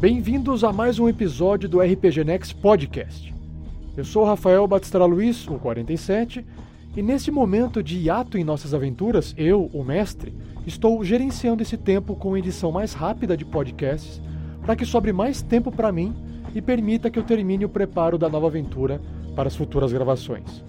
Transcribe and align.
Bem-vindos 0.00 0.62
a 0.62 0.72
mais 0.72 1.00
um 1.00 1.08
episódio 1.08 1.68
do 1.68 1.80
RPG 1.80 2.22
Next 2.22 2.54
Podcast. 2.54 3.34
Eu 3.96 4.04
sou 4.04 4.24
Rafael 4.24 4.64
Batista 4.64 5.04
Luiz, 5.04 5.48
o 5.48 5.54
47, 5.54 6.46
e 6.96 7.02
nesse 7.02 7.32
momento 7.32 7.82
de 7.82 7.98
hiato 7.98 8.38
em 8.38 8.44
nossas 8.44 8.72
aventuras, 8.72 9.34
eu, 9.36 9.68
o 9.72 9.82
mestre, 9.82 10.32
estou 10.64 11.02
gerenciando 11.02 11.64
esse 11.64 11.76
tempo 11.76 12.14
com 12.14 12.36
edição 12.36 12.70
mais 12.70 12.92
rápida 12.92 13.36
de 13.36 13.44
podcasts 13.44 14.22
para 14.62 14.76
que 14.76 14.86
sobre 14.86 15.12
mais 15.12 15.42
tempo 15.42 15.72
para 15.72 15.90
mim 15.90 16.14
e 16.54 16.62
permita 16.62 17.10
que 17.10 17.18
eu 17.18 17.24
termine 17.24 17.64
o 17.64 17.68
preparo 17.68 18.16
da 18.16 18.28
nova 18.28 18.46
aventura 18.46 19.00
para 19.34 19.48
as 19.48 19.56
futuras 19.56 19.92
gravações. 19.92 20.62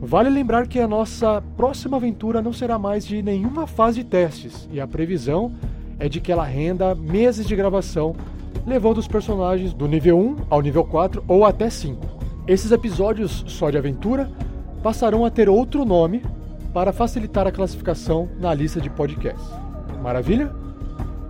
Vale 0.00 0.28
lembrar 0.28 0.66
que 0.66 0.80
a 0.80 0.88
nossa 0.88 1.40
próxima 1.56 1.98
aventura 1.98 2.42
não 2.42 2.52
será 2.52 2.80
mais 2.80 3.06
de 3.06 3.22
nenhuma 3.22 3.68
fase 3.68 4.02
de 4.02 4.08
testes, 4.10 4.68
e 4.72 4.80
a 4.80 4.88
previsão 4.88 5.52
é 5.98 6.08
de 6.08 6.20
que 6.20 6.30
ela 6.30 6.44
renda 6.44 6.94
meses 6.94 7.46
de 7.46 7.56
gravação, 7.56 8.14
levando 8.66 8.98
os 8.98 9.08
personagens 9.08 9.72
do 9.72 9.86
nível 9.88 10.18
1 10.18 10.36
ao 10.50 10.60
nível 10.60 10.84
4 10.84 11.24
ou 11.26 11.44
até 11.44 11.68
5. 11.68 12.06
Esses 12.46 12.70
episódios 12.70 13.44
só 13.46 13.70
de 13.70 13.76
aventura 13.76 14.30
passarão 14.82 15.24
a 15.24 15.30
ter 15.30 15.48
outro 15.48 15.84
nome 15.84 16.22
para 16.72 16.92
facilitar 16.92 17.46
a 17.46 17.52
classificação 17.52 18.28
na 18.38 18.54
lista 18.54 18.80
de 18.80 18.88
podcasts. 18.88 19.48
Maravilha? 20.02 20.52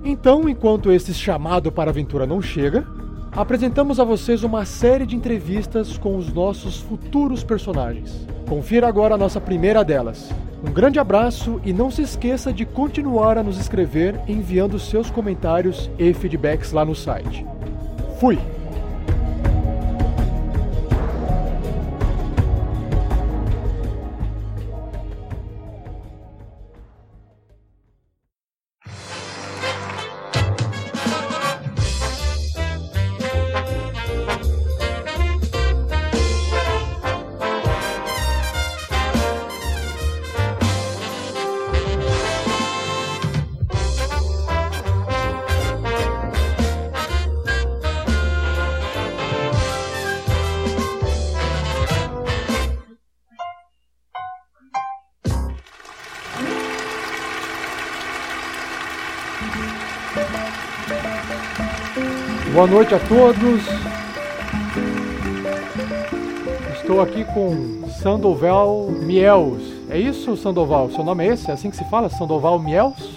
Então, 0.04 0.48
enquanto 0.48 0.92
esse 0.92 1.12
chamado 1.14 1.72
para 1.72 1.90
aventura 1.90 2.26
não 2.26 2.40
chega, 2.40 2.86
apresentamos 3.32 3.98
a 3.98 4.04
vocês 4.04 4.42
uma 4.42 4.64
série 4.64 5.06
de 5.06 5.16
entrevistas 5.16 5.98
com 5.98 6.16
os 6.16 6.32
nossos 6.32 6.78
futuros 6.78 7.42
personagens. 7.42 8.26
Confira 8.48 8.88
agora 8.88 9.14
a 9.14 9.18
nossa 9.18 9.40
primeira 9.40 9.84
delas. 9.84 10.30
Um 10.66 10.72
grande 10.72 10.98
abraço 10.98 11.60
e 11.64 11.72
não 11.72 11.90
se 11.90 12.00
esqueça 12.00 12.50
de 12.50 12.64
continuar 12.64 13.36
a 13.36 13.42
nos 13.42 13.60
escrever 13.60 14.18
enviando 14.26 14.78
seus 14.78 15.10
comentários 15.10 15.90
e 15.98 16.14
feedbacks 16.14 16.72
lá 16.72 16.84
no 16.84 16.94
site. 16.94 17.46
Fui! 18.18 18.38
Boa 62.58 62.66
noite 62.66 62.92
a 62.92 62.98
todos. 62.98 63.62
Estou 66.74 67.00
aqui 67.00 67.24
com 67.26 67.88
Sandoval 68.02 68.88
Miels. 68.90 69.62
É 69.88 69.96
isso, 69.96 70.36
Sandoval? 70.36 70.90
Seu 70.90 71.04
nome 71.04 71.24
é 71.24 71.34
esse? 71.34 71.48
É 71.48 71.54
assim 71.54 71.70
que 71.70 71.76
se 71.76 71.84
fala? 71.84 72.08
Sandoval 72.08 72.58
Miels? 72.58 73.10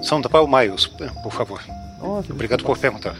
Sandoval 0.00 0.48
Miles, 0.48 0.86
por 0.86 1.30
favor. 1.30 1.60
Nossa, 2.02 2.32
Obrigado 2.32 2.64
por 2.64 2.78
perguntar. 2.78 3.14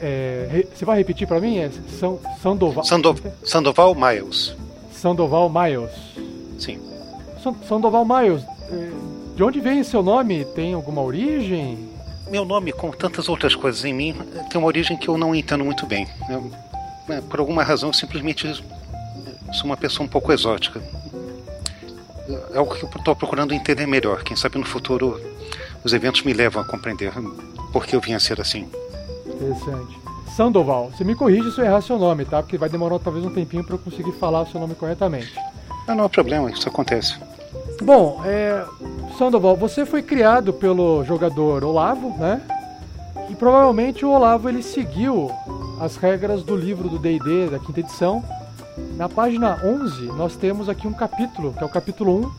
É, 0.00 0.64
você 0.72 0.84
vai 0.84 0.98
repetir 0.98 1.26
para 1.26 1.40
mim? 1.40 1.58
É 1.58 1.68
São, 1.98 2.20
Sandoval. 2.40 2.84
Sando, 2.84 3.16
Sandoval 3.42 3.92
Miles. 3.92 4.54
Sandoval 4.92 5.50
Miles. 5.50 5.90
Sim. 6.60 6.78
Sandoval 7.68 8.04
Miles. 8.04 8.44
É, 8.70 8.90
de 9.34 9.42
onde 9.42 9.58
vem 9.58 9.82
seu 9.82 10.00
nome? 10.00 10.44
Tem 10.44 10.74
alguma 10.74 11.02
origem? 11.02 11.95
Meu 12.28 12.44
nome, 12.44 12.72
como 12.72 12.94
tantas 12.94 13.28
outras 13.28 13.54
coisas 13.54 13.84
em 13.84 13.94
mim, 13.94 14.14
tem 14.50 14.58
uma 14.58 14.66
origem 14.66 14.96
que 14.96 15.08
eu 15.08 15.16
não 15.16 15.34
entendo 15.34 15.64
muito 15.64 15.86
bem. 15.86 16.08
Eu, 16.28 16.50
é, 17.08 17.20
por 17.20 17.38
alguma 17.38 17.62
razão, 17.62 17.88
eu 17.90 17.92
simplesmente 17.92 18.52
sou 19.52 19.64
uma 19.64 19.76
pessoa 19.76 20.04
um 20.04 20.08
pouco 20.08 20.32
exótica. 20.32 20.82
É 22.52 22.58
algo 22.58 22.74
que 22.74 22.82
eu 22.82 22.88
estou 22.88 23.14
procurando 23.14 23.54
entender 23.54 23.86
melhor. 23.86 24.24
Quem 24.24 24.36
sabe 24.36 24.58
no 24.58 24.64
futuro 24.64 25.20
os 25.84 25.92
eventos 25.92 26.22
me 26.22 26.32
levam 26.32 26.60
a 26.62 26.66
compreender 26.66 27.12
por 27.72 27.86
que 27.86 27.94
eu 27.94 28.00
vim 28.00 28.14
a 28.14 28.20
ser 28.20 28.40
assim. 28.40 28.68
Interessante. 29.24 29.96
Sandoval, 30.34 30.90
você 30.90 31.04
me 31.04 31.14
corrige 31.14 31.52
se 31.52 31.60
eu 31.60 31.64
errar 31.64 31.80
seu 31.80 31.98
nome, 31.98 32.24
tá? 32.24 32.42
Porque 32.42 32.58
vai 32.58 32.68
demorar 32.68 32.98
talvez 32.98 33.24
um 33.24 33.30
tempinho 33.30 33.64
para 33.64 33.76
eu 33.76 33.78
conseguir 33.78 34.12
falar 34.12 34.42
o 34.42 34.46
seu 34.46 34.60
nome 34.60 34.74
corretamente. 34.74 35.32
Não, 35.86 35.94
não 35.94 36.04
há 36.04 36.08
problema, 36.08 36.50
isso 36.50 36.68
acontece. 36.68 37.16
Bom, 37.82 38.22
é, 38.24 38.64
Sandoval, 39.18 39.56
você 39.56 39.84
foi 39.84 40.02
criado 40.02 40.52
pelo 40.52 41.04
jogador 41.04 41.62
Olavo, 41.64 42.16
né? 42.18 42.40
E 43.28 43.34
provavelmente 43.34 44.04
o 44.04 44.10
Olavo 44.10 44.48
ele 44.48 44.62
seguiu 44.62 45.30
as 45.80 45.96
regras 45.96 46.42
do 46.42 46.56
livro 46.56 46.88
do 46.88 46.98
D&D 46.98 47.48
da 47.50 47.58
quinta 47.58 47.80
edição. 47.80 48.24
Na 48.96 49.08
página 49.08 49.60
11, 49.64 50.06
nós 50.12 50.36
temos 50.36 50.68
aqui 50.68 50.86
um 50.86 50.92
capítulo, 50.92 51.52
que 51.52 51.62
é 51.62 51.66
o 51.66 51.70
capítulo 51.70 52.32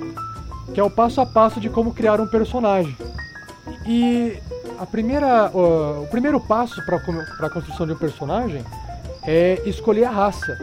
1, 0.69 0.73
que 0.73 0.79
é 0.79 0.83
o 0.83 0.89
passo 0.89 1.21
a 1.21 1.25
passo 1.25 1.59
de 1.59 1.69
como 1.69 1.93
criar 1.93 2.19
um 2.19 2.27
personagem. 2.27 2.95
E 3.85 4.37
a 4.79 4.85
primeira, 4.85 5.49
uh, 5.53 6.03
o 6.03 6.07
primeiro 6.07 6.39
passo 6.39 6.83
para 6.85 6.97
a 6.97 7.49
construção 7.49 7.85
de 7.85 7.93
um 7.93 7.97
personagem 7.97 8.63
é 9.23 9.61
escolher 9.65 10.05
a 10.05 10.11
raça. 10.11 10.57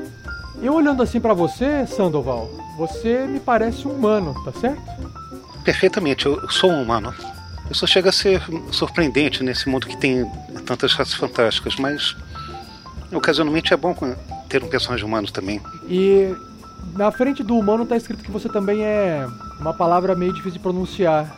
Eu 0.63 0.75
olhando 0.75 1.03
assim 1.03 1.21
para 1.21 1.35
você, 1.35 1.87
Sandoval, 1.87 2.49
você 2.77 3.27
me 3.27 3.41
parece 3.41 3.87
um 3.87 3.93
humano, 3.93 4.35
tá 4.45 4.53
certo? 4.53 4.83
Perfeitamente, 5.65 6.27
eu 6.27 6.51
sou 6.51 6.71
um 6.71 6.83
humano. 6.83 7.15
Isso 7.71 7.87
chega 7.87 8.11
a 8.11 8.13
ser 8.13 8.43
surpreendente 8.71 9.43
nesse 9.43 9.69
mundo 9.69 9.87
que 9.87 9.97
tem 9.97 10.31
tantas 10.67 10.93
raças 10.93 11.15
fantásticas, 11.15 11.77
mas 11.77 12.15
ocasionalmente 13.13 13.73
é 13.73 13.77
bom 13.77 13.95
ter 14.49 14.63
um 14.63 14.69
personagem 14.69 15.05
humano 15.05 15.31
também. 15.31 15.61
E 15.89 16.35
na 16.95 17.11
frente 17.11 17.43
do 17.43 17.57
humano 17.57 17.87
tá 17.87 17.97
escrito 17.97 18.23
que 18.23 18.31
você 18.31 18.49
também 18.49 18.83
é 18.85 19.27
uma 19.59 19.73
palavra 19.73 20.15
meio 20.15 20.33
difícil 20.33 20.53
de 20.53 20.59
pronunciar, 20.59 21.35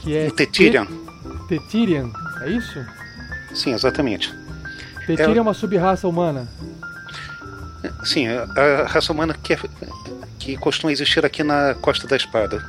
que 0.00 0.16
é 0.16 0.30
Tetirian. 0.30 0.86
Tetirian, 1.48 2.10
é 2.42 2.50
isso? 2.50 2.84
Sim, 3.54 3.72
exatamente. 3.72 4.34
Tetirian 5.06 5.34
é, 5.34 5.38
é 5.38 5.42
uma 5.42 5.54
sub-raça 5.54 6.08
humana. 6.08 6.48
Sim, 8.04 8.26
a, 8.28 8.84
raça 8.86 9.12
humana 9.12 9.34
que, 9.34 9.52
é, 9.52 9.58
que 10.38 10.56
costuma 10.56 10.92
existir 10.92 11.24
aqui 11.24 11.42
na 11.42 11.74
Costa 11.74 12.06
da 12.06 12.16
Espada. 12.16 12.64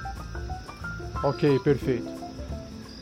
Ok, 1.24 1.60
perfeito. 1.60 2.08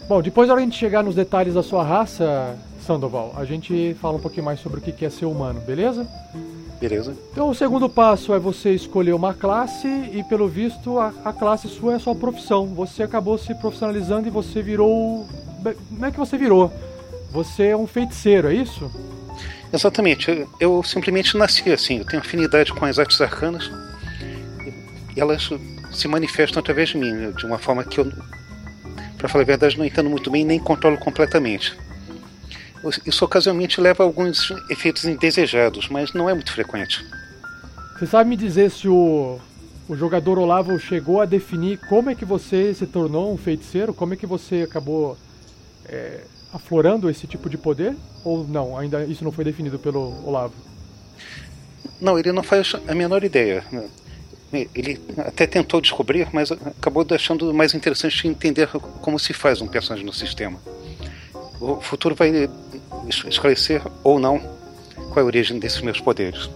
Bom, 0.07 0.21
depois 0.21 0.47
da 0.47 0.59
gente 0.59 0.77
chegar 0.77 1.03
nos 1.03 1.15
detalhes 1.15 1.53
da 1.53 1.63
sua 1.63 1.83
raça, 1.83 2.55
Sandoval, 2.85 3.33
a 3.37 3.45
gente 3.45 3.95
fala 4.01 4.17
um 4.17 4.19
pouquinho 4.19 4.45
mais 4.45 4.59
sobre 4.59 4.79
o 4.79 4.81
que 4.81 5.05
é 5.05 5.09
ser 5.09 5.25
humano, 5.25 5.61
beleza? 5.61 6.05
Beleza. 6.79 7.15
Então 7.31 7.49
o 7.49 7.55
segundo 7.55 7.87
passo 7.87 8.33
é 8.33 8.39
você 8.39 8.71
escolher 8.71 9.13
uma 9.13 9.33
classe 9.33 9.87
e 9.87 10.21
pelo 10.27 10.49
visto 10.49 10.99
a, 10.99 11.13
a 11.23 11.31
classe 11.31 11.69
sua 11.69 11.93
é 11.93 11.95
a 11.95 11.99
sua 11.99 12.13
profissão. 12.13 12.67
Você 12.75 13.03
acabou 13.03 13.37
se 13.37 13.55
profissionalizando 13.55 14.27
e 14.27 14.31
você 14.31 14.61
virou. 14.61 15.25
Como 15.89 16.05
é 16.05 16.11
que 16.11 16.19
você 16.19 16.37
virou? 16.37 16.69
Você 17.31 17.67
é 17.67 17.77
um 17.77 17.87
feiticeiro, 17.87 18.49
é 18.49 18.53
isso? 18.53 18.91
Exatamente. 19.73 20.47
Eu, 20.59 20.83
simplesmente 20.83 21.35
nasci 21.35 21.71
assim. 21.71 21.97
Eu 21.97 22.05
tenho 22.05 22.21
afinidade 22.21 22.71
com 22.71 22.85
as 22.85 22.99
artes 22.99 23.19
arcanas. 23.19 23.71
E 25.15 25.19
elas 25.19 25.49
se 25.91 26.07
manifestam 26.07 26.59
através 26.59 26.89
de 26.89 26.97
mim, 26.97 27.31
de 27.31 27.45
uma 27.45 27.57
forma 27.57 27.83
que 27.83 27.99
eu, 27.99 28.11
para 29.17 29.27
falar 29.27 29.43
a 29.43 29.47
verdade, 29.47 29.77
não 29.77 29.85
entendo 29.85 30.09
muito 30.09 30.29
bem 30.29 30.45
nem 30.45 30.59
controlo 30.59 30.97
completamente. 30.97 31.75
Isso 33.05 33.25
ocasionalmente 33.25 33.81
leva 33.81 34.03
a 34.03 34.05
alguns 34.05 34.51
efeitos 34.69 35.05
indesejados, 35.05 35.89
mas 35.89 36.13
não 36.13 36.29
é 36.29 36.33
muito 36.33 36.51
frequente. 36.51 37.03
Você 37.97 38.05
sabe 38.05 38.29
me 38.29 38.35
dizer 38.35 38.69
se 38.69 38.87
o, 38.87 39.39
o 39.87 39.95
jogador 39.95 40.37
Olavo 40.37 40.77
chegou 40.79 41.21
a 41.21 41.25
definir 41.25 41.77
como 41.87 42.09
é 42.09 42.15
que 42.15 42.25
você 42.25 42.73
se 42.73 42.85
tornou 42.85 43.33
um 43.33 43.37
feiticeiro? 43.37 43.93
Como 43.93 44.13
é 44.13 44.17
que 44.17 44.25
você 44.25 44.63
acabou 44.63 45.17
é, 45.85 46.21
aflorando 46.53 47.09
esse 47.09 47.25
tipo 47.25 47.49
de 47.49 47.57
poder? 47.57 47.95
Ou 48.23 48.47
não, 48.47 48.77
ainda 48.77 49.03
isso 49.05 49.23
não 49.23 49.31
foi 49.31 49.43
definido 49.43 49.79
pelo 49.79 50.25
Olavo? 50.25 50.53
Não, 51.99 52.19
ele 52.19 52.31
não 52.31 52.43
faz 52.43 52.73
a 52.87 52.93
menor 52.93 53.23
ideia. 53.23 53.63
Ele 54.53 55.01
até 55.17 55.47
tentou 55.47 55.81
descobrir, 55.81 56.27
mas 56.31 56.51
acabou 56.51 57.03
deixando 57.03 57.51
mais 57.53 57.73
interessante 57.73 58.27
entender 58.27 58.69
como 59.01 59.17
se 59.17 59.33
faz 59.33 59.61
um 59.61 59.67
personagem 59.67 60.05
no 60.05 60.13
sistema. 60.13 60.59
O 61.59 61.81
futuro 61.81 62.13
vai 62.13 62.49
esclarecer 63.07 63.81
ou 64.03 64.19
não 64.19 64.39
qual 65.09 65.17
é 65.17 65.21
a 65.21 65.25
origem 65.25 65.57
desses 65.57 65.81
meus 65.81 65.99
poderes. 65.99 66.49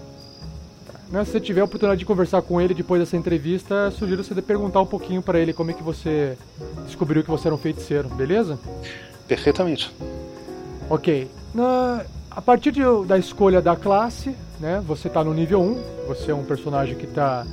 Mas 1.09 1.27
se 1.27 1.33
você 1.33 1.39
tiver 1.39 1.61
a 1.61 1.63
oportunidade 1.63 1.99
de 1.99 2.05
conversar 2.05 2.41
com 2.41 2.59
ele 2.59 2.73
depois 2.73 2.99
dessa 2.99 3.15
entrevista, 3.15 3.89
sugiro 3.91 4.23
você 4.23 4.41
perguntar 4.41 4.81
um 4.81 4.85
pouquinho 4.85 5.21
para 5.21 5.39
ele 5.39 5.53
como 5.53 5.71
é 5.71 5.73
que 5.73 5.81
você 5.81 6.37
descobriu 6.85 7.23
que 7.23 7.29
você 7.29 7.47
era 7.47 7.55
um 7.55 7.57
feiticeiro, 7.57 8.09
beleza? 8.09 8.59
Perfeitamente. 9.27 9.91
Ok. 10.89 11.29
Na, 11.53 12.05
a 12.31 12.41
partir 12.41 12.71
de, 12.71 12.81
da 13.05 13.17
escolha 13.17 13.61
da 13.61 13.75
classe, 13.75 14.35
né, 14.59 14.81
você 14.85 15.07
está 15.07 15.23
no 15.23 15.33
nível 15.33 15.61
1, 15.61 16.07
você 16.07 16.31
é 16.31 16.35
um 16.35 16.43
personagem 16.43 16.95
que 16.95 17.05
está 17.05 17.45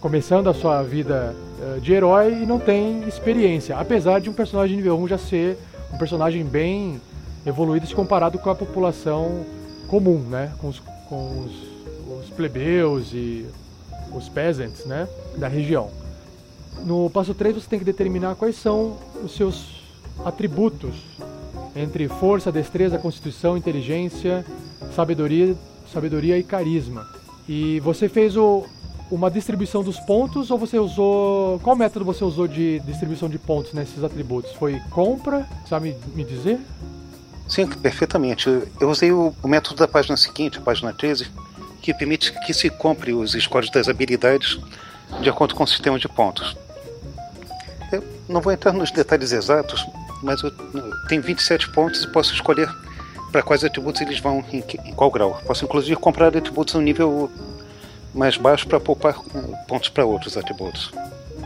começando 0.00 0.48
a 0.48 0.54
sua 0.54 0.82
vida 0.82 1.34
uh, 1.60 1.80
de 1.80 1.92
herói 1.92 2.42
e 2.42 2.46
não 2.46 2.58
tem 2.58 3.02
experiência, 3.08 3.76
apesar 3.76 4.20
de 4.20 4.30
um 4.30 4.32
personagem 4.32 4.76
nível 4.76 4.96
1 5.00 5.08
já 5.08 5.18
ser 5.18 5.58
um 5.92 5.98
personagem 5.98 6.44
bem 6.44 7.00
evoluído 7.44 7.86
se 7.86 7.94
comparado 7.94 8.38
com 8.38 8.48
a 8.48 8.54
população 8.54 9.44
comum, 9.88 10.20
né, 10.20 10.52
com 10.60 10.68
os, 10.68 10.78
com 11.08 11.40
os, 11.40 12.22
os 12.24 12.30
plebeus 12.30 13.12
e 13.12 13.46
os 14.14 14.28
peasants 14.28 14.84
né, 14.84 15.08
da 15.36 15.48
região. 15.48 15.90
No 16.84 17.10
passo 17.10 17.34
3 17.34 17.56
você 17.56 17.68
tem 17.68 17.78
que 17.78 17.84
determinar 17.84 18.36
quais 18.36 18.56
são 18.56 18.96
os 19.24 19.34
seus 19.34 19.77
atributos 20.24 20.94
entre 21.74 22.08
força, 22.08 22.50
destreza, 22.50 22.98
constituição, 22.98 23.56
inteligência, 23.56 24.44
sabedoria, 24.94 25.54
sabedoria 25.92 26.38
e 26.38 26.42
carisma. 26.42 27.06
E 27.48 27.80
você 27.80 28.08
fez 28.08 28.36
o, 28.36 28.66
uma 29.10 29.30
distribuição 29.30 29.82
dos 29.82 29.98
pontos 30.00 30.50
ou 30.50 30.58
você 30.58 30.78
usou. 30.78 31.58
Qual 31.60 31.76
método 31.76 32.04
você 32.04 32.24
usou 32.24 32.46
de 32.46 32.80
distribuição 32.80 33.28
de 33.28 33.38
pontos 33.38 33.72
nesses 33.72 34.02
atributos? 34.02 34.52
Foi 34.52 34.80
compra? 34.90 35.46
Sabe 35.68 35.96
me 36.14 36.24
dizer? 36.24 36.60
Sim, 37.48 37.66
perfeitamente. 37.66 38.48
Eu 38.78 38.90
usei 38.90 39.10
o, 39.10 39.34
o 39.42 39.48
método 39.48 39.76
da 39.76 39.88
página 39.88 40.16
seguinte, 40.16 40.58
a 40.58 40.60
página 40.60 40.92
13, 40.92 41.28
que 41.80 41.94
permite 41.94 42.32
que 42.44 42.52
se 42.52 42.68
compre 42.68 43.14
os 43.14 43.32
scores 43.32 43.70
das 43.70 43.88
habilidades 43.88 44.58
de 45.22 45.30
acordo 45.30 45.54
com 45.54 45.64
o 45.64 45.66
sistema 45.66 45.98
de 45.98 46.08
pontos. 46.08 46.54
Eu 47.90 48.04
não 48.28 48.42
vou 48.42 48.52
entrar 48.52 48.72
nos 48.72 48.90
detalhes 48.90 49.32
exatos, 49.32 49.86
mas 50.22 50.42
eu 50.42 50.50
tenho 51.08 51.22
27 51.22 51.70
pontos 51.70 52.04
e 52.04 52.08
posso 52.08 52.34
escolher 52.34 52.68
para 53.30 53.42
quais 53.42 53.62
atributos 53.64 54.00
eles 54.00 54.18
vão, 54.18 54.44
em, 54.52 54.64
em 54.84 54.94
qual 54.94 55.10
grau. 55.10 55.40
Posso 55.46 55.64
inclusive 55.64 55.96
comprar 55.96 56.36
atributos 56.36 56.74
no 56.74 56.80
nível 56.80 57.30
mais 58.14 58.36
baixo 58.36 58.66
para 58.66 58.80
poupar 58.80 59.14
eh, 59.34 59.40
pontos 59.66 59.88
para 59.88 60.04
outros 60.04 60.36
atributos. 60.36 60.90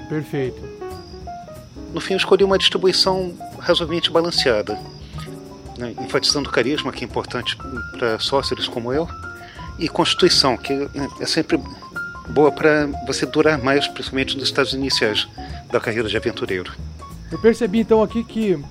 Perfeito. 0.09 0.63
No 1.93 2.01
fim, 2.01 2.15
eu 2.15 2.19
escolhi 2.19 2.45
uma 2.45 2.57
distribuição 2.57 3.35
razoavelmente 3.59 4.11
balanceada, 4.11 4.79
né, 5.77 5.95
enfatizando 6.01 6.49
o 6.49 6.53
carisma, 6.53 6.93
que 6.93 7.05
é 7.05 7.07
importante 7.07 7.57
para 7.99 8.19
sócios 8.19 8.69
como 8.69 8.93
eu, 8.93 9.09
e 9.79 9.89
constituição, 9.89 10.57
que 10.57 10.89
é 11.21 11.27
sempre 11.27 11.61
boa 12.29 12.51
para 12.53 12.87
você 13.07 13.27
durar 13.27 13.59
mais, 13.59 13.87
principalmente 13.89 14.37
nos 14.37 14.45
estágios 14.45 14.75
iniciais 14.75 15.29
da 15.71 15.81
carreira 15.81 16.09
de 16.09 16.17
aventureiro. 16.17 16.73
Eu 17.33 17.39
percebi 17.39 17.81
então 17.81 18.03
aqui 18.03 18.23
que 18.23 18.63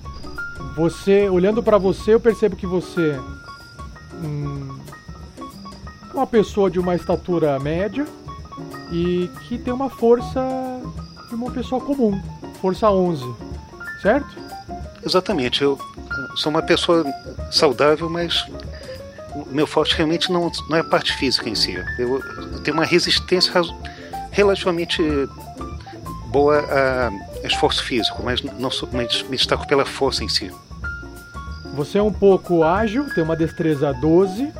você, 0.75 1.27
olhando 1.27 1.63
para 1.63 1.79
você, 1.79 2.13
eu 2.13 2.19
percebo 2.19 2.55
que 2.55 2.67
você 2.67 3.19
hum, 4.23 4.79
uma 6.13 6.27
pessoa 6.27 6.69
de 6.69 6.79
uma 6.79 6.95
estatura 6.95 7.57
média 7.59 8.05
e 8.91 9.29
que 9.47 9.57
tem 9.57 9.73
uma 9.73 9.89
força 9.89 10.39
de 11.27 11.33
uma 11.33 11.49
pessoa 11.49 11.81
comum, 11.81 12.21
força 12.61 12.89
11, 12.91 13.25
certo? 14.01 14.37
Exatamente. 15.03 15.63
Eu 15.63 15.79
sou 16.35 16.51
uma 16.51 16.61
pessoa 16.61 17.03
saudável, 17.49 18.09
mas 18.09 18.45
meu 19.47 19.65
forte 19.65 19.95
realmente 19.95 20.31
não, 20.31 20.51
não 20.69 20.77
é 20.77 20.81
a 20.81 20.83
parte 20.83 21.13
física 21.13 21.49
em 21.49 21.55
si. 21.55 21.73
Eu, 21.97 22.19
eu 22.19 22.59
tenho 22.59 22.77
uma 22.77 22.85
resistência 22.85 23.51
relativamente 24.31 25.01
boa 26.27 26.59
a 26.59 27.30
esforço 27.51 27.83
físico, 27.83 28.21
mas 28.23 28.41
não 28.41 28.71
sou, 28.71 28.89
me 28.91 29.07
destaco 29.37 29.67
pela 29.67 29.85
força 29.85 30.23
em 30.23 30.29
si. 30.29 30.51
Você 31.73 31.97
é 31.97 32.03
um 32.03 32.11
pouco 32.11 32.63
ágil, 32.63 33.05
tem 33.13 33.23
uma 33.23 33.35
destreza 33.35 33.93
12 33.93 34.51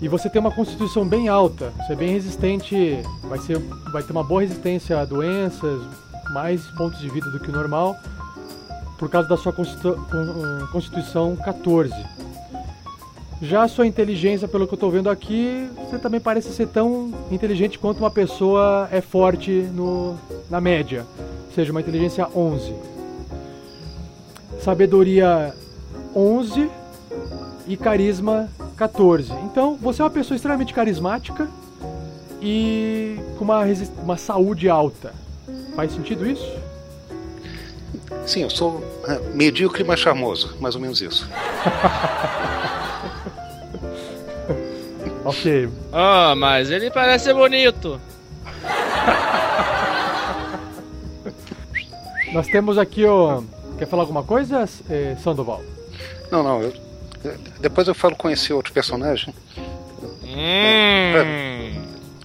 e 0.00 0.08
você 0.08 0.28
tem 0.30 0.40
uma 0.40 0.50
constituição 0.50 1.06
bem 1.06 1.28
alta. 1.28 1.72
Você 1.78 1.92
é 1.92 1.96
bem 1.96 2.10
resistente, 2.10 2.98
vai, 3.24 3.38
ser, 3.38 3.58
vai 3.92 4.02
ter 4.02 4.12
uma 4.12 4.24
boa 4.24 4.40
resistência 4.40 4.98
a 4.98 5.04
doenças, 5.04 5.82
mais 6.30 6.62
pontos 6.72 6.98
de 7.00 7.08
vida 7.10 7.30
do 7.30 7.38
que 7.38 7.50
o 7.50 7.52
normal, 7.52 7.96
por 8.98 9.10
causa 9.10 9.28
da 9.28 9.36
sua 9.36 9.52
constituição 10.72 11.36
14. 11.36 11.94
Já 13.42 13.64
a 13.64 13.68
sua 13.68 13.86
inteligência, 13.86 14.48
pelo 14.48 14.66
que 14.66 14.72
eu 14.72 14.76
estou 14.76 14.90
vendo 14.90 15.10
aqui, 15.10 15.68
você 15.76 15.98
também 15.98 16.20
parece 16.20 16.52
ser 16.52 16.68
tão 16.68 17.12
inteligente 17.30 17.78
quanto 17.78 17.98
uma 17.98 18.10
pessoa 18.10 18.88
é 18.90 19.00
forte 19.00 19.50
no, 19.50 20.16
na 20.48 20.60
média, 20.60 21.04
seja 21.54 21.70
uma 21.70 21.80
inteligência 21.80 22.26
11. 22.34 22.74
Sabedoria 24.60 25.54
11 26.14 26.70
e 27.66 27.76
carisma 27.76 28.48
14. 28.76 29.32
Então, 29.44 29.76
você 29.80 30.02
é 30.02 30.04
uma 30.04 30.10
pessoa 30.10 30.36
extremamente 30.36 30.74
carismática 30.74 31.48
e 32.42 33.16
com 33.38 33.44
uma, 33.44 33.62
uma 34.02 34.16
saúde 34.16 34.68
alta. 34.68 35.14
Faz 35.76 35.92
sentido 35.92 36.26
isso? 36.26 36.52
Sim, 38.26 38.42
eu 38.42 38.50
sou 38.50 38.82
é, 39.06 39.20
medíocre, 39.34 39.84
mas 39.84 40.00
charmoso, 40.00 40.56
mais 40.60 40.74
ou 40.74 40.80
menos 40.80 41.00
isso. 41.00 41.28
ok. 45.24 45.68
Ah, 45.92 46.32
oh, 46.32 46.36
mas 46.36 46.70
ele 46.70 46.90
parece 46.90 47.32
bonito. 47.32 48.00
Nós 52.34 52.48
temos 52.48 52.76
aqui 52.78 53.06
o. 53.06 53.44
Quer 53.78 53.86
falar 53.86 54.02
alguma 54.02 54.24
coisa, 54.24 54.68
eh, 54.90 55.16
Sandoval? 55.22 55.62
Não, 56.32 56.42
não. 56.42 56.60
Eu, 56.60 56.74
depois 57.60 57.86
eu 57.86 57.94
falo 57.94 58.16
com 58.16 58.28
esse 58.28 58.52
outro 58.52 58.72
personagem. 58.72 59.32
Hum, 60.24 61.12
pra, 61.12 61.24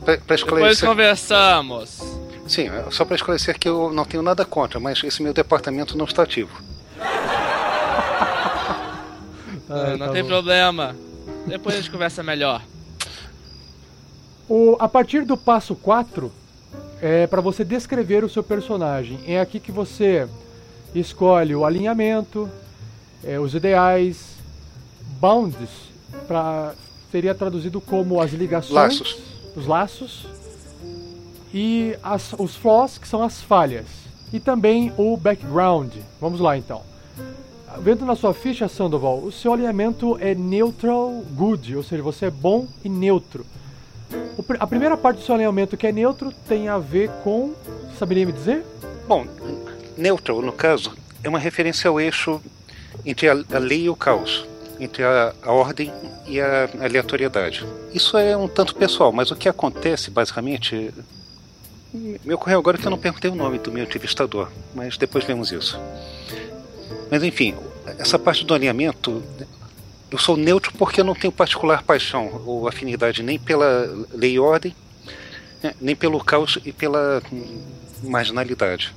pra, 0.03 0.17
pra 0.25 0.35
esclarecer. 0.35 0.71
Depois 0.71 0.81
conversamos. 0.81 1.99
Sim, 2.47 2.69
é 2.69 2.85
só 2.89 3.05
para 3.05 3.15
esclarecer 3.15 3.59
que 3.59 3.69
eu 3.69 3.93
não 3.93 4.03
tenho 4.03 4.23
nada 4.23 4.43
contra, 4.43 4.79
mas 4.79 5.03
esse 5.03 5.21
meu 5.21 5.31
departamento 5.31 5.95
não 5.95 6.05
está 6.05 6.23
ativo. 6.23 6.59
ah, 9.69 9.95
não 9.95 10.07
tá 10.07 10.13
tem 10.13 10.23
bom. 10.23 10.29
problema. 10.29 10.95
Depois 11.45 11.75
a 11.75 11.77
gente 11.77 11.91
conversa 11.91 12.23
melhor. 12.23 12.63
O, 14.47 14.75
a 14.79 14.89
partir 14.89 15.23
do 15.23 15.37
passo 15.37 15.75
4, 15.75 16.31
é 17.01 17.27
para 17.27 17.41
você 17.41 17.63
descrever 17.63 18.23
o 18.23 18.29
seu 18.29 18.43
personagem. 18.43 19.19
É 19.25 19.39
aqui 19.39 19.59
que 19.59 19.71
você 19.71 20.27
escolhe 20.93 21.55
o 21.55 21.65
alinhamento, 21.65 22.49
é, 23.23 23.39
os 23.39 23.53
ideais, 23.53 24.35
bounds, 25.19 25.69
pra, 26.27 26.73
seria 27.11 27.35
traduzido 27.35 27.79
como 27.79 28.21
as 28.21 28.31
ligações, 28.31 28.73
laços. 28.73 29.17
os 29.55 29.67
laços, 29.67 30.27
e 31.53 31.95
as, 32.03 32.33
os 32.33 32.55
flaws, 32.55 32.97
que 32.97 33.07
são 33.07 33.23
as 33.23 33.41
falhas, 33.41 33.87
e 34.31 34.39
também 34.39 34.93
o 34.97 35.17
background. 35.17 35.93
Vamos 36.19 36.39
lá 36.39 36.57
então. 36.57 36.81
Vendo 37.79 38.03
na 38.03 38.15
sua 38.15 38.33
ficha, 38.33 38.67
Sandoval, 38.67 39.19
o 39.19 39.31
seu 39.31 39.53
alinhamento 39.53 40.17
é 40.19 40.33
neutral 40.33 41.23
good, 41.31 41.75
ou 41.75 41.83
seja, 41.83 42.01
você 42.01 42.25
é 42.25 42.31
bom 42.31 42.67
e 42.83 42.89
neutro. 42.89 43.45
A 44.59 44.67
primeira 44.67 44.95
parte 44.95 45.17
do 45.17 45.25
seu 45.25 45.35
alinhamento 45.35 45.77
que 45.77 45.87
é 45.87 45.91
neutro 45.91 46.33
tem 46.47 46.67
a 46.67 46.77
ver 46.77 47.09
com. 47.23 47.53
Saberia 47.97 48.25
me 48.25 48.31
dizer? 48.31 48.63
Bom, 49.07 49.25
neutral, 49.97 50.41
no 50.41 50.51
caso, 50.51 50.93
é 51.23 51.29
uma 51.29 51.39
referência 51.39 51.89
ao 51.89 51.99
eixo 51.99 52.41
entre 53.05 53.29
a, 53.29 53.33
a 53.33 53.59
lei 53.59 53.83
e 53.83 53.89
o 53.89 53.95
caos, 53.95 54.45
entre 54.79 55.03
a, 55.03 55.33
a, 55.41 55.51
ordem 55.51 55.91
e 56.27 56.39
a 56.39 56.69
aleatoriedade. 56.81 57.65
Isso 57.93 58.17
é 58.17 58.35
um 58.35 58.47
tanto 58.47 58.75
pessoal, 58.75 59.11
mas 59.11 59.31
o 59.31 59.35
que 59.35 59.49
acontece, 59.49 60.09
basicamente. 60.09 60.93
Me 61.91 62.33
ocorreu 62.35 62.59
agora 62.59 62.77
que 62.77 62.85
eu 62.85 62.91
não 62.91 62.99
perguntei 62.99 63.31
o 63.31 63.35
nome 63.35 63.57
do 63.57 63.71
meu 63.71 63.83
entrevistador, 63.83 64.47
mas 64.75 64.95
depois 64.95 65.25
vemos 65.25 65.51
isso. 65.51 65.79
Mas 67.09 67.23
enfim, 67.23 67.55
essa 67.97 68.19
parte 68.19 68.45
do 68.45 68.53
alinhamento 68.53 69.23
eu 70.11 70.17
sou 70.17 70.35
neutro 70.35 70.71
porque 70.77 71.01
eu 71.01 71.05
não 71.05 71.13
tenho 71.13 71.31
particular 71.31 71.83
paixão 71.83 72.41
ou 72.45 72.67
afinidade 72.67 73.21
nem 73.21 73.37
pela 73.37 73.87
lei 74.11 74.33
e 74.33 74.39
ordem, 74.39 74.75
né, 75.61 75.73
nem 75.79 75.95
pelo 75.95 76.23
caos 76.23 76.57
e 76.65 76.71
pela 76.71 77.21
marginalidade. 78.03 78.93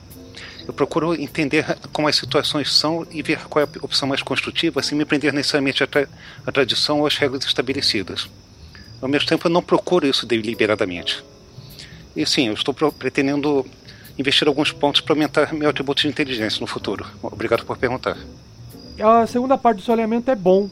Eu 0.67 0.73
procuro 0.73 1.15
entender 1.15 1.67
como 1.93 2.07
as 2.07 2.17
situações 2.17 2.73
são 2.73 3.07
e 3.11 3.21
ver 3.21 3.47
qual 3.47 3.65
é 3.65 3.69
a 3.69 3.85
opção 3.85 4.09
mais 4.09 4.23
construtiva, 4.23 4.83
sem 4.83 4.97
me 4.97 5.05
prender 5.05 5.33
necessariamente 5.33 5.83
à, 5.83 5.87
tra 5.87 6.09
à 6.47 6.53
tradição 6.53 7.01
ou 7.01 7.07
às 7.07 7.17
regras 7.17 7.45
estabelecidas. 7.45 8.29
Ao 9.01 9.09
mesmo 9.09 9.29
tempo, 9.29 9.49
eu 9.49 9.51
não 9.51 9.63
procuro 9.63 10.07
isso 10.07 10.25
deliberadamente. 10.25 11.23
E 12.15 12.25
sim, 12.25 12.47
eu 12.47 12.55
estou 12.55 12.73
pretendendo 12.73 13.67
investir 14.17 14.47
alguns 14.47 14.71
pontos 14.71 15.01
para 15.01 15.15
aumentar 15.15 15.53
meu 15.53 15.69
atributo 15.69 16.03
de 16.03 16.09
inteligência 16.09 16.61
no 16.61 16.67
futuro. 16.67 17.05
Obrigado 17.23 17.65
por 17.65 17.77
perguntar. 17.77 18.17
A 19.01 19.27
segunda 19.27 19.59
parte 19.59 19.79
do 19.79 19.83
seu 19.83 19.95
alinhamento 19.95 20.31
é 20.31 20.37
bom, 20.37 20.71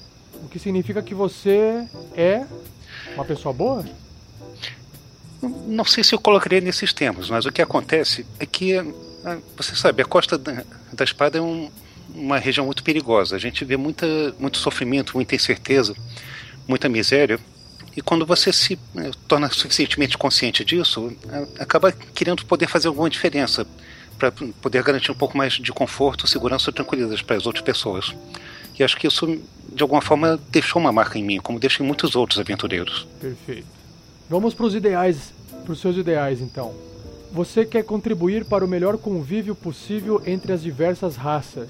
que 0.50 0.58
significa 0.58 1.02
que 1.02 1.14
você 1.14 1.86
é 2.14 2.44
uma 3.14 3.24
pessoa 3.24 3.54
boa? 3.54 3.84
Não 5.66 5.84
sei 5.84 6.04
se 6.04 6.14
eu 6.14 6.18
colocaria 6.18 6.60
nesses 6.60 6.92
termos, 6.92 7.30
mas 7.30 7.46
o 7.46 7.52
que 7.52 7.62
acontece 7.62 8.26
é 8.38 8.44
que, 8.44 8.76
ah, 9.24 9.38
você 9.56 9.74
sabe, 9.74 10.02
a 10.02 10.04
costa 10.04 10.36
da, 10.36 11.04
espada 11.04 11.38
é 11.38 11.40
um, 11.40 11.70
uma 12.14 12.38
região 12.38 12.66
muito 12.66 12.82
perigosa. 12.82 13.36
A 13.36 13.38
gente 13.38 13.64
vê 13.64 13.76
muita, 13.76 14.06
muito 14.38 14.58
sofrimento, 14.58 15.14
muita 15.14 15.34
incerteza, 15.34 15.94
muita 16.68 16.88
miséria. 16.88 17.38
E 17.96 18.02
quando 18.02 18.26
você 18.26 18.52
se 18.52 18.78
eh, 18.96 19.10
torna 19.26 19.48
suficientemente 19.50 20.16
consciente 20.16 20.64
disso, 20.64 21.12
acaba 21.58 21.90
querendo 21.92 22.44
poder 22.44 22.68
fazer 22.68 22.88
alguma 22.88 23.10
diferença 23.10 23.66
para 24.18 24.30
poder 24.30 24.82
garantir 24.82 25.10
um 25.10 25.14
pouco 25.14 25.36
mais 25.36 25.54
de 25.54 25.72
conforto, 25.72 26.26
segurança 26.26 26.70
e 26.70 26.72
tranquilidade 26.72 27.24
para 27.24 27.36
as 27.36 27.46
outras 27.46 27.64
pessoas. 27.64 28.14
E 28.78 28.84
acho 28.84 28.96
que 28.96 29.06
isso, 29.06 29.26
de 29.72 29.82
alguma 29.82 30.00
forma, 30.00 30.38
deixou 30.50 30.80
uma 30.80 30.92
marca 30.92 31.18
em 31.18 31.22
mim, 31.22 31.38
como 31.38 31.58
deixa 31.58 31.82
em 31.82 31.86
muitos 31.86 32.16
outros 32.16 32.38
aventureiros. 32.38 33.06
Perfeito. 33.20 33.66
Vamos 34.28 34.54
para 34.54 34.66
os 34.66 34.74
ideais, 34.74 35.32
para 35.64 35.72
os 35.72 35.80
seus 35.80 35.96
ideais, 35.96 36.40
então. 36.40 36.74
Você 37.32 37.64
quer 37.64 37.84
contribuir 37.84 38.44
para 38.44 38.64
o 38.64 38.68
melhor 38.68 38.98
convívio 38.98 39.54
possível 39.54 40.22
entre 40.26 40.52
as 40.52 40.62
diversas 40.62 41.16
raças. 41.16 41.68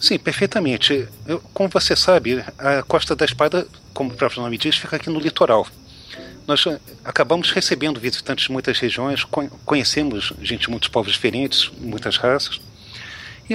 Sim, 0.00 0.18
perfeitamente. 0.18 1.08
Eu, 1.26 1.40
como 1.52 1.68
você 1.68 1.96
sabe, 1.96 2.44
a 2.56 2.82
Costa 2.82 3.16
da 3.16 3.24
Espada, 3.24 3.66
como 3.92 4.12
o 4.12 4.14
próprio 4.14 4.42
nome 4.42 4.56
diz, 4.56 4.76
fica 4.76 4.96
aqui 4.96 5.10
no 5.10 5.18
litoral. 5.18 5.66
Nós 6.46 6.64
eh, 6.66 6.78
acabamos 7.04 7.50
recebendo 7.50 7.98
visitantes 7.98 8.46
de 8.46 8.52
muitas 8.52 8.78
regiões, 8.78 9.24
conhecemos 9.64 10.32
gente 10.40 10.62
de 10.62 10.70
muitos 10.70 10.88
povos 10.88 11.12
diferentes, 11.12 11.70
muitas 11.78 12.16
raças. 12.16 12.60
E, 13.50 13.54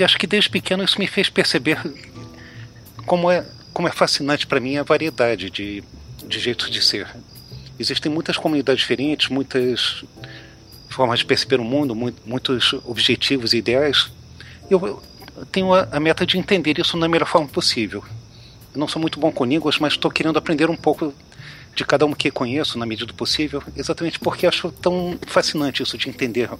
e 0.00 0.04
acho 0.04 0.18
que 0.18 0.26
desde 0.26 0.48
pequeno 0.48 0.82
isso 0.82 0.98
me 0.98 1.06
fez 1.06 1.28
perceber 1.28 1.78
como 3.04 3.30
é, 3.30 3.46
como 3.72 3.86
é 3.86 3.92
fascinante 3.92 4.46
para 4.46 4.58
mim 4.58 4.78
a 4.78 4.82
variedade 4.82 5.50
de, 5.50 5.84
de 6.26 6.40
jeitos 6.40 6.70
de 6.70 6.80
ser. 6.80 7.06
Existem 7.78 8.10
muitas 8.10 8.38
comunidades 8.38 8.80
diferentes, 8.80 9.28
muitas 9.28 10.02
formas 10.88 11.18
de 11.18 11.26
perceber 11.26 11.60
o 11.60 11.64
mundo, 11.64 11.94
muitos 12.24 12.72
objetivos 12.84 13.52
e 13.52 13.58
ideais. 13.58 14.10
Eu, 14.70 15.02
tenho 15.52 15.72
a, 15.74 15.86
a, 15.92 16.00
meta 16.00 16.24
de 16.24 16.38
entender 16.38 16.78
isso 16.78 16.98
da 16.98 17.08
melhor 17.08 17.26
forma 17.26 17.48
possível. 17.48 18.02
Eu 18.72 18.80
não 18.80 18.88
sou 18.88 19.00
muito 19.00 19.20
bom 19.20 19.30
com 19.30 19.44
línguas, 19.44 19.78
mas 19.78 19.92
estou 19.92 20.10
querendo 20.10 20.38
aprender 20.38 20.70
um 20.70 20.76
pouco 20.76 21.14
de 21.74 21.84
cada 21.84 22.06
um 22.06 22.14
que 22.14 22.30
conheço 22.30 22.78
na 22.78 22.86
medida 22.86 23.06
do 23.06 23.14
possível, 23.14 23.62
exatamente 23.76 24.18
porque 24.18 24.46
acho 24.46 24.72
tão 24.72 25.18
fascinante 25.26 25.82
isso 25.82 25.98
de 25.98 26.08
entender 26.08 26.50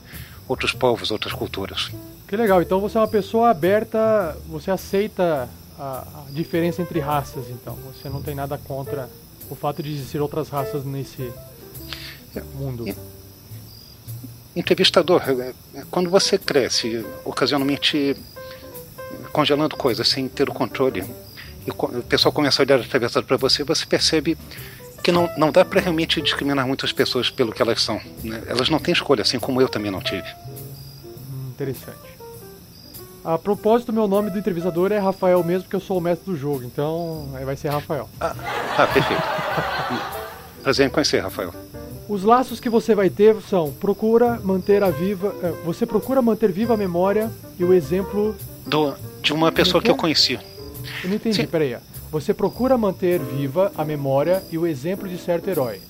outros 0.46 0.72
povos, 0.72 1.10
outras 1.10 1.32
culturas. 1.32 1.90
Que 2.30 2.36
legal, 2.36 2.62
então 2.62 2.78
você 2.78 2.96
é 2.96 3.00
uma 3.00 3.08
pessoa 3.08 3.50
aberta, 3.50 4.38
você 4.46 4.70
aceita 4.70 5.48
a, 5.76 6.06
a 6.28 6.30
diferença 6.30 6.80
entre 6.80 7.00
raças, 7.00 7.50
então 7.50 7.74
você 7.74 8.08
não 8.08 8.22
tem 8.22 8.36
nada 8.36 8.56
contra 8.56 9.10
o 9.50 9.56
fato 9.56 9.82
de 9.82 9.92
existir 9.92 10.20
outras 10.20 10.48
raças 10.48 10.84
nesse 10.84 11.32
mundo. 12.54 12.84
Entrevistador, 14.54 15.24
é, 15.28 15.54
é, 15.80 15.84
quando 15.90 16.08
você 16.08 16.38
cresce, 16.38 17.04
ocasionalmente 17.24 18.16
congelando 19.32 19.76
coisas 19.76 20.06
sem 20.06 20.28
ter 20.28 20.48
o 20.48 20.52
controle, 20.54 21.04
e 21.66 21.70
o 21.72 22.02
pessoal 22.04 22.30
começa 22.30 22.62
a 22.62 22.64
olhar 22.64 22.78
atravessado 22.78 23.26
para 23.26 23.38
você, 23.38 23.64
você 23.64 23.84
percebe 23.84 24.38
que 25.02 25.10
não, 25.10 25.28
não 25.36 25.50
dá 25.50 25.64
para 25.64 25.80
realmente 25.80 26.22
discriminar 26.22 26.64
muitas 26.64 26.92
pessoas 26.92 27.28
pelo 27.28 27.52
que 27.52 27.60
elas 27.60 27.82
são. 27.82 28.00
Né? 28.22 28.40
Elas 28.46 28.68
não 28.68 28.78
têm 28.78 28.92
escolha, 28.92 29.22
assim 29.22 29.40
como 29.40 29.60
eu 29.60 29.68
também 29.68 29.90
não 29.90 30.00
tive. 30.00 30.28
Hum, 30.48 31.50
interessante. 31.50 32.19
A 33.24 33.36
propósito, 33.36 33.92
meu 33.92 34.08
nome 34.08 34.30
do 34.30 34.38
entrevistador 34.38 34.92
é 34.92 34.98
Rafael 34.98 35.44
mesmo, 35.44 35.64
porque 35.64 35.76
eu 35.76 35.80
sou 35.80 35.98
o 35.98 36.00
mestre 36.00 36.32
do 36.32 36.36
jogo, 36.36 36.64
então 36.64 37.28
vai 37.44 37.54
ser 37.54 37.68
Rafael. 37.68 38.08
Ah, 38.18 38.34
ah 38.78 38.86
perfeito. 38.86 39.22
Prazer 40.62 40.86
em 40.86 40.90
conhecer, 40.90 41.20
Rafael. 41.20 41.52
Os 42.08 42.24
laços 42.24 42.58
que 42.58 42.68
você 42.68 42.94
vai 42.94 43.10
ter 43.10 43.36
são 43.42 43.72
procura 43.72 44.40
manter 44.42 44.82
a 44.82 44.90
viva, 44.90 45.34
é, 45.42 45.50
você 45.64 45.84
procura 45.84 46.20
manter 46.22 46.50
viva 46.50 46.74
a 46.74 46.76
memória 46.76 47.30
e 47.58 47.64
o 47.64 47.72
exemplo 47.72 48.34
do, 48.66 48.94
de 49.22 49.32
uma 49.32 49.52
pessoa 49.52 49.82
que 49.82 49.90
eu 49.90 49.96
conheci. 49.96 50.38
Eu 51.04 51.08
não 51.10 51.16
entendi, 51.16 51.36
Sim. 51.36 51.46
peraí. 51.46 51.76
Você 52.10 52.34
procura 52.34 52.76
manter 52.76 53.20
viva 53.20 53.70
a 53.76 53.84
memória 53.84 54.42
e 54.50 54.58
o 54.58 54.66
exemplo 54.66 55.08
de 55.08 55.18
certo 55.18 55.48
herói. 55.48 55.80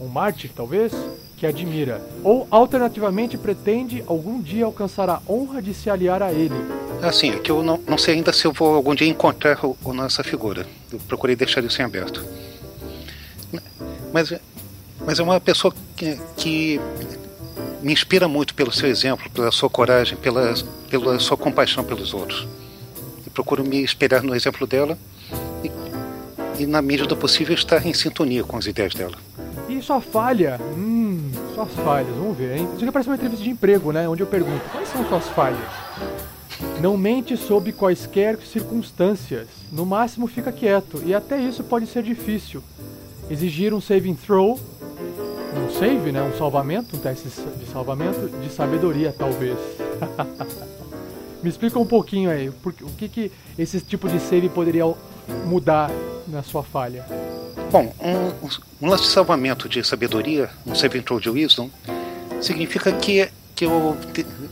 Um 0.00 0.06
mártir, 0.06 0.50
talvez, 0.54 0.92
que 1.38 1.46
admira. 1.46 2.02
Ou, 2.24 2.48
alternativamente, 2.50 3.38
pretende 3.38 4.02
algum 4.06 4.40
dia 4.40 4.64
alcançar 4.64 5.08
a 5.08 5.22
honra 5.28 5.62
de 5.62 5.72
se 5.72 5.88
aliar 5.88 6.20
a 6.20 6.32
ele. 6.32 6.54
Assim, 7.00 7.30
é 7.30 7.38
que 7.38 7.50
eu 7.50 7.62
não, 7.62 7.80
não 7.86 7.96
sei 7.96 8.14
ainda 8.14 8.32
se 8.32 8.44
eu 8.44 8.52
vou 8.52 8.74
algum 8.74 8.94
dia 8.94 9.06
encontrar 9.06 9.64
o, 9.64 9.76
o 9.84 9.92
nossa 9.92 10.24
figura. 10.24 10.66
Eu 10.92 10.98
procurei 11.06 11.36
deixar 11.36 11.62
isso 11.62 11.80
em 11.80 11.84
aberto. 11.84 12.24
Mas, 14.12 14.32
mas 15.06 15.20
é 15.20 15.22
uma 15.22 15.40
pessoa 15.40 15.72
que, 15.96 16.18
que 16.36 16.80
me 17.82 17.92
inspira 17.92 18.26
muito 18.26 18.52
pelo 18.54 18.72
seu 18.72 18.88
exemplo, 18.88 19.30
pela 19.30 19.52
sua 19.52 19.70
coragem, 19.70 20.18
pela, 20.18 20.54
pela 20.90 21.20
sua 21.20 21.36
compaixão 21.36 21.84
pelos 21.84 22.12
outros. 22.12 22.48
Eu 23.24 23.30
procuro 23.32 23.62
me 23.62 23.84
espelhar 23.84 24.24
no 24.24 24.34
exemplo 24.34 24.66
dela 24.66 24.98
e, 25.62 26.62
e 26.62 26.66
na 26.66 26.82
medida 26.82 27.06
do 27.06 27.16
possível, 27.16 27.54
estar 27.54 27.86
em 27.86 27.94
sintonia 27.94 28.42
com 28.42 28.56
as 28.56 28.66
ideias 28.66 28.94
dela. 28.94 29.27
E 29.68 29.82
sua 29.82 30.00
falha? 30.00 30.60
Hum, 30.76 31.30
suas 31.54 31.72
falhas, 31.74 32.14
vamos 32.16 32.36
ver, 32.36 32.56
hein? 32.56 32.68
Isso 32.74 32.82
aqui 32.82 32.92
parece 32.92 33.08
uma 33.08 33.16
entrevista 33.16 33.44
de 33.44 33.50
emprego, 33.50 33.92
né? 33.92 34.08
Onde 34.08 34.22
eu 34.22 34.26
pergunto, 34.26 34.62
quais 34.70 34.88
são 34.88 35.06
suas 35.06 35.28
falhas? 35.28 35.58
Não 36.80 36.96
mente 36.96 37.36
sob 37.36 37.72
quaisquer 37.72 38.38
circunstâncias. 38.38 39.48
No 39.70 39.84
máximo 39.84 40.26
fica 40.26 40.50
quieto, 40.50 41.02
e 41.04 41.14
até 41.14 41.40
isso 41.40 41.62
pode 41.62 41.86
ser 41.86 42.02
difícil. 42.02 42.62
Exigir 43.30 43.74
um 43.74 43.80
saving 43.80 44.14
throw 44.14 44.58
um 45.58 45.70
save, 45.70 46.12
né? 46.12 46.22
Um 46.22 46.36
salvamento, 46.36 46.96
um 46.96 46.98
teste 46.98 47.28
de 47.28 47.66
salvamento 47.66 48.28
de 48.40 48.50
sabedoria, 48.50 49.14
talvez. 49.16 49.58
Me 51.42 51.48
explica 51.48 51.78
um 51.78 51.86
pouquinho 51.86 52.30
aí, 52.30 52.50
porque, 52.62 52.82
o 52.84 52.88
que, 52.88 53.08
que 53.08 53.32
esse 53.58 53.80
tipo 53.80 54.08
de 54.08 54.18
save 54.18 54.48
poderia 54.48 54.84
mudar 55.46 55.90
na 56.26 56.42
sua 56.42 56.62
falha? 56.62 57.04
Bom, 57.70 57.94
um, 58.00 58.86
um 58.86 58.88
lance 58.88 59.04
de 59.04 59.10
salvamento 59.10 59.68
de 59.68 59.84
sabedoria, 59.84 60.50
um 60.66 60.74
save 60.74 61.02
throw 61.02 61.20
de 61.20 61.28
wisdom, 61.28 61.70
significa 62.40 62.92
que, 62.92 63.28
que 63.54 63.66
eu 63.66 63.96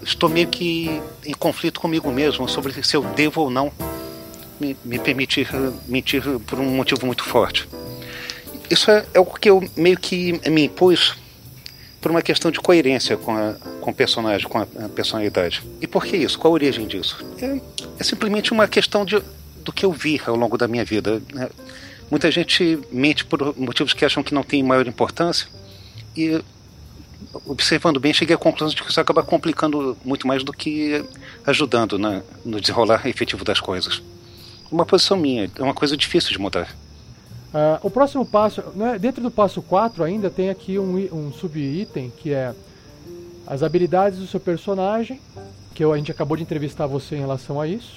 estou 0.02 0.28
meio 0.28 0.49
que 0.49 1.00
em 1.25 1.32
conflito 1.32 1.80
comigo 1.80 2.11
mesmo 2.11 2.49
sobre 2.49 2.73
se 2.82 2.96
eu 2.96 3.02
devo 3.02 3.42
ou 3.42 3.50
não 3.50 3.73
me, 4.61 4.76
me 4.85 4.99
permitir 4.99 5.49
mentir 5.87 6.23
por 6.46 6.58
um 6.58 6.64
motivo 6.64 7.06
muito 7.06 7.25
forte 7.25 7.68
isso 8.70 8.90
é, 8.90 9.04
é 9.14 9.20
o 9.20 9.25
que 9.25 9.49
eu 9.49 9.62
meio 9.76 9.99
que 9.99 10.40
me 10.50 10.64
impus 10.64 11.14
por 12.00 12.11
uma 12.11 12.23
questão 12.23 12.50
de 12.50 12.61
coerência 12.61 13.16
com, 13.16 13.37
a, 13.37 13.54
com 13.80 13.90
o 13.90 13.94
personagem, 13.94 14.49
com 14.49 14.58
a, 14.58 14.62
a 14.62 14.88
personalidade. 14.88 15.62
E 15.80 15.87
por 15.87 16.04
que 16.04 16.16
isso? 16.16 16.38
Qual 16.38 16.52
a 16.52 16.54
origem 16.54 16.87
disso? 16.87 17.25
É, 17.40 17.61
é 17.99 18.04
simplesmente 18.04 18.52
uma 18.52 18.68
questão 18.68 19.04
de, 19.04 19.23
do 19.64 19.73
que 19.73 19.85
eu 19.85 19.92
vi 19.92 20.20
ao 20.26 20.37
longo 20.37 20.56
da 20.56 20.68
minha 20.68 20.85
vida. 20.85 21.23
Né? 21.32 21.49
Muita 22.11 22.31
gente 22.31 22.79
mente 22.93 23.25
por 23.25 23.57
motivos 23.59 23.93
que 23.93 24.05
acham 24.05 24.23
que 24.23 24.35
não 24.35 24.43
tem 24.43 24.63
maior 24.63 24.87
importância 24.87 25.49
e 26.17 26.41
observando 27.45 27.99
bem, 27.99 28.13
cheguei 28.13 28.35
à 28.35 28.39
conclusão 28.39 28.69
de 28.69 28.83
que 28.83 28.91
isso 28.91 29.01
acaba 29.01 29.23
complicando 29.23 29.97
muito 30.05 30.27
mais 30.27 30.43
do 30.45 30.53
que 30.53 31.05
ajudando 31.47 31.99
na, 31.99 32.23
no 32.45 32.61
desenrolar 32.61 33.07
efetivo 33.07 33.45
das 33.45 33.61
coisas. 33.61 34.03
Uma 34.71 34.87
posição 34.87 35.17
minha, 35.17 35.51
é 35.57 35.63
uma 35.63 35.75
coisa 35.75 35.97
difícil 35.97 36.31
de 36.31 36.39
mudar. 36.39 36.75
Uh, 37.49 37.79
o 37.83 37.91
próximo 37.91 38.25
passo, 38.25 38.63
né, 38.75 38.99
dentro 38.99 39.23
do 39.23 39.31
passo 39.31 39.63
4 39.63 40.03
ainda 40.05 40.29
tem 40.29 40.51
aqui 40.51 40.79
um, 40.79 40.97
um 41.13 41.33
sub-item 41.33 42.13
que 42.19 42.33
é 42.33 42.55
as 43.47 43.63
habilidades 43.63 44.19
do 44.19 44.27
seu 44.27 44.41
personagem, 44.41 45.21
que 45.75 45.85
eu, 45.85 45.93
a 45.93 45.97
gente 45.97 46.11
acabou 46.11 46.37
de 46.37 46.43
entrevistar 46.43 46.87
você 46.87 47.17
em 47.17 47.21
relação 47.21 47.61
a 47.61 47.69
isso. 47.69 47.95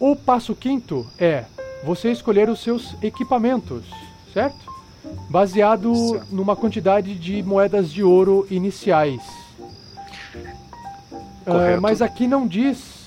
O 0.00 0.16
passo 0.16 0.54
quinto 0.54 1.06
é 1.18 1.44
você 1.84 2.10
escolher 2.10 2.48
os 2.48 2.60
seus 2.60 2.94
equipamentos, 3.02 3.84
certo? 4.32 4.58
Baseado 5.28 5.94
certo. 5.94 6.26
numa 6.34 6.56
quantidade 6.56 7.14
de 7.14 7.42
moedas 7.42 7.90
de 7.90 8.02
ouro 8.02 8.46
iniciais. 8.50 9.22
Uh, 11.46 11.80
mas 11.80 12.02
aqui 12.02 12.26
não 12.26 12.46
diz. 12.46 12.98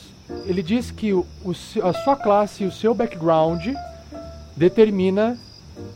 Ele 0.45 0.63
diz 0.63 0.89
que 0.91 1.13
o, 1.13 1.25
o, 1.43 1.51
a 1.51 1.93
sua 1.93 2.15
classe 2.15 2.63
e 2.63 2.67
o 2.67 2.71
seu 2.71 2.93
background 2.93 3.67
determina 4.55 5.37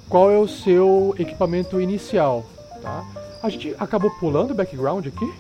qual 0.10 0.29
é 0.29 0.38
o 0.38 0.48
seu 0.48 1.15
equipamento 1.17 1.79
inicial, 1.79 2.46
tá? 2.82 3.03
A 3.41 3.50
gente 3.50 3.75
acabou 3.79 4.12
pulando 4.12 4.51
o 4.51 4.55
background 4.55 5.08
aqui? 5.08 5.34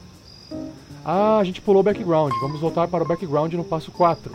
Ah, 1.03 1.37
a 1.37 1.43
gente 1.43 1.61
pulou 1.61 1.81
o 1.81 1.83
background. 1.83 2.31
Vamos 2.41 2.59
voltar 2.59 2.87
para 2.87 3.03
o 3.03 3.07
background 3.07 3.53
no 3.53 3.63
passo 3.63 3.91
4. 3.91 4.31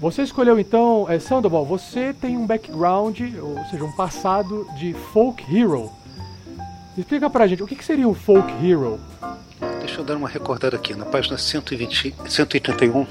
Você 0.00 0.22
escolheu 0.22 0.58
então, 0.58 1.06
é, 1.10 1.18
Sandoval, 1.18 1.64
você 1.64 2.14
tem 2.14 2.34
um 2.34 2.46
background, 2.46 3.20
ou 3.38 3.62
seja, 3.66 3.84
um 3.84 3.92
passado 3.92 4.66
de 4.78 4.94
folk 5.12 5.44
hero. 5.54 5.92
Explica 6.96 7.28
pra 7.28 7.46
gente, 7.46 7.62
o 7.62 7.66
que, 7.66 7.76
que 7.76 7.84
seria 7.84 8.08
um 8.08 8.14
folk 8.14 8.50
hero? 8.66 8.98
Deixa 9.80 10.00
eu 10.00 10.04
dar 10.04 10.16
uma 10.16 10.28
recordada 10.28 10.74
aqui, 10.74 10.94
na 10.94 11.04
página 11.04 11.36
120, 11.36 12.14
131. 12.26 13.06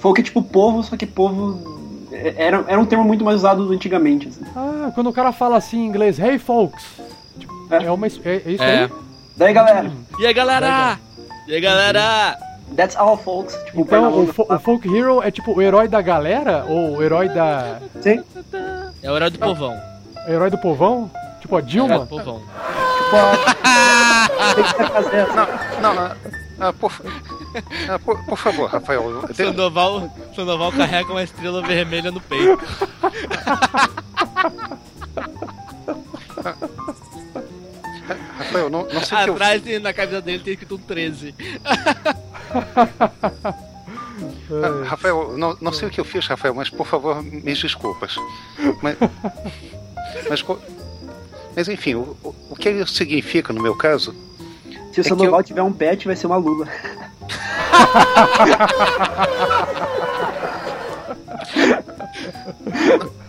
Folk 0.00 0.20
é 0.20 0.24
tipo 0.24 0.42
povo, 0.42 0.82
só 0.82 0.96
que 0.96 1.06
povo 1.06 2.10
era, 2.12 2.64
era 2.66 2.80
um 2.80 2.84
termo 2.84 3.04
muito 3.04 3.24
mais 3.24 3.36
usado 3.38 3.70
antigamente. 3.70 4.28
Assim. 4.28 4.44
Ah, 4.56 4.90
quando 4.92 5.10
o 5.10 5.12
cara 5.12 5.30
fala 5.30 5.56
assim 5.56 5.78
em 5.78 5.86
inglês, 5.86 6.18
hey 6.18 6.40
folks. 6.40 6.84
Tipo, 7.38 7.52
é. 7.70 7.84
é. 7.84 7.90
uma, 7.90 8.06
é, 8.08 8.10
é 8.10 8.50
isso 8.50 8.62
é. 8.62 8.84
aí? 8.84 8.90
Daí 9.36 9.52
galera. 9.52 9.92
E 10.18 10.26
aí 10.26 10.34
galera? 10.34 10.98
E 11.46 11.54
aí 11.54 11.60
galera? 11.60 12.51
That's 12.76 12.96
all, 12.96 13.16
folks. 13.16 13.54
Tipo, 13.66 13.80
então, 13.82 14.22
o, 14.22 14.32
fo 14.32 14.46
o, 14.48 14.58
Folk 14.58 14.88
Hero 14.88 15.22
é 15.22 15.30
tipo 15.30 15.52
o 15.52 15.62
herói 15.62 15.88
da 15.88 16.00
galera 16.00 16.64
ou 16.68 16.96
o 16.96 17.02
herói 17.02 17.28
da. 17.28 17.78
Sim. 18.00 18.22
É 19.02 19.10
o 19.10 19.16
herói 19.16 19.30
do 19.30 19.38
povão. 19.38 19.80
É 20.26 20.30
o 20.30 20.34
herói 20.34 20.50
do 20.50 20.58
povão? 20.58 21.10
Tipo 21.40 21.56
a 21.56 21.60
Dilma? 21.60 21.94
É 21.94 21.98
o 21.98 22.02
herói 22.02 22.06
do 22.06 22.08
povão. 22.08 22.42
tipo 22.98 23.16
a. 23.16 23.32
não, 25.80 25.94
não, 25.94 26.08
não. 26.08 26.42
Ah, 26.62 26.72
por, 26.72 26.92
ah, 27.88 27.98
por, 27.98 28.24
por, 28.24 28.38
favor, 28.38 28.70
Rafael. 28.70 29.02
Sandoval, 29.34 30.08
Sandoval 30.32 30.70
carrega 30.70 31.10
uma 31.10 31.24
estrela 31.24 31.60
vermelha 31.60 32.12
no 32.12 32.20
peito. 32.20 32.62
Rafael, 38.38 38.70
não, 38.70 38.82
não 38.84 39.00
sei 39.02 39.18
o 39.18 39.24
que 39.24 39.30
Atrás 39.30 39.66
eu... 39.66 39.80
na 39.80 39.92
camisa 39.92 40.22
dele 40.22 40.38
tem 40.38 40.52
escrito 40.52 40.76
um 40.76 40.78
13. 40.78 41.34
Rafael, 44.86 45.36
não, 45.36 45.56
não 45.60 45.72
sei 45.72 45.88
o 45.88 45.90
que 45.90 46.00
eu 46.00 46.04
fiz, 46.04 46.26
Rafael, 46.26 46.54
mas 46.54 46.68
por 46.68 46.86
favor, 46.86 47.22
me 47.22 47.40
desculpas. 47.40 48.16
Mas, 48.82 48.96
mas, 50.28 50.44
mas 51.56 51.68
enfim, 51.68 51.94
o, 51.94 52.16
o 52.50 52.56
que 52.56 52.70
isso 52.70 52.94
significa 52.94 53.52
no 53.52 53.62
meu 53.62 53.76
caso? 53.76 54.14
Se 54.92 55.00
o 55.00 55.00
é 55.00 55.04
Sandoval 55.04 55.40
eu... 55.40 55.44
tiver 55.44 55.62
um 55.62 55.72
pet, 55.72 56.06
vai 56.06 56.16
ser 56.16 56.26
uma 56.26 56.36
Lula. 56.36 56.68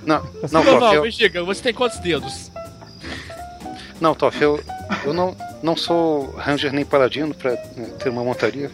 não, 0.06 0.22
não, 0.52 0.64
não, 0.64 0.80
não, 0.80 0.94
eu... 0.94 1.46
você 1.46 1.64
tem 1.64 1.74
quantos 1.74 2.00
dedos? 2.00 2.52
Não, 4.02 4.14
Toff, 4.14 4.42
eu, 4.42 4.62
eu 5.06 5.14
não, 5.14 5.36
não 5.64 5.78
sou 5.78 6.32
Ranger 6.36 6.74
nem 6.74 6.84
Paladino 6.84 7.34
pra 7.34 7.52
né, 7.52 7.90
ter 7.98 8.10
uma 8.10 8.24
montaria. 8.24 8.70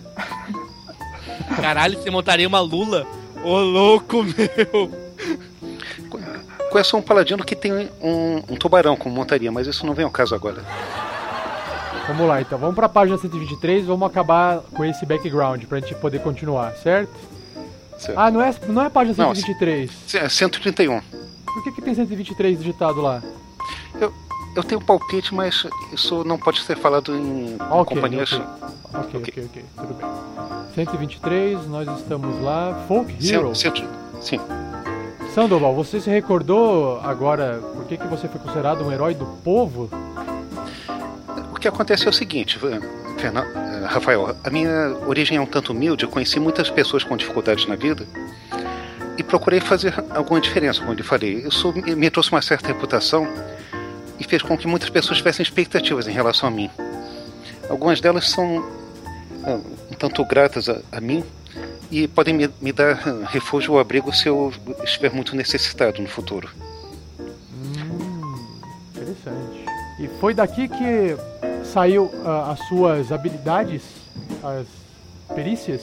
Caralho, 1.62 1.98
você 1.98 2.10
montaria 2.10 2.48
uma 2.48 2.60
Lula? 2.60 3.06
Ô 3.44 3.60
louco, 3.60 4.24
meu! 4.24 4.92
Conheço 6.72 6.98
um 6.98 7.02
paladino 7.02 7.44
que 7.44 7.56
tem 7.56 7.72
um, 7.74 8.44
um, 8.50 8.56
tubarão 8.56 8.96
como 8.96 9.16
montaria, 9.16 9.52
mas 9.52 9.66
isso 9.66 9.86
não 9.86 9.94
vem 9.94 10.06
ao 10.06 10.12
caso 10.12 10.36
agora. 10.36 10.64
Vamos 12.08 12.28
lá 12.28 12.42
então, 12.42 12.58
vamos 12.58 12.76
pra 12.76 12.90
página 12.90 13.18
123, 13.18 13.86
vamos 13.86 14.08
acabar 14.08 14.60
com 14.74 14.84
esse 14.84 15.06
background 15.06 15.64
pra 15.66 15.80
gente 15.80 15.96
poder 15.96 16.20
continuar, 16.22 16.76
certo? 16.76 17.14
certo. 17.98 18.20
Ah, 18.20 18.30
não 18.30 18.42
é, 18.42 18.54
não 18.68 18.82
é 18.82 18.86
a 18.88 18.90
página 18.90 19.16
123? 19.16 19.92
Não, 20.14 20.22
é 20.22 20.30
131. 20.30 21.02
Por 21.46 21.64
que, 21.64 21.72
que 21.72 21.82
tem 21.82 21.96
123 21.96 22.60
digitado 22.60 23.02
lá? 23.02 23.22
Eu, 24.00 24.14
eu 24.60 24.64
tenho 24.64 24.82
palpite, 24.82 25.34
mas 25.34 25.66
isso 25.92 26.24
não 26.24 26.38
pode 26.38 26.62
ser 26.62 26.78
falado 26.78 27.16
em 27.16 27.56
okay, 27.56 27.96
companhias. 27.96 28.34
Okay. 28.34 28.44
ok, 28.94 29.22
ok, 29.22 29.46
ok, 29.46 29.66
tudo 29.78 29.94
bem. 29.94 30.10
123, 30.76 31.68
nós 31.68 32.00
estamos 32.00 32.42
lá. 32.42 32.86
Folk 32.88 33.16
Hero. 33.26 33.56
Cento, 33.56 33.84
sim. 34.22 34.40
Sandoval, 35.34 35.74
você 35.74 36.02
se 36.02 36.10
recordou 36.10 37.00
agora 37.02 37.62
por 37.74 37.86
que, 37.86 37.98
que 37.98 38.08
você 38.08 38.28
foi 38.28 38.40
considerado 38.40 38.84
um 38.84 38.92
herói 38.92 39.14
do 39.14 39.26
povo? 39.44 39.90
O 41.52 41.60
que 41.60 41.68
acontece 41.68 42.06
é 42.06 42.10
o 42.10 42.14
seguinte, 42.14 42.60
Fernando, 43.18 43.48
eh, 43.48 43.86
Rafael, 43.86 44.36
a 44.44 44.50
minha 44.50 44.96
origem 45.06 45.38
é 45.38 45.42
um 45.42 45.46
tanto 45.46 45.72
humilde, 45.72 46.06
eu 46.06 46.10
conheci 46.10 46.40
muitas 46.40 46.70
pessoas 46.70 47.04
com 47.04 47.16
dificuldades 47.18 47.66
na 47.66 47.76
vida 47.76 48.08
e 49.18 49.24
procurei 49.24 49.60
fazer 49.60 49.94
alguma 50.10 50.40
diferença, 50.40 50.80
como 50.80 50.98
eu 50.98 51.04
falei. 51.04 51.46
Isso 51.46 51.74
me 51.74 52.10
trouxe 52.10 52.32
uma 52.32 52.42
certa 52.42 52.70
reputação 52.70 53.28
e 54.20 54.24
fez 54.24 54.42
com 54.42 54.58
que 54.58 54.68
muitas 54.68 54.90
pessoas 54.90 55.18
tivessem 55.18 55.44
expectativas 55.44 56.08
em 56.08 56.12
relação 56.12 56.50
a 56.50 56.52
mim. 56.52 56.70
Algumas 57.70 58.02
delas 58.02 58.30
são 58.30 58.66
ah, 59.44 59.60
um 59.92 59.96
tanto 59.96 60.26
gratas 60.26 60.68
a, 60.68 60.82
a 60.92 61.00
mim 61.00 61.24
e 61.92 62.08
podem 62.08 62.34
me, 62.34 62.50
me, 62.62 62.72
dar 62.72 63.02
ah, 63.08 63.26
refúgio 63.28 63.74
ou 63.74 63.80
abrigo 63.80 64.14
se 64.14 64.28
eu 64.28 64.54
estiver 64.84 65.12
muito 65.12 65.36
necessitado 65.36 66.02
no 66.02 66.08
futuro. 66.08 66.50
Hum, 67.20 68.58
interessante. 68.96 69.66
E 70.00 70.08
foi 70.20 70.34
daqui 70.34 70.68
que 70.68 71.18
saiu 71.64 72.06
uh, 72.06 72.52
as 72.52 72.60
suas 72.68 73.12
habilidades, 73.12 73.84
as 74.44 74.66
perícias? 75.36 75.82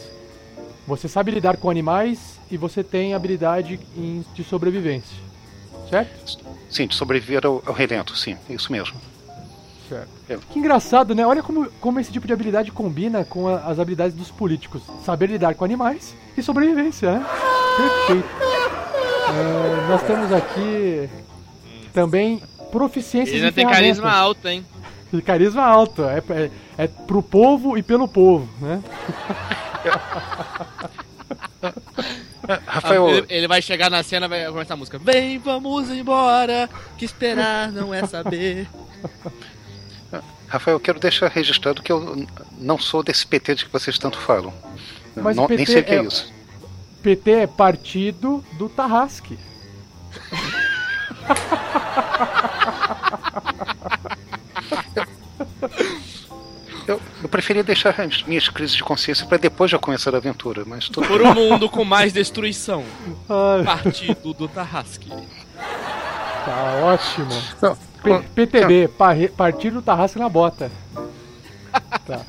Você 0.86 1.08
sabe 1.08 1.32
lidar 1.32 1.56
com 1.56 1.68
animais 1.68 2.38
e 2.50 2.56
você 2.56 2.82
tem 2.82 3.12
habilidade 3.12 3.80
em, 3.96 4.24
de 4.34 4.44
sobrevivência, 4.44 5.16
certo? 5.88 6.38
Sim, 6.70 6.86
de 6.86 6.94
sobreviver 6.94 7.46
ao, 7.46 7.62
ao 7.66 7.72
relento, 7.72 8.16
sim, 8.16 8.36
é 8.48 8.54
isso 8.54 8.70
mesmo. 8.72 8.96
Certo. 9.88 10.08
É. 10.28 10.36
Que 10.50 10.58
engraçado, 10.58 11.14
né? 11.14 11.24
Olha 11.24 11.42
como, 11.42 11.70
como 11.80 12.00
esse 12.00 12.10
tipo 12.10 12.26
de 12.26 12.32
habilidade 12.32 12.72
combina 12.72 13.24
com 13.24 13.48
a, 13.48 13.58
as 13.58 13.78
habilidades 13.78 14.16
dos 14.16 14.30
políticos. 14.30 14.82
Saber 15.04 15.28
lidar 15.28 15.54
com 15.54 15.64
animais 15.64 16.14
e 16.36 16.42
sobrevivência, 16.42 17.12
né? 17.12 17.26
Perfeito. 17.76 18.28
É, 19.28 19.88
nós 19.88 20.02
temos 20.02 20.32
aqui 20.32 21.08
também 21.92 22.42
proficiência 22.72 23.32
Ele 23.32 23.40
já 23.40 23.52
tem 23.52 23.66
carisma 23.66 24.10
alto, 24.10 24.48
hein? 24.48 24.66
E 25.12 25.22
carisma 25.22 25.62
alto. 25.62 26.02
É, 26.04 26.18
é, 26.30 26.50
é 26.78 26.88
pro 26.88 27.22
povo 27.22 27.78
e 27.78 27.82
pelo 27.82 28.08
povo, 28.08 28.48
né? 28.60 28.82
Rafael. 32.66 33.08
Ele, 33.08 33.26
ele, 33.28 33.48
vai 33.48 33.62
chegar 33.62 33.90
na 33.90 34.02
cena 34.02 34.26
e 34.26 34.28
vai 34.28 34.46
começar 34.46 34.74
a 34.74 34.76
música. 34.76 34.98
Vem, 34.98 35.38
vamos 35.38 35.90
embora, 35.90 36.68
que 36.96 37.04
esperar 37.04 37.72
não 37.72 37.92
é 37.92 38.06
saber. 38.06 38.68
Rafael, 40.48 40.76
eu 40.76 40.80
quero 40.80 41.00
deixar 41.00 41.28
registrado 41.28 41.82
que 41.82 41.90
eu 41.90 42.26
não 42.58 42.78
sou 42.78 43.02
desse 43.02 43.26
PT 43.26 43.54
de 43.56 43.64
que 43.66 43.72
vocês 43.72 43.98
tanto 43.98 44.18
falam. 44.18 44.54
Mas 45.16 45.36
não, 45.36 45.46
PT 45.46 45.56
nem 45.56 45.66
sei 45.66 45.80
o 45.80 45.84
que 45.84 45.94
é, 45.94 45.98
é 45.98 46.04
isso. 46.04 46.32
PT 47.02 47.30
é 47.30 47.46
partido 47.46 48.44
do 48.52 48.68
Tarrasque. 48.68 49.36
Eu, 56.86 57.00
eu 57.22 57.28
preferia 57.28 57.64
deixar 57.64 58.00
as 58.00 58.22
minhas 58.22 58.48
crises 58.48 58.76
de 58.76 58.84
consciência 58.84 59.26
para 59.26 59.38
depois 59.38 59.70
já 59.70 59.78
começar 59.78 60.14
a 60.14 60.18
aventura, 60.18 60.64
mas 60.64 60.88
tudo 60.88 61.06
Por 61.06 61.20
um 61.20 61.34
mundo 61.34 61.68
com 61.68 61.84
mais 61.84 62.12
destruição. 62.12 62.84
Ai. 63.28 63.64
Partido 63.64 64.32
do 64.32 64.46
Tarrasque. 64.46 65.08
Tá 65.08 66.80
ótimo. 66.84 67.42
Não, 67.60 67.76
P 67.76 68.46
PTB, 68.46 68.88
não. 68.98 69.28
Partido 69.36 69.74
do 69.74 69.82
Tarrasque 69.82 70.18
na 70.18 70.28
bota. 70.28 70.70
Tá. 72.06 72.20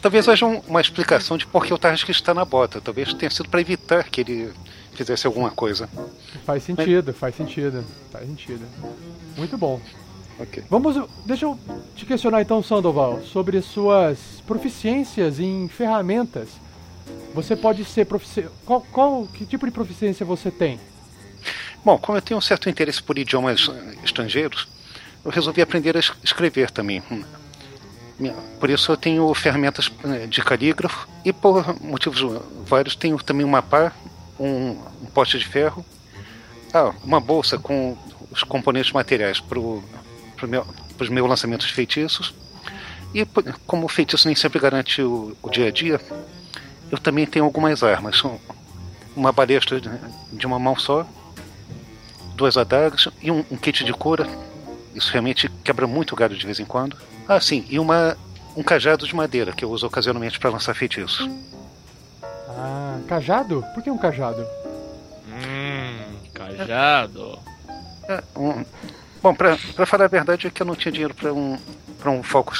Talvez 0.00 0.28
haja 0.28 0.46
uma 0.46 0.80
explicação 0.80 1.36
de 1.36 1.46
por 1.46 1.66
que 1.66 1.74
o 1.74 1.78
Tarrasque 1.78 2.10
está 2.10 2.32
na 2.32 2.44
bota. 2.44 2.80
Talvez 2.80 3.12
tenha 3.14 3.30
sido 3.30 3.48
para 3.48 3.60
evitar 3.60 4.04
que 4.04 4.20
ele 4.20 4.52
fizesse 4.92 5.26
alguma 5.26 5.50
coisa. 5.50 5.88
Faz 6.46 6.62
sentido, 6.62 7.08
Mas... 7.08 7.16
faz 7.16 7.34
sentido. 7.34 7.84
Faz 8.10 8.26
sentido. 8.26 8.64
Muito 9.36 9.58
bom. 9.58 9.80
Vamos, 10.70 10.96
deixa 11.26 11.44
eu 11.44 11.58
te 11.96 12.06
questionar 12.06 12.42
então, 12.42 12.62
Sandoval, 12.62 13.20
sobre 13.24 13.60
suas 13.60 14.18
proficiências 14.46 15.40
em 15.40 15.68
ferramentas. 15.68 16.48
Você 17.34 17.56
pode 17.56 17.84
ser 17.84 18.06
profici... 18.06 18.46
qual, 18.64 18.80
qual 18.92 19.26
que 19.26 19.44
tipo 19.44 19.66
de 19.66 19.72
proficiência 19.72 20.24
você 20.24 20.50
tem? 20.50 20.78
Bom, 21.84 21.98
como 21.98 22.18
eu 22.18 22.22
tenho 22.22 22.38
um 22.38 22.40
certo 22.40 22.68
interesse 22.68 23.02
por 23.02 23.18
idiomas 23.18 23.70
estrangeiros, 24.04 24.68
eu 25.24 25.30
resolvi 25.30 25.60
aprender 25.60 25.96
a 25.96 26.00
escrever 26.00 26.70
também. 26.70 27.02
Por 28.58 28.70
isso 28.70 28.90
eu 28.90 28.96
tenho 28.96 29.32
ferramentas 29.34 29.90
eh, 30.04 30.26
de 30.26 30.42
calígrafo 30.42 31.08
e 31.24 31.32
por 31.32 31.80
motivos 31.80 32.42
vários 32.66 32.96
tenho 32.96 33.16
também 33.22 33.46
um 33.46 33.50
mapa, 33.50 33.92
um, 34.38 34.70
um 35.02 35.06
poste 35.14 35.38
de 35.38 35.46
ferro, 35.46 35.84
ah, 36.74 36.92
uma 37.04 37.20
bolsa 37.20 37.58
com 37.58 37.96
os 38.30 38.42
componentes 38.42 38.92
materiais 38.92 39.40
para 39.40 39.58
o 39.58 39.82
para 40.38 40.46
meu, 40.48 40.66
os 40.98 41.08
meus 41.08 41.28
lançamentos 41.28 41.66
de 41.66 41.72
feitiços. 41.72 42.34
E 43.14 43.26
como 43.66 43.86
o 43.86 43.88
feitiço 43.88 44.26
nem 44.26 44.36
sempre 44.36 44.58
garante 44.58 45.02
o, 45.02 45.36
o 45.42 45.50
dia 45.50 45.68
a 45.68 45.70
dia, 45.70 46.00
eu 46.90 46.98
também 46.98 47.26
tenho 47.26 47.44
algumas 47.44 47.82
armas. 47.82 48.22
Uma 49.16 49.32
balestra 49.32 49.80
de 50.32 50.46
uma 50.46 50.58
mão 50.58 50.76
só, 50.76 51.06
duas 52.34 52.56
adagas 52.56 53.08
e 53.20 53.30
um, 53.30 53.44
um 53.50 53.56
kit 53.56 53.84
de 53.84 53.92
cura. 53.92 54.26
Isso 54.94 55.10
realmente 55.10 55.50
quebra 55.64 55.86
muito 55.86 56.12
o 56.12 56.16
galho 56.16 56.36
de 56.36 56.46
vez 56.46 56.60
em 56.60 56.64
quando. 56.64 56.96
Ah, 57.26 57.40
sim, 57.40 57.66
e 57.68 57.78
uma, 57.78 58.16
um 58.56 58.62
cajado 58.62 59.06
de 59.06 59.14
madeira 59.14 59.52
que 59.52 59.64
eu 59.64 59.70
uso 59.70 59.86
ocasionalmente 59.86 60.38
para 60.38 60.50
lançar 60.50 60.74
feitiços. 60.74 61.28
Ah, 62.48 62.98
cajado? 63.08 63.64
Por 63.74 63.82
que 63.82 63.90
um 63.90 63.98
cajado? 63.98 64.46
Hum, 65.28 66.16
cajado. 66.32 67.38
É, 68.08 68.22
um, 68.36 68.64
Bom, 69.22 69.34
pra, 69.34 69.58
pra 69.74 69.86
falar 69.86 70.04
a 70.04 70.08
verdade 70.08 70.46
é 70.46 70.50
que 70.50 70.62
eu 70.62 70.66
não 70.66 70.76
tinha 70.76 70.92
dinheiro 70.92 71.14
pra 71.14 71.32
um, 71.32 71.58
pra 71.98 72.10
um 72.10 72.22
foco 72.22 72.52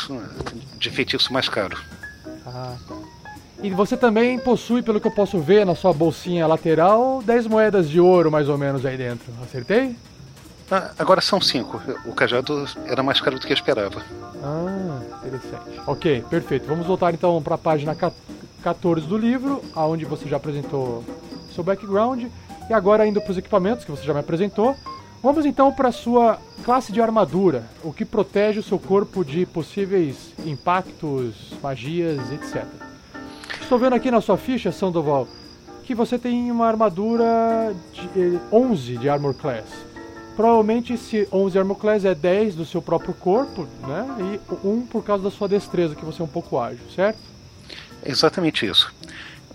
de 0.78 0.90
feitiço 0.90 1.32
mais 1.32 1.48
caro. 1.48 1.78
Ah. 2.46 2.76
E 3.62 3.70
você 3.70 3.96
também 3.96 4.38
possui, 4.38 4.82
pelo 4.82 5.00
que 5.00 5.06
eu 5.06 5.12
posso 5.12 5.38
ver 5.40 5.66
na 5.66 5.74
sua 5.74 5.92
bolsinha 5.92 6.46
lateral, 6.46 7.22
10 7.24 7.46
moedas 7.46 7.88
de 7.88 8.00
ouro 8.00 8.30
mais 8.30 8.48
ou 8.48 8.56
menos 8.56 8.86
aí 8.86 8.96
dentro. 8.96 9.32
Acertei? 9.42 9.96
Ah, 10.70 10.90
agora 10.98 11.20
são 11.20 11.40
5. 11.40 11.80
O 12.06 12.12
cajado 12.12 12.66
era 12.86 13.02
mais 13.02 13.20
caro 13.20 13.38
do 13.38 13.46
que 13.46 13.52
eu 13.52 13.56
esperava. 13.56 14.02
Ah, 14.42 15.00
interessante. 15.24 15.80
Ok, 15.86 16.24
perfeito. 16.28 16.66
Vamos 16.68 16.86
voltar 16.86 17.12
então 17.12 17.42
para 17.42 17.54
a 17.54 17.58
página 17.58 17.96
14 18.62 19.06
do 19.06 19.16
livro, 19.16 19.62
aonde 19.74 20.04
você 20.04 20.28
já 20.28 20.36
apresentou 20.36 21.04
seu 21.54 21.64
background. 21.64 22.26
E 22.68 22.72
agora 22.72 23.06
indo 23.06 23.20
para 23.20 23.32
os 23.32 23.38
equipamentos 23.38 23.84
que 23.84 23.90
você 23.90 24.04
já 24.04 24.12
me 24.12 24.20
apresentou. 24.20 24.76
Vamos 25.22 25.46
então 25.46 25.72
para 25.72 25.88
a 25.88 25.92
sua 25.92 26.38
classe 26.68 26.92
de 26.92 27.00
armadura, 27.00 27.64
o 27.82 27.94
que 27.94 28.04
protege 28.04 28.60
o 28.60 28.62
seu 28.62 28.78
corpo 28.78 29.24
de 29.24 29.46
possíveis 29.46 30.34
impactos, 30.44 31.54
magias, 31.62 32.30
etc. 32.30 32.62
Estou 33.58 33.78
vendo 33.78 33.94
aqui 33.94 34.10
na 34.10 34.20
sua 34.20 34.36
ficha, 34.36 34.70
Sandoval, 34.70 35.26
que 35.84 35.94
você 35.94 36.18
tem 36.18 36.52
uma 36.52 36.66
armadura 36.66 37.74
de 37.94 38.38
11 38.52 38.98
de 38.98 39.08
Armor 39.08 39.32
Class. 39.32 39.64
Provavelmente 40.36 40.92
esse 40.92 41.26
11 41.32 41.58
Armor 41.58 41.76
Class 41.78 42.04
é 42.04 42.14
10 42.14 42.56
do 42.56 42.66
seu 42.66 42.82
próprio 42.82 43.14
corpo, 43.14 43.66
né? 43.86 44.06
E 44.34 44.66
1 44.68 44.88
por 44.88 45.02
causa 45.02 45.24
da 45.24 45.30
sua 45.30 45.48
destreza, 45.48 45.94
que 45.94 46.04
você 46.04 46.20
é 46.20 46.24
um 46.26 46.28
pouco 46.28 46.60
ágil, 46.60 46.84
certo? 46.94 47.18
Exatamente 48.04 48.66
isso. 48.66 48.92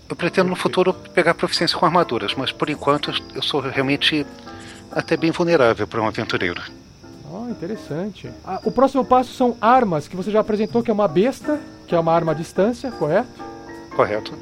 Eu 0.08 0.16
pretendo 0.16 0.50
no 0.50 0.56
futuro 0.56 0.92
pegar 0.92 1.34
proficiência 1.34 1.78
com 1.78 1.86
armaduras, 1.86 2.34
mas 2.34 2.50
por 2.50 2.68
enquanto 2.68 3.12
eu 3.36 3.40
sou 3.40 3.60
realmente 3.60 4.26
até 4.90 5.16
bem 5.16 5.30
vulnerável 5.30 5.86
para 5.86 6.02
um 6.02 6.08
aventureiro. 6.08 6.60
Oh, 7.44 7.50
interessante. 7.50 8.30
Ah, 8.44 8.60
o 8.64 8.70
próximo 8.70 9.04
passo 9.04 9.32
são 9.32 9.56
armas, 9.60 10.08
que 10.08 10.16
você 10.16 10.30
já 10.30 10.40
apresentou, 10.40 10.82
que 10.82 10.90
é 10.90 10.94
uma 10.94 11.08
besta, 11.08 11.60
que 11.86 11.94
é 11.94 11.98
uma 11.98 12.12
arma 12.12 12.32
à 12.32 12.34
distância, 12.34 12.90
correto? 12.92 13.42
Correto. 13.94 14.32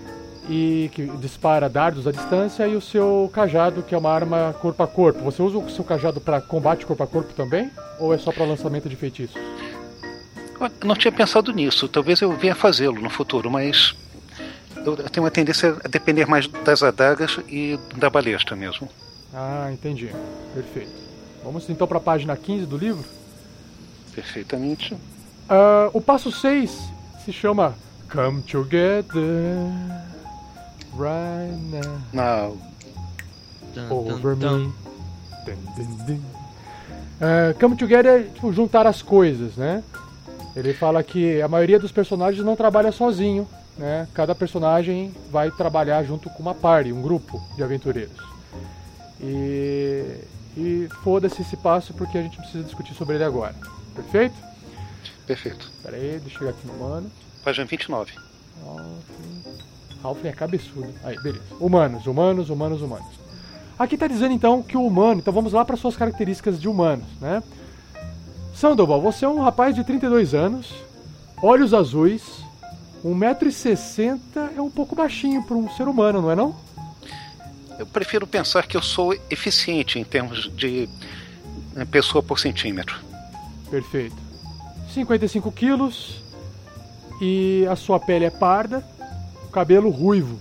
E 0.48 0.90
que 0.92 1.06
dispara 1.18 1.68
dardos 1.68 2.06
à 2.06 2.12
distância, 2.12 2.66
e 2.66 2.76
o 2.76 2.80
seu 2.80 3.30
cajado, 3.32 3.82
que 3.82 3.94
é 3.94 3.98
uma 3.98 4.10
arma 4.10 4.54
corpo 4.60 4.82
a 4.82 4.86
corpo. 4.86 5.20
Você 5.20 5.42
usa 5.42 5.58
o 5.58 5.70
seu 5.70 5.84
cajado 5.84 6.20
para 6.20 6.40
combate 6.40 6.86
corpo 6.86 7.02
a 7.02 7.06
corpo 7.06 7.32
também? 7.34 7.70
Ou 7.98 8.12
é 8.12 8.18
só 8.18 8.32
para 8.32 8.44
lançamento 8.44 8.88
de 8.88 8.96
feitiços? 8.96 9.40
Eu 10.60 10.70
não 10.84 10.94
tinha 10.94 11.12
pensado 11.12 11.52
nisso. 11.52 11.88
Talvez 11.88 12.20
eu 12.20 12.32
venha 12.32 12.54
fazê-lo 12.54 13.00
no 13.00 13.10
futuro, 13.10 13.50
mas 13.50 13.94
eu 14.84 14.96
tenho 14.96 15.24
uma 15.24 15.30
tendência 15.30 15.76
a 15.84 15.88
depender 15.88 16.26
mais 16.26 16.46
das 16.46 16.82
adagas 16.82 17.38
e 17.48 17.78
da 17.96 18.08
balestra 18.10 18.54
mesmo. 18.54 18.88
Ah, 19.34 19.70
entendi. 19.72 20.10
Perfeito. 20.54 21.01
Vamos 21.44 21.68
então 21.68 21.87
para 21.87 21.98
a 21.98 22.00
página 22.00 22.37
15 22.37 22.66
do 22.66 22.76
livro? 22.76 23.05
Perfeitamente. 24.14 24.94
Uh, 24.94 25.90
o 25.92 26.00
passo 26.00 26.31
6 26.31 26.70
se 27.24 27.33
chama 27.33 27.74
Come 28.11 28.42
Together 28.42 29.57
Right 30.96 31.59
Now. 31.70 31.98
Now. 32.12 32.59
Over 33.90 34.37
me. 34.37 34.72
Dun, 35.44 35.57
dun, 35.76 36.07
dun. 36.07 36.14
Uh, 36.14 37.59
come 37.59 37.76
Together 37.76 38.20
é 38.20 38.22
tipo, 38.24 38.52
juntar 38.52 38.87
as 38.87 39.00
coisas, 39.02 39.57
né? 39.57 39.83
Ele 40.55 40.74
fala 40.74 41.02
que 41.02 41.40
a 41.40 41.48
maioria 41.48 41.78
dos 41.78 41.90
personagens 41.90 42.44
não 42.44 42.55
trabalha 42.55 42.92
sozinho, 42.92 43.48
né? 43.78 44.07
Cada 44.12 44.35
personagem 44.35 45.12
vai 45.31 45.50
trabalhar 45.50 46.05
junto 46.05 46.28
com 46.28 46.42
uma 46.42 46.55
party, 46.55 46.92
um 46.92 47.00
grupo 47.00 47.40
de 47.57 47.62
aventureiros. 47.62 48.16
E, 49.20 50.05
e 50.56 50.88
foda-se 51.02 51.42
esse 51.42 51.56
passo 51.56 51.94
porque 51.94 52.18
a 52.18 52.22
gente 52.22 52.36
precisa 52.36 52.64
discutir 52.64 52.94
sobre 52.94 53.16
ele 53.16 53.24
agora. 53.24 53.54
Perfeito? 53.94 54.34
Perfeito. 55.26 55.70
Pera 55.82 55.96
aí, 55.96 56.18
deixa 56.20 56.36
eu 56.36 56.38
chegar 56.38 56.50
aqui 56.50 56.66
no 56.66 56.78
mano. 56.78 57.10
Página 57.44 57.66
29. 57.66 58.12
Ralph 60.02 60.24
é 60.24 60.32
cabeçudo. 60.32 60.92
Aí, 61.04 61.16
beleza. 61.22 61.44
Humanos, 61.60 62.06
humanos, 62.06 62.50
humanos, 62.50 62.82
humanos. 62.82 63.22
Aqui 63.78 63.94
está 63.94 64.06
dizendo 64.06 64.34
então 64.34 64.62
que 64.62 64.76
o 64.76 64.86
humano, 64.86 65.20
então 65.20 65.32
vamos 65.32 65.52
lá 65.52 65.64
para 65.64 65.76
suas 65.76 65.96
características 65.96 66.60
de 66.60 66.68
humanos, 66.68 67.06
né? 67.20 67.42
Sandoval, 68.54 69.00
você 69.00 69.24
é 69.24 69.28
um 69.28 69.40
rapaz 69.40 69.74
de 69.74 69.82
32 69.82 70.34
anos, 70.34 70.72
olhos 71.42 71.72
azuis, 71.72 72.44
1,60m 73.04 74.20
é 74.56 74.60
um 74.60 74.70
pouco 74.70 74.94
baixinho 74.94 75.42
para 75.42 75.56
um 75.56 75.68
ser 75.70 75.88
humano, 75.88 76.22
não 76.22 76.30
é 76.30 76.36
não? 76.36 76.54
Eu 77.82 77.86
prefiro 77.86 78.28
pensar 78.28 78.64
que 78.64 78.76
eu 78.76 78.80
sou 78.80 79.12
eficiente 79.28 79.98
em 79.98 80.04
termos 80.04 80.48
de 80.54 80.88
né, 81.74 81.84
pessoa 81.84 82.22
por 82.22 82.38
centímetro. 82.38 82.96
Perfeito. 83.68 84.14
55 84.94 85.50
quilos 85.50 86.22
e 87.20 87.66
a 87.68 87.74
sua 87.74 87.98
pele 87.98 88.24
é 88.24 88.30
parda, 88.30 88.86
cabelo 89.50 89.90
ruivo. 89.90 90.40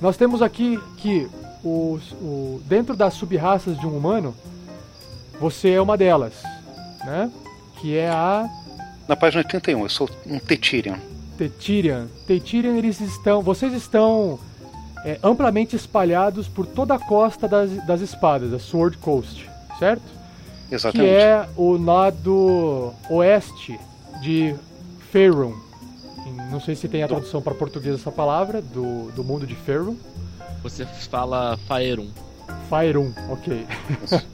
Nós 0.00 0.16
temos 0.16 0.40
aqui 0.40 0.78
que 0.98 1.28
o, 1.64 1.98
o, 2.20 2.62
dentro 2.66 2.94
das 2.94 3.14
subraças 3.14 3.76
de 3.76 3.84
um 3.84 3.96
humano, 3.96 4.32
você 5.40 5.70
é 5.70 5.82
uma 5.82 5.96
delas, 5.96 6.44
né? 7.04 7.28
Que 7.80 7.96
é 7.96 8.08
a. 8.08 8.48
Na 9.08 9.16
página 9.16 9.42
31, 9.42 9.82
eu 9.82 9.88
sou 9.88 10.08
um 10.24 10.38
Tetirian. 10.38 11.00
Tetirian. 11.36 12.06
Tetirian, 12.24 12.76
eles 12.76 13.00
estão. 13.00 13.42
Vocês 13.42 13.72
estão 13.72 14.38
é, 15.04 15.18
amplamente 15.22 15.76
espalhados 15.76 16.48
por 16.48 16.66
toda 16.66 16.94
a 16.94 16.98
costa 16.98 17.46
das, 17.46 17.70
das 17.86 18.00
espadas, 18.00 18.52
a 18.52 18.58
Sword 18.58 18.98
Coast, 18.98 19.48
certo? 19.78 20.02
Exatamente. 20.70 21.08
Que 21.08 21.14
é 21.14 21.48
o 21.56 21.76
lado 21.76 22.92
oeste 23.10 23.78
de 24.20 24.54
Faerun. 25.10 25.54
Não 26.50 26.60
sei 26.60 26.74
se 26.74 26.88
tem 26.88 27.02
a 27.02 27.08
tradução 27.08 27.40
para 27.40 27.54
português 27.54 27.94
essa 27.94 28.12
palavra, 28.12 28.60
do, 28.60 29.10
do 29.12 29.24
mundo 29.24 29.46
de 29.46 29.54
Faerun. 29.54 29.96
Você 30.62 30.84
fala 30.84 31.56
Faerun. 31.66 32.08
Faerun, 32.68 33.12
ok. 33.30 33.66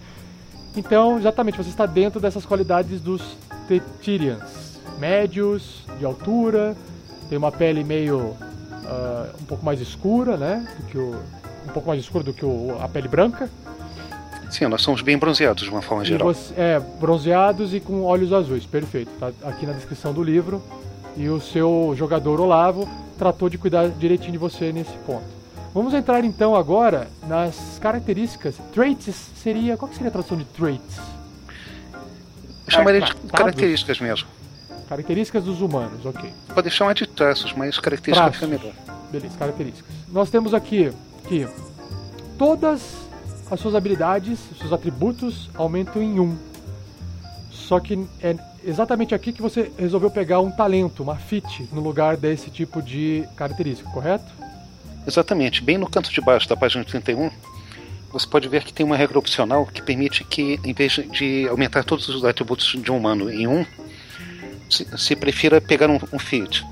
então, 0.77 1.19
exatamente, 1.19 1.57
você 1.59 1.71
está 1.71 1.87
dentro 1.87 2.21
dessas 2.21 2.45
qualidades 2.45 3.01
dos 3.01 3.37
Tetirians. 3.69 4.81
Médios, 4.99 5.85
de 5.99 6.05
altura, 6.05 6.77
tem 7.29 7.39
uma 7.39 7.51
pele 7.51 7.83
meio 7.83 8.37
uh, 8.85 9.35
um 9.41 9.45
pouco 9.45 9.65
mais 9.65 9.81
escura, 9.81 10.37
né? 10.37 10.67
Do 10.79 10.87
que 10.87 10.99
o, 10.99 11.15
um 11.67 11.73
pouco 11.73 11.89
mais 11.89 12.01
escura 12.01 12.25
do 12.25 12.33
que 12.33 12.45
o, 12.45 12.77
a 12.81 12.89
pele 12.89 13.09
branca. 13.09 13.49
Sim, 14.51 14.67
nós 14.67 14.83
somos 14.83 15.03
bem 15.03 15.19
bronzeados 15.19 15.65
de 15.65 15.71
uma 15.71 15.83
forma 15.83 16.05
geral. 16.05 16.33
Você, 16.33 16.55
é, 16.57 16.81
bronzeados 17.01 17.75
e 17.75 17.81
com 17.81 18.03
olhos 18.05 18.33
azuis, 18.33 18.65
perfeito. 18.65 19.11
Tá 19.19 19.33
aqui 19.45 19.67
na 19.67 19.73
descrição 19.73 20.13
do 20.13 20.23
livro. 20.23 20.63
E 21.17 21.29
o 21.29 21.41
seu 21.41 21.95
jogador 21.97 22.41
Olavo 22.41 22.89
tratou 23.19 23.49
de 23.49 23.57
cuidar 23.57 23.89
direitinho 23.89 24.33
de 24.33 24.39
você 24.39 24.73
nesse 24.73 24.93
ponto. 25.07 25.25
Vamos 25.73 25.93
entrar 25.93 26.25
então 26.25 26.55
agora 26.55 27.09
nas 27.27 27.79
características. 27.81 28.57
Traits 28.73 29.15
seria. 29.37 29.77
Qual 29.77 29.89
que 29.89 29.97
seria 29.97 30.09
a 30.09 30.13
tradução 30.13 30.37
de 30.37 30.45
traits? 30.45 30.99
Eu 32.67 32.73
chamaria 32.73 33.01
de 33.01 33.15
características 33.33 34.01
mesmo. 34.01 34.29
Características 34.89 35.45
dos 35.45 35.61
humanos, 35.61 36.05
ok. 36.05 36.31
Pode 36.55 36.71
chamar 36.71 36.95
de 36.95 37.07
traços, 37.07 37.53
mas 37.53 37.79
características 37.79 38.43
é 38.43 38.47
melhor. 38.47 38.73
Beleza, 39.11 39.39
características. 39.39 39.95
Nós 40.09 40.31
temos 40.31 40.53
aqui 40.53 40.93
que 41.29 41.49
todas 42.39 42.83
as 43.51 43.61
suas 43.61 43.75
habilidades, 43.75 44.39
seus 44.59 44.73
atributos 44.73 45.51
aumentam 45.55 46.03
em 46.03 46.19
um. 46.21 46.37
Só 47.51 47.81
que 47.81 48.07
é 48.23 48.37
exatamente 48.63 49.15
aqui 49.15 49.33
que 49.33 49.41
você 49.41 49.71
resolveu 49.79 50.11
pegar 50.11 50.41
um 50.41 50.51
talento, 50.51 51.03
uma 51.03 51.17
fit, 51.17 51.69
no 51.73 51.81
lugar 51.81 52.17
desse 52.17 52.51
tipo 52.51 52.83
de 52.83 53.25
característica, 53.37 53.89
correto? 53.91 54.31
Exatamente. 55.07 55.63
Bem 55.63 55.79
no 55.79 55.89
canto 55.89 56.11
de 56.11 56.21
baixo 56.21 56.49
da 56.49 56.57
página 56.57 56.85
31, 56.85 57.31
você 58.13 58.27
pode 58.27 58.49
ver 58.49 58.65
que 58.65 58.73
tem 58.73 58.85
uma 58.85 58.97
regra 58.97 59.19
opcional 59.19 59.67
que 59.67 59.83
permite 59.83 60.25
que, 60.25 60.59
em 60.65 60.73
vez 60.73 60.93
de 60.93 61.49
aumentar 61.49 61.85
todos 61.85 62.09
os 62.09 62.25
atributos 62.25 62.67
de 62.67 62.91
um 62.91 62.97
humano 62.97 63.31
em 63.31 63.47
um, 63.47 63.67
se, 64.69 64.87
se 64.97 65.17
prefira 65.17 65.61
pegar 65.61 65.91
um, 65.91 65.99
um 66.13 66.19
feed. 66.19 66.67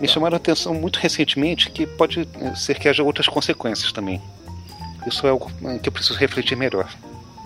Me 0.00 0.08
chamaram 0.08 0.34
a 0.34 0.36
atenção 0.36 0.74
muito 0.74 0.98
recentemente 0.98 1.70
que 1.70 1.86
pode 1.86 2.28
eh, 2.40 2.54
ser 2.54 2.78
que 2.78 2.88
haja 2.88 3.02
outras 3.02 3.28
consequências 3.28 3.92
também. 3.92 4.20
Isso 5.06 5.26
é 5.26 5.30
algo 5.30 5.50
eh, 5.64 5.78
que 5.78 5.88
eu 5.88 5.92
preciso 5.92 6.18
refletir 6.18 6.56
melhor. 6.56 6.92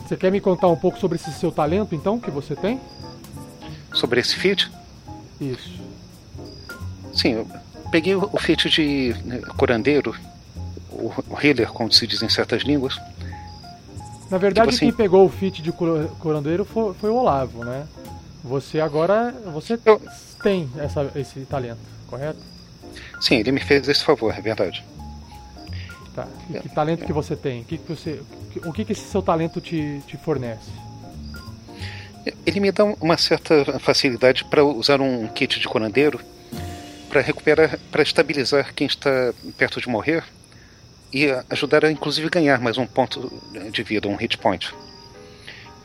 Você 0.06 0.16
quer 0.16 0.30
me 0.30 0.40
contar 0.40 0.68
um 0.68 0.76
pouco 0.76 0.98
sobre 0.98 1.16
esse 1.16 1.32
seu 1.32 1.50
talento, 1.50 1.94
então, 1.94 2.18
que 2.18 2.30
você 2.30 2.54
tem? 2.54 2.80
Sobre 3.92 4.20
esse 4.20 4.36
feat? 4.36 4.70
Isso. 5.40 5.70
Sim, 7.12 7.32
eu 7.32 7.48
peguei 7.90 8.14
o 8.14 8.38
feat 8.38 8.70
de 8.70 9.14
né, 9.24 9.40
curandeiro, 9.56 10.14
o 10.90 11.12
healer, 11.42 11.68
como 11.68 11.92
se 11.92 12.06
diz 12.06 12.22
em 12.22 12.28
certas 12.28 12.62
línguas. 12.62 12.98
Na 14.30 14.38
verdade, 14.38 14.70
tipo 14.70 14.76
assim, 14.76 14.86
quem 14.86 14.92
pegou 14.92 15.24
o 15.24 15.28
feat 15.28 15.62
de 15.62 15.72
curandeiro 15.72 16.64
foi, 16.64 16.94
foi 16.94 17.10
o 17.10 17.16
Olavo, 17.16 17.64
né? 17.64 17.86
Você 18.46 18.80
agora 18.80 19.32
você 19.52 19.78
eu... 19.84 20.00
tem 20.42 20.70
essa, 20.78 21.10
esse 21.16 21.40
talento, 21.46 21.80
correto? 22.06 22.38
Sim, 23.20 23.36
ele 23.36 23.50
me 23.50 23.60
fez 23.60 23.88
esse 23.88 24.04
favor, 24.04 24.32
é 24.32 24.40
verdade. 24.40 24.84
Tá. 26.14 26.28
E 26.48 26.60
que 26.60 26.68
talento 26.68 27.04
que 27.04 27.12
você 27.12 27.34
tem? 27.34 27.62
O 27.62 27.64
que, 27.64 27.76
que 27.76 27.92
você, 27.92 28.22
o 28.64 28.72
que, 28.72 28.84
que 28.84 28.92
esse 28.92 29.02
seu 29.02 29.20
talento 29.20 29.60
te, 29.60 30.00
te 30.06 30.16
fornece? 30.16 30.70
Ele 32.46 32.60
me 32.60 32.70
dá 32.70 32.84
uma 32.84 33.18
certa 33.18 33.78
facilidade 33.80 34.44
para 34.44 34.64
usar 34.64 35.00
um 35.00 35.26
kit 35.28 35.58
de 35.58 35.68
curandeiro 35.68 36.20
para 37.08 37.20
recuperar, 37.20 37.78
para 37.90 38.02
estabilizar 38.02 38.72
quem 38.74 38.86
está 38.86 39.32
perto 39.58 39.80
de 39.80 39.88
morrer 39.88 40.24
e 41.12 41.26
ajudar 41.50 41.84
a 41.84 41.90
inclusive 41.90 42.28
ganhar 42.28 42.60
mais 42.60 42.78
um 42.78 42.86
ponto 42.86 43.32
de 43.72 43.82
vida, 43.82 44.08
um 44.08 44.16
hit 44.16 44.38
point. 44.38 44.72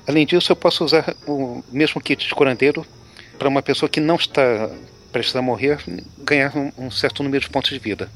Além 0.08 0.26
disso, 0.26 0.52
eu 0.52 0.56
posso 0.56 0.84
usar 0.84 1.16
o 1.28 1.64
mesmo 1.72 2.02
kit 2.02 2.28
de 2.28 2.34
curandeiro 2.36 2.86
para 3.38 3.48
uma 3.48 3.62
pessoa 3.62 3.90
que 3.90 4.00
não 4.00 4.16
está 4.16 4.70
prestes 5.12 5.36
a 5.36 5.42
morrer 5.42 5.80
ganhar 6.20 6.56
um, 6.56 6.72
um 6.78 6.92
certo 6.92 7.22
número 7.22 7.44
de 7.44 7.50
pontos 7.50 7.70
de 7.70 7.80
vida. 7.80 8.10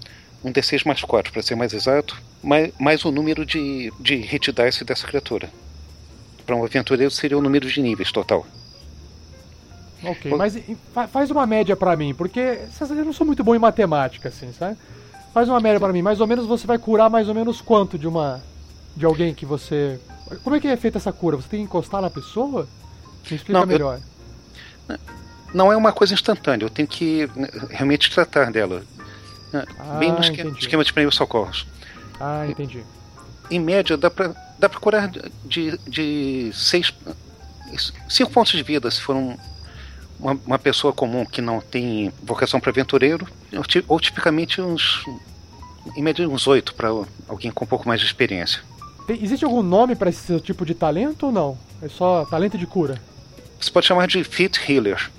um 0.43 0.52
D6 0.52 0.86
mais 0.86 1.02
4, 1.02 1.34
para 1.34 1.41
ser 1.41 1.56
mais 1.56 1.74
exato, 1.74 2.15
mais, 2.41 2.71
mais 2.80 3.04
o 3.04 3.12
número 3.12 3.45
de, 3.45 3.91
de 4.00 4.15
hit 4.17 4.52
dice 4.52 4.84
dessa 4.86 5.06
criatura. 5.08 5.50
Para 6.45 6.56
um 6.56 6.63
aventureiro 6.63 7.12
seria 7.12 7.38
o 7.38 7.41
número 7.41 7.67
de 7.69 7.82
níveis 7.82 8.12
total. 8.12 8.45
Ok, 10.04 10.32
mas 10.32 10.58
fa- 10.93 11.08
faz 11.08 11.32
uma 11.32 11.48
média 11.48 11.76
pra 11.76 11.95
mim, 11.95 12.13
porque 12.13 12.60
eu 12.89 13.06
não 13.06 13.13
sou 13.13 13.26
muito 13.26 13.43
bom 13.43 13.56
em 13.56 13.60
matemática, 13.60 14.30
assim, 14.30 14.52
sabe? 14.54 14.78
Faz 15.34 15.50
uma 15.50 15.60
média 15.60 15.80
pra 15.80 15.91
mim, 15.91 16.02
mais 16.04 16.21
ou 16.21 16.28
menos 16.28 16.45
você 16.45 16.67
vai 16.67 16.78
curar 16.78 17.10
mais 17.10 17.28
ou 17.28 17.34
menos 17.34 17.60
quanto 17.62 17.98
de 17.98 18.08
uma. 18.08 18.41
De 18.95 19.05
alguém 19.05 19.34
que 19.34 19.45
você. 19.45 19.99
Como 20.43 20.55
é 20.55 20.60
que 20.60 20.67
é 20.67 20.75
feita 20.77 20.97
essa 20.97 21.12
cura? 21.12 21.36
Você 21.38 21.47
tem 21.49 21.60
que 21.60 21.65
encostar 21.65 22.01
na 22.01 22.10
pessoa? 22.10 22.67
Me 23.29 23.36
explica 23.38 23.53
Não, 23.53 23.62
eu- 23.62 23.67
melhor. 23.67 23.99
Não 25.53 25.71
é 25.71 25.77
uma 25.77 25.91
coisa 25.93 26.13
instantânea, 26.13 26.65
eu 26.65 26.69
tenho 26.69 26.88
que 26.88 27.29
né, 27.36 27.47
realmente 27.69 28.10
tratar 28.12 28.51
dela. 28.51 28.84
Ah, 29.53 29.97
Bem 29.99 30.12
no 30.12 30.19
esque- 30.19 30.41
entendi. 30.41 30.60
esquema 30.60 30.84
de 30.84 30.91
primeiros 30.91 31.15
socorros. 31.15 31.65
Ah, 32.19 32.45
entendi. 32.47 32.84
Em 33.49 33.60
média, 33.60 33.95
dá 33.95 34.10
pra, 34.12 34.34
dá 34.60 34.67
pra 34.67 34.79
curar 34.79 35.10
de, 35.45 35.77
de 35.88 36.51
seis, 36.53 36.93
cinco 38.10 38.31
pontos 38.31 38.51
de 38.51 38.63
vida 38.63 38.91
se 38.91 38.99
for 38.99 39.15
um- 39.15 39.38
uma, 40.19 40.38
uma 40.45 40.60
pessoa 40.60 40.91
comum 40.91 41.25
que 41.25 41.41
não 41.41 41.62
tem 41.62 42.12
vocação 42.23 42.60
para 42.60 42.71
aventureiro, 42.71 43.25
ou 43.88 43.99
tipicamente 43.99 44.62
uns. 44.62 45.03
Em 45.95 46.01
média, 46.01 46.27
uns 46.27 46.47
oito 46.47 46.73
para 46.73 46.89
alguém 47.29 47.51
com 47.51 47.63
um 47.63 47.67
pouco 47.67 47.88
mais 47.88 48.01
de 48.01 48.08
experiência. 48.08 48.62
Tem- 49.07 49.23
existe 49.23 49.45
algum 49.45 49.61
nome 49.61 49.95
pra 49.95 50.09
esse 50.09 50.39
tipo 50.39 50.65
de 50.65 50.73
talento 50.73 51.27
ou 51.27 51.31
não? 51.31 51.57
É 51.81 51.87
só 51.87 52.25
talento 52.25 52.57
de 52.57 52.65
cura? 52.65 52.99
Você 53.59 53.71
pode 53.71 53.85
chamar 53.85 54.07
de 54.07 54.23
Fit 54.23 54.59
Healer, 54.71 55.09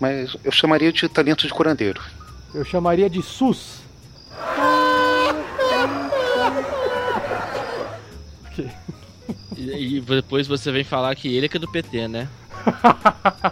mas 0.00 0.36
eu 0.44 0.52
chamaria 0.52 0.92
de 0.92 1.08
talento 1.08 1.46
de 1.46 1.52
curandeiro. 1.52 2.00
Eu 2.54 2.64
chamaria 2.64 3.10
de 3.10 3.22
SUS. 3.22 3.78
Ok. 8.46 8.68
E, 9.56 9.96
e 9.96 10.00
depois 10.00 10.46
você 10.46 10.70
vem 10.70 10.84
falar 10.84 11.14
que 11.14 11.34
ele 11.36 11.46
é 11.46 11.48
que 11.48 11.56
é 11.56 11.60
do 11.60 11.70
PT, 11.70 12.08
né? 12.08 12.28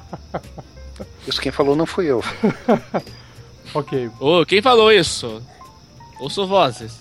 Isso 1.26 1.40
quem 1.40 1.50
falou 1.52 1.74
não 1.74 1.87
fui 1.87 2.07
eu. 2.07 2.22
ok. 3.74 4.11
Ô, 4.20 4.44
quem 4.46 4.62
falou 4.62 4.92
isso? 4.92 5.42
Ouço 6.20 6.46
vozes. 6.46 7.00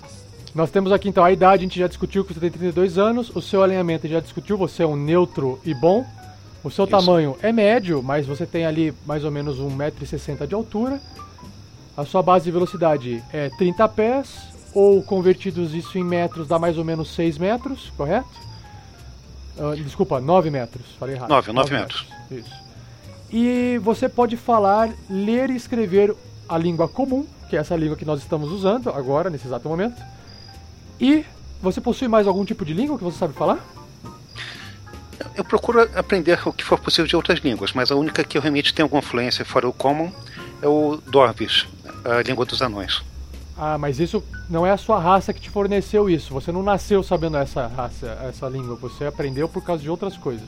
Nós 0.56 0.72
temos 0.72 0.94
aqui 0.94 1.10
então 1.10 1.22
a 1.22 1.34
idade, 1.34 1.64
a 1.64 1.68
gente 1.68 1.78
já 1.78 1.86
discutiu 1.86 2.24
que 2.24 2.34
você 2.34 2.40
tem 2.40 2.50
32 2.50 2.98
anos, 2.98 3.30
o 3.36 3.42
seu 3.42 3.62
alinhamento 3.62 4.06
a 4.06 4.08
gente 4.08 4.16
já 4.16 4.22
discutiu, 4.22 4.58
você 4.58 4.84
é 4.84 4.88
um 4.88 4.96
neutro 4.96 5.60
e 5.66 5.74
bom. 5.74 6.06
O 6.64 6.72
seu 6.72 6.86
Isso. 6.86 6.92
tamanho 6.92 7.36
é 7.42 7.52
médio, 7.52 8.02
mas 8.02 8.26
você 8.26 8.46
tem 8.46 8.66
ali 8.66 8.94
mais 9.06 9.26
ou 9.26 9.32
menos 9.32 9.60
1,60m 9.60 10.48
de 10.48 10.56
altura. 10.56 11.02
A 11.98 12.06
sua 12.06 12.24
base 12.24 12.46
de 12.46 12.52
velocidade 12.52 13.22
é 13.34 13.50
30 13.50 13.90
pés, 13.90 14.48
ou 14.74 15.04
convertidos 15.04 15.74
isso 15.74 15.98
em 15.98 16.04
metros 16.04 16.48
dá 16.48 16.58
mais 16.58 16.78
ou 16.78 16.86
menos 16.86 17.14
6 17.14 17.38
metros, 17.38 17.92
correto? 17.98 18.30
Ah, 19.60 19.76
desculpa, 19.76 20.22
9 20.22 20.50
metros, 20.50 20.86
falei 20.98 21.16
errado. 21.16 21.30
Nove, 21.30 21.52
nove 21.52 21.74
metros. 21.74 22.08
Isso. 22.32 22.52
E 23.30 23.78
você 23.84 24.08
pode 24.08 24.38
falar, 24.38 24.90
ler 25.10 25.50
e 25.50 25.56
escrever 25.58 26.16
a 26.48 26.58
língua 26.58 26.88
comum, 26.88 27.26
que 27.50 27.58
é 27.58 27.60
essa 27.60 27.76
língua 27.76 27.98
que 27.98 28.06
nós 28.06 28.22
estamos 28.22 28.52
usando 28.54 28.90
agora, 28.90 29.30
nesse 29.30 29.48
exato 29.48 29.68
momento. 29.68 30.15
E 31.00 31.26
você 31.62 31.82
possui 31.82 32.08
mais 32.08 32.28
algum 32.28 32.46
tipo 32.46 32.64
de 32.66 32.74
língua 32.74 32.98
que 32.98 33.04
você 33.04 33.18
sabe 33.18 33.34
falar? 33.34 33.60
Eu 35.36 35.44
procuro 35.44 35.82
aprender 35.98 36.40
o 36.48 36.54
que 36.54 36.64
for 36.64 36.80
possível 36.80 37.08
de 37.08 37.16
outras 37.16 37.40
línguas, 37.40 37.74
mas 37.74 37.92
a 37.92 37.96
única 37.96 38.24
que 38.24 38.38
eu 38.38 38.42
realmente 38.42 38.74
tenho 38.74 38.86
alguma 38.86 39.00
influência 39.02 39.44
fora 39.46 39.68
o 39.68 39.74
Common 39.74 40.12
é 40.62 40.68
o 40.68 40.98
Dorvis, 41.08 41.66
a 42.04 42.22
língua 42.22 42.46
dos 42.46 42.62
anões. 42.62 43.02
Ah, 43.58 43.78
mas 43.78 44.00
isso 44.00 44.22
não 44.50 44.66
é 44.66 44.72
a 44.72 44.78
sua 44.78 45.00
raça 45.00 45.34
que 45.34 45.40
te 45.40 45.50
forneceu 45.50 46.10
isso. 46.10 46.34
Você 46.34 46.52
não 46.52 46.62
nasceu 46.62 47.02
sabendo 47.02 47.38
essa 47.38 47.68
raça, 47.68 48.08
essa 48.28 48.48
língua. 48.50 48.76
Você 48.76 49.06
aprendeu 49.06 49.48
por 49.48 49.64
causa 49.64 49.82
de 49.82 49.90
outras 49.90 50.18
coisas. 50.18 50.48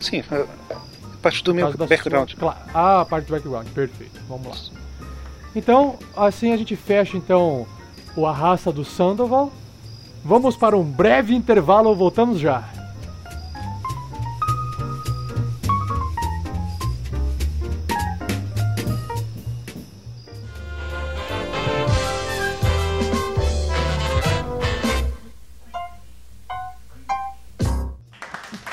Sim, 0.00 0.22
é 0.30 0.46
parte 1.22 1.42
do 1.44 1.54
meu 1.54 1.72
background. 1.76 2.32
sua- 2.36 2.56
Ah, 2.74 3.00
a 3.02 3.04
parte 3.04 3.26
do 3.26 3.32
background, 3.32 3.68
perfeito. 3.68 4.20
Vamos 4.28 4.48
lá. 4.72 4.80
Então, 5.54 5.96
assim 6.16 6.52
a 6.52 6.56
gente 6.56 6.74
fecha 6.74 7.16
então 7.16 7.66
o 8.16 8.26
A 8.26 8.32
Raça 8.32 8.72
do 8.72 8.84
Sandoval. 8.84 9.52
Vamos 10.24 10.56
para 10.56 10.76
um 10.76 10.82
breve 10.82 11.34
intervalo, 11.34 11.94
voltamos 11.94 12.40
já. 12.40 12.64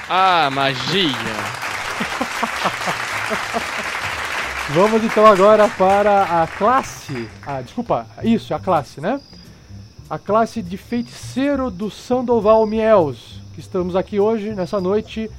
Ah, 0.10 0.49
magia. 0.51 1.12
Vamos 4.73 5.03
então 5.03 5.25
agora 5.25 5.67
para 5.69 6.43
a 6.43 6.47
classe. 6.47 7.27
Ah, 7.45 7.62
desculpa, 7.62 8.07
isso, 8.23 8.53
a 8.53 8.59
classe, 8.59 8.99
né? 8.99 9.19
A 10.09 10.17
classe 10.17 10.62
de 10.62 10.77
feiticeiro 10.77 11.69
do 11.69 11.89
Sandoval 11.91 12.65
Miels, 12.65 13.39
que 13.53 13.59
estamos 13.59 13.95
aqui 13.95 14.19
hoje, 14.19 14.53
nessa 14.55 14.81
noite, 14.81 15.29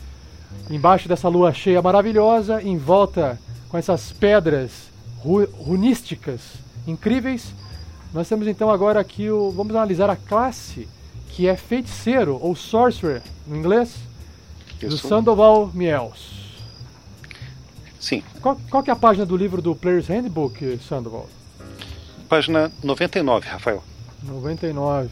embaixo 0.70 1.08
dessa 1.08 1.28
lua 1.28 1.52
cheia 1.52 1.82
maravilhosa, 1.82 2.62
em 2.62 2.78
volta 2.78 3.38
com 3.68 3.76
essas 3.76 4.12
pedras 4.12 4.70
ru- 5.18 5.48
runísticas 5.58 6.40
incríveis. 6.86 7.52
Nós 8.12 8.28
temos 8.28 8.46
então 8.46 8.70
agora 8.70 9.00
aqui 9.00 9.30
o. 9.30 9.50
Vamos 9.50 9.74
analisar 9.74 10.08
a 10.08 10.16
classe 10.16 10.88
que 11.30 11.48
é 11.48 11.56
feiticeiro, 11.56 12.38
ou 12.40 12.54
sorcerer 12.54 13.22
no 13.46 13.56
inglês, 13.56 13.96
do. 14.80 14.96
Sandoval 15.08 15.70
Miels. 15.74 16.43
Sim, 18.04 18.22
Qual, 18.42 18.54
qual 18.70 18.82
que 18.82 18.90
é 18.90 18.92
a 18.92 18.96
página 18.96 19.24
do 19.24 19.34
livro 19.34 19.62
do 19.62 19.74
Player's 19.74 20.08
Handbook, 20.08 20.78
Sandoval? 20.86 21.26
página 22.28 22.70
99, 22.82 23.48
Rafael. 23.48 23.82
99. 24.22 25.08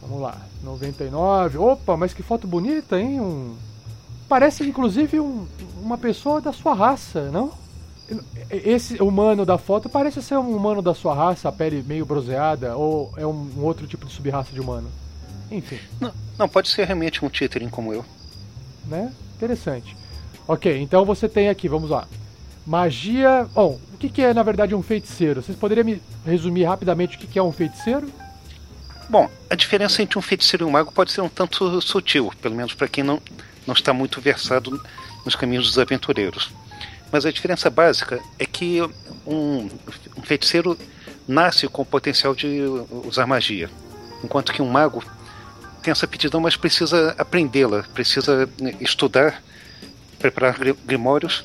Vamos 0.00 0.20
lá. 0.22 0.38
99. 0.64 1.58
Opa, 1.58 1.94
mas 1.94 2.14
que 2.14 2.22
foto 2.22 2.46
bonita, 2.46 2.98
hein? 2.98 3.20
Um... 3.20 3.54
Parece 4.30 4.64
inclusive 4.66 5.20
um- 5.20 5.46
uma 5.82 5.98
pessoa 5.98 6.40
da 6.40 6.54
sua 6.54 6.72
raça, 6.74 7.30
não? 7.30 7.52
Esse 8.50 9.02
humano 9.02 9.44
da 9.44 9.58
foto 9.58 9.90
parece 9.90 10.22
ser 10.22 10.38
um 10.38 10.56
humano 10.56 10.80
da 10.80 10.94
sua 10.94 11.14
raça, 11.14 11.50
a 11.50 11.52
pele 11.52 11.82
meio 11.86 12.06
bronzeada, 12.06 12.76
ou 12.76 13.12
é 13.18 13.26
um, 13.26 13.50
um 13.58 13.62
outro 13.64 13.86
tipo 13.86 14.06
de 14.06 14.12
subraça 14.12 14.52
de 14.52 14.60
humano? 14.60 14.88
Enfim, 15.50 15.78
Não, 16.00 16.12
não, 16.38 16.48
pode 16.48 16.68
ser 16.70 16.86
realmente 16.86 17.22
um 17.24 17.28
titering 17.28 17.68
como 17.68 17.92
eu. 17.92 18.02
né? 18.86 19.12
Interessante. 19.36 19.94
Ok, 20.48 20.80
então 20.80 21.04
você 21.04 21.28
tem 21.28 21.48
aqui, 21.50 21.68
vamos 21.68 21.90
lá. 21.90 22.06
Magia. 22.66 23.46
Bom, 23.54 23.78
o 23.92 23.96
que, 23.98 24.08
que 24.08 24.22
é 24.22 24.32
na 24.32 24.42
verdade 24.42 24.74
um 24.74 24.82
feiticeiro? 24.82 25.42
Vocês 25.42 25.56
poderiam 25.56 25.84
me 25.84 26.00
resumir 26.24 26.64
rapidamente 26.64 27.16
o 27.16 27.20
que, 27.20 27.26
que 27.26 27.38
é 27.38 27.42
um 27.42 27.52
feiticeiro? 27.52 28.10
Bom, 29.08 29.28
a 29.50 29.54
diferença 29.54 30.02
entre 30.02 30.18
um 30.18 30.22
feiticeiro 30.22 30.64
e 30.64 30.68
um 30.68 30.70
mago 30.70 30.92
pode 30.92 31.12
ser 31.12 31.20
um 31.20 31.28
tanto 31.28 31.80
sutil, 31.82 32.32
pelo 32.40 32.54
menos 32.54 32.72
para 32.72 32.88
quem 32.88 33.04
não, 33.04 33.20
não 33.66 33.74
está 33.74 33.92
muito 33.92 34.20
versado 34.20 34.80
nos 35.24 35.34
caminhos 35.34 35.66
dos 35.66 35.78
aventureiros. 35.78 36.50
Mas 37.10 37.26
a 37.26 37.32
diferença 37.32 37.68
básica 37.68 38.20
é 38.38 38.46
que 38.46 38.80
um, 39.26 39.68
um 40.16 40.22
feiticeiro 40.22 40.78
nasce 41.28 41.68
com 41.68 41.82
o 41.82 41.86
potencial 41.86 42.34
de 42.34 42.62
usar 43.04 43.26
magia, 43.26 43.68
enquanto 44.24 44.52
que 44.52 44.62
um 44.62 44.68
mago 44.68 45.04
tem 45.82 45.90
essa 45.92 46.06
aptidão, 46.06 46.40
mas 46.40 46.56
precisa 46.56 47.14
aprendê-la, 47.18 47.84
precisa 47.92 48.48
estudar, 48.80 49.42
preparar 50.18 50.56
gri- 50.58 50.76
grimórios 50.86 51.44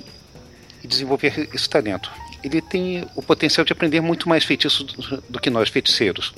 e 0.84 0.88
desenvolver 0.88 1.50
esse 1.54 1.70
talento. 1.70 2.12
Ele 2.44 2.62
tem 2.62 3.08
o 3.16 3.22
potencial 3.22 3.66
de 3.66 3.74
aprender 3.74 4.02
muito 4.02 4.30
mais 4.30 4.44
feitiços 4.44 4.84
do, 5.30 5.40
que 5.40 5.50
nós, 5.50 5.70
feiticeiros 5.70 6.34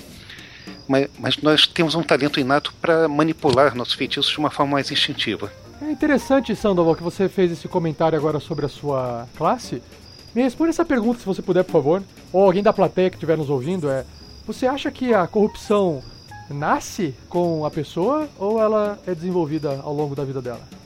mas, 0.89 1.07
mas 1.19 1.37
nós 1.37 1.67
temos 1.67 1.93
um 1.93 2.01
talento 2.01 2.39
inato 2.39 2.73
para 2.81 3.07
manipular 3.07 3.75
nossos 3.75 3.93
feitiços 3.93 4.31
de 4.31 4.39
uma 4.39 4.49
forma 4.49 4.73
mais 4.73 4.91
instintiva. 4.91 5.51
É 5.79 5.91
interessante, 5.91 6.55
Sandoval, 6.55 6.95
que 6.95 7.03
você 7.03 7.29
fez 7.29 7.51
esse 7.51 7.67
comentário 7.67 8.17
agora 8.17 8.39
sobre 8.39 8.65
a 8.65 8.69
sua 8.69 9.27
classe. 9.37 9.83
Me 10.33 10.41
responda 10.41 10.71
essa 10.71 10.83
pergunta, 10.83 11.19
se 11.19 11.25
você 11.25 11.43
puder, 11.43 11.63
por 11.63 11.73
favor. 11.73 12.03
Ou 12.33 12.43
alguém 12.43 12.63
da 12.63 12.73
plateia 12.73 13.09
que 13.09 13.15
estiver 13.15 13.37
nos 13.37 13.51
ouvindo, 13.51 13.89
é... 13.89 14.03
Você 14.47 14.65
acha 14.65 14.89
que 14.89 15.13
a 15.13 15.27
corrupção 15.27 16.01
nasce 16.49 17.13
com 17.29 17.63
a 17.63 17.69
pessoa 17.69 18.27
ou 18.39 18.59
ela 18.59 18.97
é 19.05 19.13
desenvolvida 19.13 19.79
ao 19.83 19.93
longo 19.93 20.15
da 20.15 20.25
vida 20.25 20.41
dela? 20.41 20.78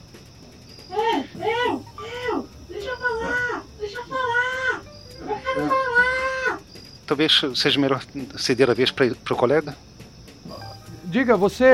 Talvez 7.06 7.40
seja 7.54 7.78
melhor 7.78 8.02
ceder 8.36 8.70
a 8.70 8.74
vez 8.74 8.90
para 8.90 9.06
o 9.30 9.36
colega? 9.36 9.76
Diga, 11.04 11.36
você, 11.36 11.70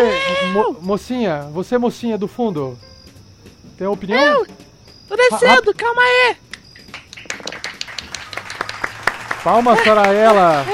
mo- 0.53 0.77
mocinha, 0.83 1.43
você 1.53 1.79
mocinha 1.79 2.19
do 2.19 2.29
fundo, 2.29 2.79
tem 3.79 3.87
uma 3.87 3.95
opinião? 3.95 4.45
Tô 5.09 5.17
descendo, 5.17 5.75
calma 5.75 6.03
aí. 6.03 6.37
Palmas 9.43 9.81
para 9.81 10.13
ela. 10.13 10.67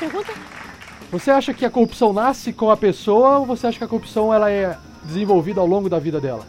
pergunta? 0.00 0.32
Você 1.12 1.30
acha 1.30 1.52
que 1.52 1.64
a 1.66 1.70
corrupção 1.70 2.12
nasce 2.12 2.52
com 2.52 2.70
a 2.70 2.76
pessoa 2.76 3.38
ou 3.38 3.46
você 3.46 3.66
acha 3.66 3.78
que 3.78 3.84
a 3.84 3.88
corrupção 3.88 4.32
ela 4.32 4.50
é 4.50 4.78
desenvolvida 5.04 5.60
ao 5.60 5.66
longo 5.66 5.88
da 5.88 5.98
vida 5.98 6.20
dela? 6.20 6.46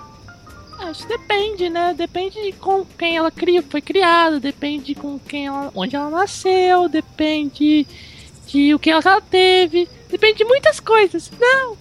Acho 0.92 1.08
que 1.08 1.18
depende, 1.18 1.70
né? 1.70 1.94
Depende 1.98 2.42
de 2.44 2.52
com 2.52 2.86
quem 2.98 3.16
ela 3.16 3.32
cria, 3.32 3.64
foi 3.64 3.82
criada, 3.82 4.40
depende 4.42 4.94
com 4.94 5.18
quem 5.18 5.48
ela, 5.48 5.72
onde 5.74 5.96
ela 5.96 6.10
nasceu, 6.10 6.90
depende 6.90 7.88
de 8.46 8.76
o 8.76 8.80
que 8.80 8.90
ela 8.90 9.22
teve, 9.22 9.88
depende 10.10 10.40
de 10.40 10.44
muitas 10.46 10.82
coisas. 10.82 11.32
Não, 11.40 11.78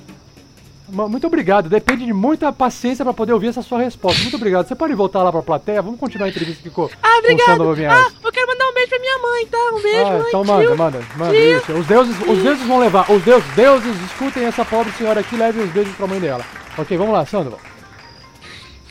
Muito 1.09 1.27
obrigado. 1.27 1.68
Depende 1.68 2.05
de 2.05 2.12
muita 2.12 2.53
paciência 2.53 3.05
pra 3.05 3.12
poder 3.14 3.33
ouvir 3.33 3.49
essa 3.49 3.62
sua 3.62 3.81
resposta. 3.81 4.23
Muito 4.23 4.35
obrigado. 4.37 4.66
Você 4.66 4.75
pode 4.75 4.92
voltar 4.94 5.23
lá 5.23 5.31
pra 5.33 5.40
plateia? 5.42 5.83
Vamos 5.83 5.99
continuar 6.01 6.27
a 6.27 6.31
entrevista 6.31 6.61
aqui 6.61 6.70
com, 6.70 6.88
Ah, 7.03 7.18
obrigado. 7.18 7.62
Ah, 7.88 8.11
eu 8.25 8.33
quero 8.33 8.46
mandar 8.49 8.68
um 8.68 8.75
beijo 8.75 8.88
pra 8.90 8.99
minha 8.99 9.18
mãe, 9.18 9.46
tá? 9.46 9.70
Um 9.73 9.83
beijo, 9.83 10.07
Ah, 10.07 10.18
mãe. 10.18 10.25
então 10.29 10.44
tio. 10.44 10.53
manda, 10.55 10.75
manda, 10.77 11.01
manda 11.16 11.33
tio. 11.33 11.59
isso. 11.59 11.73
Os 11.73 11.87
deuses, 11.87 12.16
os 12.29 12.38
deuses 12.42 12.66
vão 12.66 12.79
levar. 12.79 13.11
Os 13.11 13.23
deuses, 13.23 13.49
deuses, 13.55 14.01
escutem 14.05 14.44
essa 14.44 14.64
pobre 14.64 14.92
senhora 14.92 15.20
aqui, 15.20 15.37
levem 15.37 15.64
os 15.64 15.70
beijos 15.70 15.94
pra 15.96 16.07
mãe 16.07 16.18
dela. 16.20 16.44
Ok, 16.77 16.96
vamos 16.96 17.12
lá, 17.12 17.25
Sandro. 17.25 17.57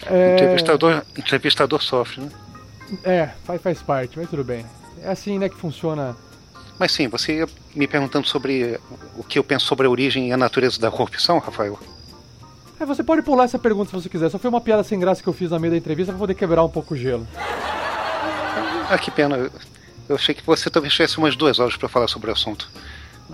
É, 0.06 0.34
Entrevistador, 0.36 1.04
entrevistador 1.18 1.82
sofre, 1.82 2.22
né? 2.22 2.30
é 3.04 3.30
faz, 3.44 3.62
faz 3.62 3.82
parte, 3.82 4.18
mas 4.18 4.30
tudo 4.30 4.44
bem. 4.44 4.66
É 5.04 5.10
assim, 5.12 5.38
né, 5.38 5.50
que 5.50 5.56
funciona. 5.56 6.16
Mas 6.80 6.92
sim, 6.94 7.08
você 7.08 7.40
ia 7.40 7.48
me 7.76 7.88
perguntando 7.88 8.26
sobre 8.28 8.80
o 9.18 9.24
que 9.24 9.38
eu 9.38 9.44
penso 9.44 9.66
sobre 9.66 9.86
a 9.86 9.90
origem 9.90 10.30
e 10.30 10.32
a 10.32 10.38
natureza 10.38 10.80
da 10.80 10.90
corrupção, 10.90 11.38
Rafael? 11.40 11.78
É, 12.80 12.86
você 12.86 13.04
pode 13.04 13.22
pular 13.22 13.44
essa 13.44 13.60
pergunta 13.60 13.90
se 13.90 13.96
você 14.02 14.08
quiser. 14.08 14.30
Só 14.30 14.40
foi 14.40 14.50
uma 14.50 14.62
piada 14.62 14.84
sem 14.84 14.98
graça 14.98 15.22
que 15.22 15.28
eu 15.28 15.34
fiz 15.34 15.52
na 15.52 15.60
meio 15.60 15.72
da 15.72 15.78
entrevista 15.78 16.14
pra 16.14 16.20
poder 16.20 16.34
quebrar 16.36 16.64
um 16.64 16.70
pouco 16.70 16.94
o 16.94 16.98
gelo. 16.98 17.28
Ah, 18.90 18.98
que 18.98 19.12
pena. 19.12 19.50
Eu 20.08 20.16
achei 20.16 20.34
que 20.34 20.44
você 20.46 20.70
talvez 20.70 20.94
tivesse 20.94 21.18
umas 21.18 21.36
duas 21.36 21.60
horas 21.60 21.76
para 21.76 21.90
falar 21.90 22.08
sobre 22.08 22.30
o 22.30 22.34
assunto. 22.34 22.70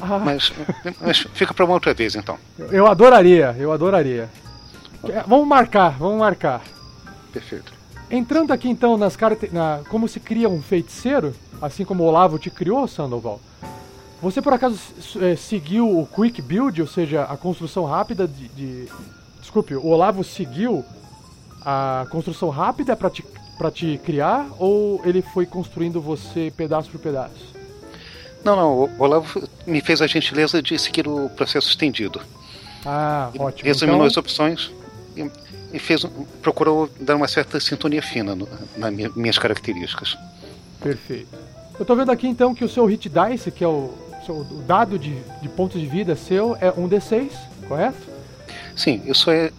Ah, 0.02 0.20
Mas, 0.20 0.52
mas 1.00 1.20
fica 1.34 1.54
para 1.54 1.64
uma 1.64 1.76
outra 1.76 1.94
vez, 1.94 2.16
então. 2.16 2.38
eu- 2.60 2.68
eu 2.72 2.88
adoraria, 2.88 3.56
eu 3.58 3.72
adoraria. 3.72 4.30
É, 5.10 5.24
Vamos 5.28 5.48
marcar, 5.48 5.92
vamos 5.98 6.20
marcar. 6.20 6.62
Perfeito. 7.32 7.74
Entrando 8.10 8.52
aqui 8.52 8.70
então 8.70 8.98
nas 8.98 9.16
caracter... 9.16 9.54
na 9.54 9.82
como 9.90 10.08
se 10.08 10.20
cria 10.20 10.48
um 10.48 10.62
feiticeiro, 10.62 11.34
assim 11.62 11.84
como 11.84 12.04
o 12.04 12.08
Olavo 12.08 12.38
te 12.38 12.50
criou, 12.50 12.88
Sandoval. 12.88 13.40
Você 14.22 14.42
por 14.42 14.54
acaso 14.54 14.80
eh, 15.22 15.36
seguiu 15.36 16.00
o 16.00 16.08
quick 16.08 16.42
build, 16.42 16.82
ou 16.82 16.88
seja, 16.88 17.24
a 17.24 17.36
construção 17.36 17.84
rápida 17.86 18.28
de, 18.28 18.48
de- 18.50 18.88
desculpe, 19.42 19.76
o 19.76 19.88
Olavo 19.88 20.24
seguiu 20.24 20.84
a 21.66 22.06
construção 22.10 22.50
rápida 22.50 22.96
para 22.96 23.10
te 23.10 23.24
para 23.58 23.72
te 23.72 23.98
criar 24.04 24.48
ou 24.60 25.02
ele 25.06 25.22
foi 25.22 25.46
construindo 25.46 26.02
você 26.02 26.52
pedaço 26.58 26.90
por 26.92 27.00
pedaço? 27.00 27.54
Não, 28.44 28.56
não, 28.56 28.74
o 28.84 28.90
Olavo 29.00 29.42
me 29.66 29.80
fez 29.82 30.02
a 30.02 30.08
gentileza 30.08 30.62
de 30.62 30.78
seguir 30.78 31.08
o 31.08 31.30
processo 31.30 31.70
estendido. 31.70 32.22
Ah, 32.86 33.30
ótimo. 33.40 33.70
Examinou 33.70 34.00
Então, 34.02 34.08
as 34.08 34.18
opções 34.18 34.72
e, 35.74 35.80
fez, 35.80 36.06
procurou 36.42 36.90
dar 37.00 37.16
uma 37.16 37.28
certa 37.28 37.60
sintonia 37.60 38.02
fina 38.02 38.36
no, 38.36 38.48
nas 38.78 38.94
minha- 38.94 39.12
minhas 39.16 39.38
características. 39.38 40.18
Perfeito. 40.82 41.28
Eu 41.80 41.86
tô 41.86 41.96
vendo 41.96 42.12
aqui 42.12 42.28
então 42.28 42.54
que 42.56 42.64
o 42.64 42.70
seu 42.70 42.86
hit 42.86 43.10
dice, 43.10 43.52
que 43.52 43.64
é 43.64 43.68
o, 43.68 43.94
seu- 44.26 44.36
o 44.40 44.64
dado 44.68 44.98
de, 45.00 45.16
de 45.42 45.50
pontos 45.50 45.80
de 45.80 45.88
vida 45.88 46.16
seu, 46.16 46.56
é 46.62 46.72
um 46.72 46.88
D6, 46.88 47.32
correto? 47.68 47.98
Sim, 48.76 49.02
isso 49.06 49.30
é, 49.32 49.52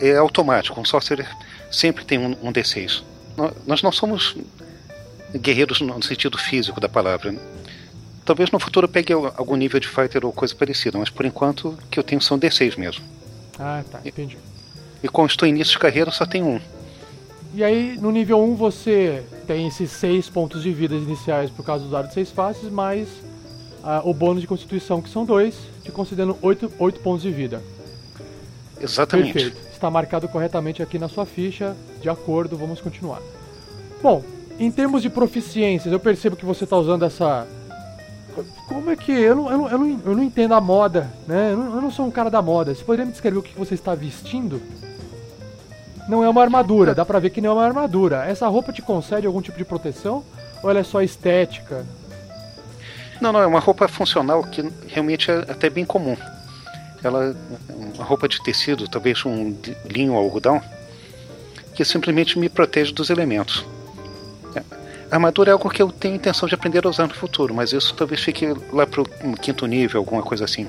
é 0.00 0.16
automático. 0.16 0.80
Um 0.80 0.84
sorcerer 0.84 1.28
sempre 1.70 2.04
tem 2.04 2.18
um, 2.18 2.36
um 2.42 2.52
D6. 2.52 3.02
Nó- 3.36 3.50
Nós 3.66 3.82
não 3.82 3.92
somos 3.92 4.36
guerreiros 5.36 5.80
no 5.80 6.02
sentido 6.02 6.36
físico 6.38 6.80
da 6.80 6.88
palavra. 6.88 7.32
né? 7.32 7.38
Talvez 8.24 8.50
no 8.50 8.58
futuro 8.60 8.84
eu 8.86 8.88
pegue 8.88 9.12
al- 9.12 9.32
algum 9.36 9.56
nível 9.56 9.78
de 9.80 9.88
fighter 9.88 10.24
ou 10.24 10.32
coisa 10.32 10.54
parecida, 10.54 10.98
mas 10.98 11.10
por 11.10 11.24
enquanto 11.24 11.70
o 11.70 11.78
que 11.90 11.98
eu 11.98 12.02
tenho 12.04 12.20
são 12.20 12.38
D6 12.38 12.76
mesmo. 12.76 13.04
Ah, 13.58 13.82
tá, 13.90 14.00
entendi. 14.04 14.38
E 15.02 15.46
em 15.46 15.48
início 15.48 15.72
de 15.72 15.78
carreira, 15.78 16.10
só 16.10 16.26
tenho 16.26 16.46
um. 16.46 16.60
E 17.54 17.64
aí, 17.64 17.98
no 18.00 18.10
nível 18.10 18.40
1, 18.42 18.54
você 18.54 19.24
tem 19.46 19.66
esses 19.66 19.90
6 19.92 20.28
pontos 20.28 20.62
de 20.62 20.72
vida 20.72 20.94
iniciais 20.94 21.50
por 21.50 21.64
causa 21.64 21.84
do 21.84 21.90
dado 21.90 22.08
de 22.08 22.14
6 22.14 22.30
faces, 22.30 22.70
mais 22.70 23.08
ah, 23.82 24.02
o 24.04 24.14
bônus 24.14 24.42
de 24.42 24.46
constituição, 24.46 25.02
que 25.02 25.08
são 25.08 25.24
2, 25.24 25.54
te 25.82 25.90
considerando 25.90 26.36
8, 26.40 26.70
pontos 27.02 27.22
de 27.22 27.30
vida. 27.30 27.62
Exatamente. 28.80 29.32
Perfeito. 29.32 29.70
Está 29.72 29.90
marcado 29.90 30.28
corretamente 30.28 30.82
aqui 30.82 30.98
na 30.98 31.08
sua 31.08 31.26
ficha. 31.26 31.74
De 32.00 32.08
acordo, 32.08 32.56
vamos 32.56 32.80
continuar. 32.80 33.20
Bom, 34.02 34.22
em 34.58 34.70
termos 34.70 35.02
de 35.02 35.10
proficiências, 35.10 35.92
eu 35.92 35.98
percebo 35.98 36.36
que 36.36 36.44
você 36.44 36.64
está 36.64 36.76
usando 36.76 37.04
essa. 37.04 37.46
Como 38.68 38.90
é 38.90 38.96
que. 38.96 39.12
Eu 39.12 39.36
não, 39.36 39.50
eu 39.50 39.58
não, 39.58 39.68
eu 39.68 39.78
não, 39.78 40.00
eu 40.06 40.16
não 40.16 40.22
entendo 40.22 40.54
a 40.54 40.60
moda, 40.60 41.10
né? 41.26 41.52
Eu 41.52 41.56
não, 41.56 41.74
eu 41.76 41.82
não 41.82 41.90
sou 41.90 42.06
um 42.06 42.10
cara 42.10 42.30
da 42.30 42.40
moda. 42.42 42.74
Você 42.74 42.84
poderia 42.84 43.06
me 43.06 43.12
descrever 43.12 43.38
o 43.38 43.42
que 43.42 43.58
você 43.58 43.74
está 43.74 43.94
vestindo? 43.94 44.60
Não 46.08 46.24
é 46.24 46.28
uma 46.28 46.42
armadura, 46.42 46.94
dá 46.94 47.04
pra 47.04 47.18
ver 47.18 47.30
que 47.30 47.40
não 47.40 47.50
é 47.50 47.52
uma 47.54 47.64
armadura. 47.64 48.24
Essa 48.26 48.48
roupa 48.48 48.72
te 48.72 48.82
concede 48.82 49.26
algum 49.26 49.40
tipo 49.40 49.56
de 49.56 49.64
proteção? 49.64 50.24
Ou 50.62 50.70
ela 50.70 50.80
é 50.80 50.82
só 50.82 51.00
estética? 51.02 51.86
Não, 53.20 53.32
não, 53.32 53.40
é 53.40 53.46
uma 53.46 53.60
roupa 53.60 53.86
funcional 53.86 54.42
que 54.42 54.72
realmente 54.88 55.30
é 55.30 55.38
até 55.48 55.68
bem 55.68 55.84
comum. 55.84 56.16
Ela 57.02 57.34
é 57.68 57.94
uma 57.94 58.04
roupa 58.04 58.26
de 58.28 58.42
tecido, 58.42 58.88
talvez 58.88 59.24
um 59.24 59.54
linho 59.84 60.14
ou 60.14 60.18
algodão, 60.18 60.60
que 61.74 61.84
simplesmente 61.84 62.38
me 62.38 62.48
protege 62.48 62.92
dos 62.92 63.10
elementos. 63.10 63.64
Armadura 65.10 65.50
é 65.50 65.52
algo 65.52 65.68
que 65.68 65.82
eu 65.82 65.90
tenho 65.90 66.14
intenção 66.14 66.48
de 66.48 66.54
aprender 66.54 66.86
a 66.86 66.88
usar 66.88 67.06
no 67.06 67.14
futuro, 67.14 67.52
mas 67.54 67.72
isso 67.72 67.94
talvez 67.94 68.20
fique 68.20 68.46
lá 68.72 68.86
pro 68.86 69.04
quinto 69.40 69.66
nível, 69.66 70.00
alguma 70.00 70.22
coisa 70.22 70.44
assim. 70.44 70.66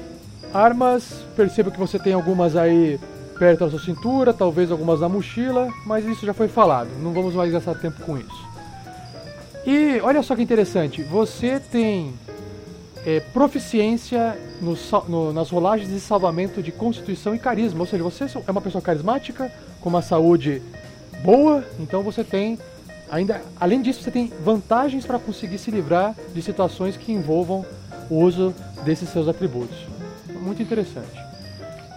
Armas, 0.53 1.03
percebo 1.35 1.71
que 1.71 1.79
você 1.79 1.99
tem 1.99 2.13
algumas 2.13 2.55
aí 2.55 2.99
perto 3.37 3.59
da 3.65 3.69
sua 3.69 3.79
cintura, 3.79 4.33
talvez 4.33 4.71
algumas 4.71 4.99
na 4.99 5.07
mochila, 5.09 5.69
mas 5.85 6.05
isso 6.05 6.25
já 6.25 6.33
foi 6.33 6.47
falado, 6.47 6.89
não 7.01 7.13
vamos 7.13 7.33
mais 7.35 7.51
gastar 7.51 7.75
tempo 7.75 8.01
com 8.03 8.17
isso. 8.17 8.51
E 9.65 9.99
olha 10.01 10.21
só 10.23 10.35
que 10.35 10.41
interessante, 10.41 11.03
você 11.03 11.59
tem 11.59 12.13
é, 13.05 13.19
proficiência 13.19 14.37
no 14.61 14.75
no- 15.07 15.33
nas 15.33 15.49
rolagens 15.49 15.89
de 15.89 15.99
salvamento 15.99 16.61
de 16.61 16.71
constituição 16.71 17.33
e 17.33 17.39
carisma, 17.39 17.79
ou 17.79 17.85
seja, 17.87 18.03
você 18.03 18.25
é 18.25 18.51
uma 18.51 18.61
pessoa 18.61 18.81
carismática, 18.81 19.51
com 19.79 19.89
uma 19.89 20.01
saúde 20.01 20.61
boa, 21.23 21.63
então 21.79 22.01
você 22.03 22.23
tem 22.23 22.59
ainda, 23.11 23.41
além 23.59 23.81
disso, 23.81 24.01
você 24.01 24.09
tem 24.09 24.31
vantagens 24.43 25.05
para 25.05 25.19
conseguir 25.19 25.57
se 25.57 25.69
livrar 25.69 26.15
de 26.33 26.41
situações 26.41 26.95
que 26.97 27.11
envolvam 27.11 27.65
o 28.09 28.15
uso 28.21 28.55
desses 28.83 29.09
seus 29.09 29.27
atributos. 29.27 29.77
Muito 30.29 30.61
interessante. 30.61 31.11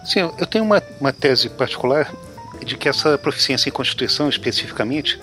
Sim, 0.05 0.19
eu- 0.37 0.45
tenho 0.45 0.63
uma, 0.63 0.83
uma 0.99 1.11
tese 1.11 1.49
particular 1.49 2.13
de 2.63 2.77
que 2.77 2.87
essa 2.87 3.17
proficiência 3.17 3.69
em 3.69 3.71
Constituição, 3.71 4.29
especificamente, 4.29 5.19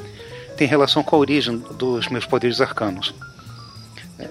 tem 0.56 0.66
relação 0.66 1.02
com 1.04 1.14
a 1.14 1.18
origem 1.18 1.58
dos 1.78 2.08
meus 2.08 2.26
poderes 2.26 2.60
arcanos. 2.60 3.14
É, 4.18 4.28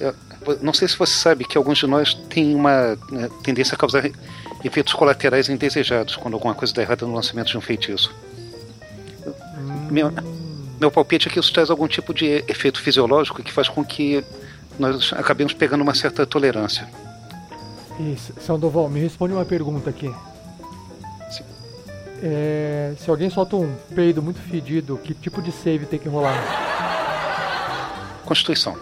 eu- 0.00 0.14
não 0.60 0.72
sei 0.74 0.88
se 0.88 0.96
você 0.96 1.14
sabe 1.14 1.44
que 1.44 1.56
alguns 1.56 1.78
de 1.78 1.86
nós 1.86 2.14
têm 2.28 2.54
uma 2.54 2.98
né, 3.10 3.28
tendência 3.42 3.74
a 3.74 3.78
causar 3.78 4.10
efeitos 4.64 4.92
colaterais 4.92 5.48
indesejados 5.48 6.16
quando 6.16 6.34
alguma 6.34 6.54
coisa 6.54 6.74
dá 6.74 6.82
errada 6.82 7.06
no 7.06 7.14
lançamento 7.14 7.48
de 7.48 7.56
um 7.58 7.60
feitiço. 7.60 8.12
Meu, 9.90 10.10
meu 10.80 10.90
palpite 10.90 11.28
é 11.28 11.30
que 11.30 11.38
isso 11.38 11.52
traz 11.52 11.70
algum 11.70 11.86
tipo 11.86 12.12
de 12.12 12.44
efeito 12.48 12.80
fisiológico 12.80 13.42
que 13.42 13.52
faz 13.52 13.68
com 13.68 13.84
que 13.84 14.24
nós 14.78 15.12
acabemos 15.12 15.52
pegando 15.54 15.82
uma 15.82 15.94
certa 15.94 16.26
tolerância. 16.26 16.88
E, 18.00 18.16
Sandoval, 18.40 18.88
me 18.88 19.00
responde 19.00 19.32
uma 19.34 19.44
pergunta 19.44 19.88
aqui. 19.90 20.12
É, 22.22 22.94
se 22.98 23.10
alguém 23.10 23.28
solta 23.28 23.56
um 23.56 23.74
peido 23.94 24.22
muito 24.22 24.40
fedido, 24.40 24.96
que 24.96 25.12
tipo 25.12 25.42
de 25.42 25.52
save 25.52 25.84
tem 25.84 25.98
que 25.98 26.08
rolar? 26.08 26.34
Constituição. 28.24 28.76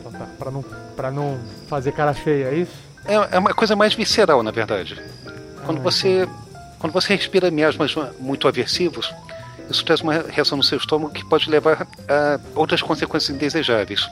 Então 0.00 0.12
tá, 0.12 0.26
pra 0.38 0.50
não, 0.50 0.62
pra 0.96 1.10
não 1.10 1.38
fazer 1.68 1.92
cara 1.92 2.12
feia, 2.12 2.46
é 2.46 2.56
isso? 2.56 2.74
É, 3.04 3.36
é 3.36 3.38
uma 3.38 3.54
coisa 3.54 3.76
mais 3.76 3.94
visceral, 3.94 4.42
na 4.42 4.50
verdade. 4.50 5.00
Quando 5.64 5.78
Ah, 5.78 5.82
você, 5.82 6.28
quando 6.78 6.92
você 6.92 7.14
respira 7.14 7.50
miasmas 7.50 7.94
muito 8.18 8.48
aversivos, 8.48 9.14
isso 9.70 9.84
traz 9.84 10.00
uma 10.00 10.12
reação 10.14 10.56
no 10.56 10.62
seu 10.64 10.78
estômago 10.78 11.12
que 11.12 11.24
pode 11.24 11.50
levar 11.50 11.86
a 12.08 12.38
outras 12.54 12.82
consequências 12.82 13.34
indesejáveis. 13.34 14.08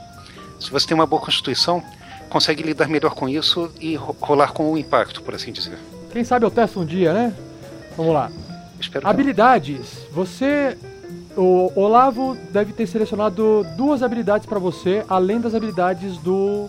Se 0.61 0.71
você 0.71 0.87
tem 0.87 0.95
uma 0.95 1.07
boa 1.07 1.21
constituição, 1.21 1.83
consegue 2.31 2.63
lidar 2.63 2.89
melhor 2.89 3.15
com 3.15 3.29
isso 3.29 3.71
e 3.81 3.95
ro- 3.97 4.17
rolar 4.21 4.53
com 4.53 4.73
o 4.73 4.79
impacto, 4.79 5.23
por 5.23 5.35
assim 5.35 5.53
dizer. 5.53 5.79
Quem 6.13 6.25
sabe 6.25 6.45
eu 6.47 6.51
testo 6.51 6.81
um 6.81 6.85
dia, 6.85 7.13
né? 7.13 7.33
Vamos 7.97 8.13
lá. 8.15 8.31
Espero. 8.81 9.07
Habilidades. 9.09 9.87
Você. 10.13 10.77
O 11.37 11.73
Olavo 11.75 12.37
deve 12.53 12.73
ter 12.73 12.87
selecionado 12.87 13.67
duas 13.77 14.05
habilidades 14.05 14.47
pra 14.47 14.61
você, 14.61 15.05
além 15.09 15.41
das 15.41 15.53
habilidades 15.55 16.17
do. 16.19 16.69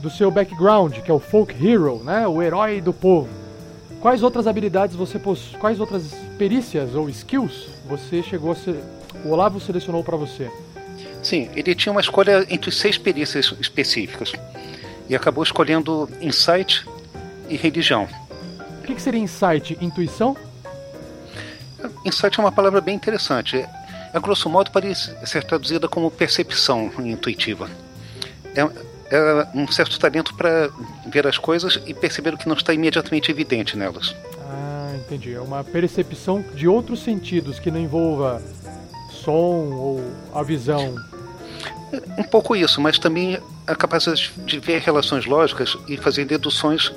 do 0.00 0.10
seu 0.10 0.30
background, 0.30 0.98
que 0.98 1.10
é 1.10 1.14
o 1.14 1.18
Folk 1.18 1.54
Hero, 1.66 2.02
né? 2.04 2.26
O 2.28 2.42
herói 2.42 2.80
do 2.82 2.92
povo. 2.92 3.28
Quais 4.00 4.22
outras 4.22 4.46
habilidades 4.46 4.94
você 4.94 5.18
possui. 5.18 5.58
Quais 5.58 5.80
outras 5.80 6.14
perícias 6.38 6.94
ou 6.94 7.08
skills 7.08 7.68
você 7.86 8.22
chegou 8.22 8.52
a 8.52 8.54
ser. 8.54 8.76
O 9.24 9.30
Olavo 9.30 9.60
selecionou 9.60 10.04
pra 10.04 10.16
você? 10.16 10.50
Sim, 11.22 11.50
ele 11.56 11.74
tinha 11.74 11.90
uma 11.90 12.00
escolha 12.00 12.46
entre 12.48 12.70
seis 12.70 12.96
perícias 12.96 13.52
específicas 13.60 14.32
e 15.08 15.16
acabou 15.16 15.42
escolhendo 15.42 16.08
insight 16.20 16.86
e 17.48 17.56
religião. 17.56 18.08
O 18.78 18.86
que, 18.86 18.94
que 18.94 19.02
seria 19.02 19.20
insight? 19.20 19.76
Intuição? 19.80 20.36
Insight 22.04 22.38
é 22.38 22.42
uma 22.42 22.52
palavra 22.52 22.80
bem 22.80 22.94
interessante. 22.94 23.66
A 24.12 24.18
grosso 24.20 24.48
modo 24.48 24.70
pode 24.70 24.94
ser 24.94 25.44
traduzida 25.44 25.88
como 25.88 26.10
percepção 26.10 26.90
intuitiva. 27.00 27.68
É, 28.54 28.62
é 29.10 29.46
um 29.54 29.66
certo 29.68 29.98
talento 29.98 30.34
para 30.34 30.70
ver 31.06 31.26
as 31.26 31.38
coisas 31.38 31.80
e 31.86 31.94
perceber 31.94 32.34
o 32.34 32.38
que 32.38 32.48
não 32.48 32.56
está 32.56 32.74
imediatamente 32.74 33.30
evidente 33.30 33.76
nelas. 33.76 34.14
Ah, 34.48 34.92
entendi. 34.96 35.34
É 35.34 35.40
uma 35.40 35.64
percepção 35.64 36.44
de 36.54 36.68
outros 36.68 37.02
sentidos 37.02 37.58
que 37.58 37.70
não 37.70 37.80
envolva 37.80 38.42
som 39.10 39.72
ou 39.72 40.12
a 40.34 40.42
visão. 40.42 40.94
Um 42.18 42.22
pouco 42.22 42.54
isso, 42.54 42.80
mas 42.80 42.98
também 42.98 43.38
a 43.66 43.74
capacidade 43.74 44.30
de 44.44 44.58
ver 44.58 44.80
relações 44.80 45.24
lógicas 45.24 45.76
e 45.88 45.96
fazer 45.96 46.26
deduções 46.26 46.92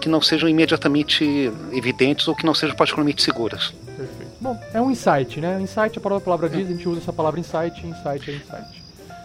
que 0.00 0.08
não 0.08 0.20
sejam 0.20 0.48
imediatamente 0.48 1.52
evidentes 1.72 2.26
ou 2.26 2.34
que 2.34 2.44
não 2.44 2.54
sejam 2.54 2.74
particularmente 2.74 3.22
seguras. 3.22 3.72
Perfeito. 3.96 4.32
Bom, 4.40 4.60
é 4.74 4.80
um 4.80 4.90
insight, 4.90 5.40
né? 5.40 5.60
Insight, 5.60 5.96
a 5.96 6.00
palavra 6.20 6.48
diz, 6.48 6.66
a 6.66 6.72
gente 6.72 6.88
usa 6.88 7.00
essa 7.00 7.12
palavra 7.12 7.38
insight, 7.38 7.86
insight 7.86 8.30
é 8.30 8.34
insight. 8.34 8.81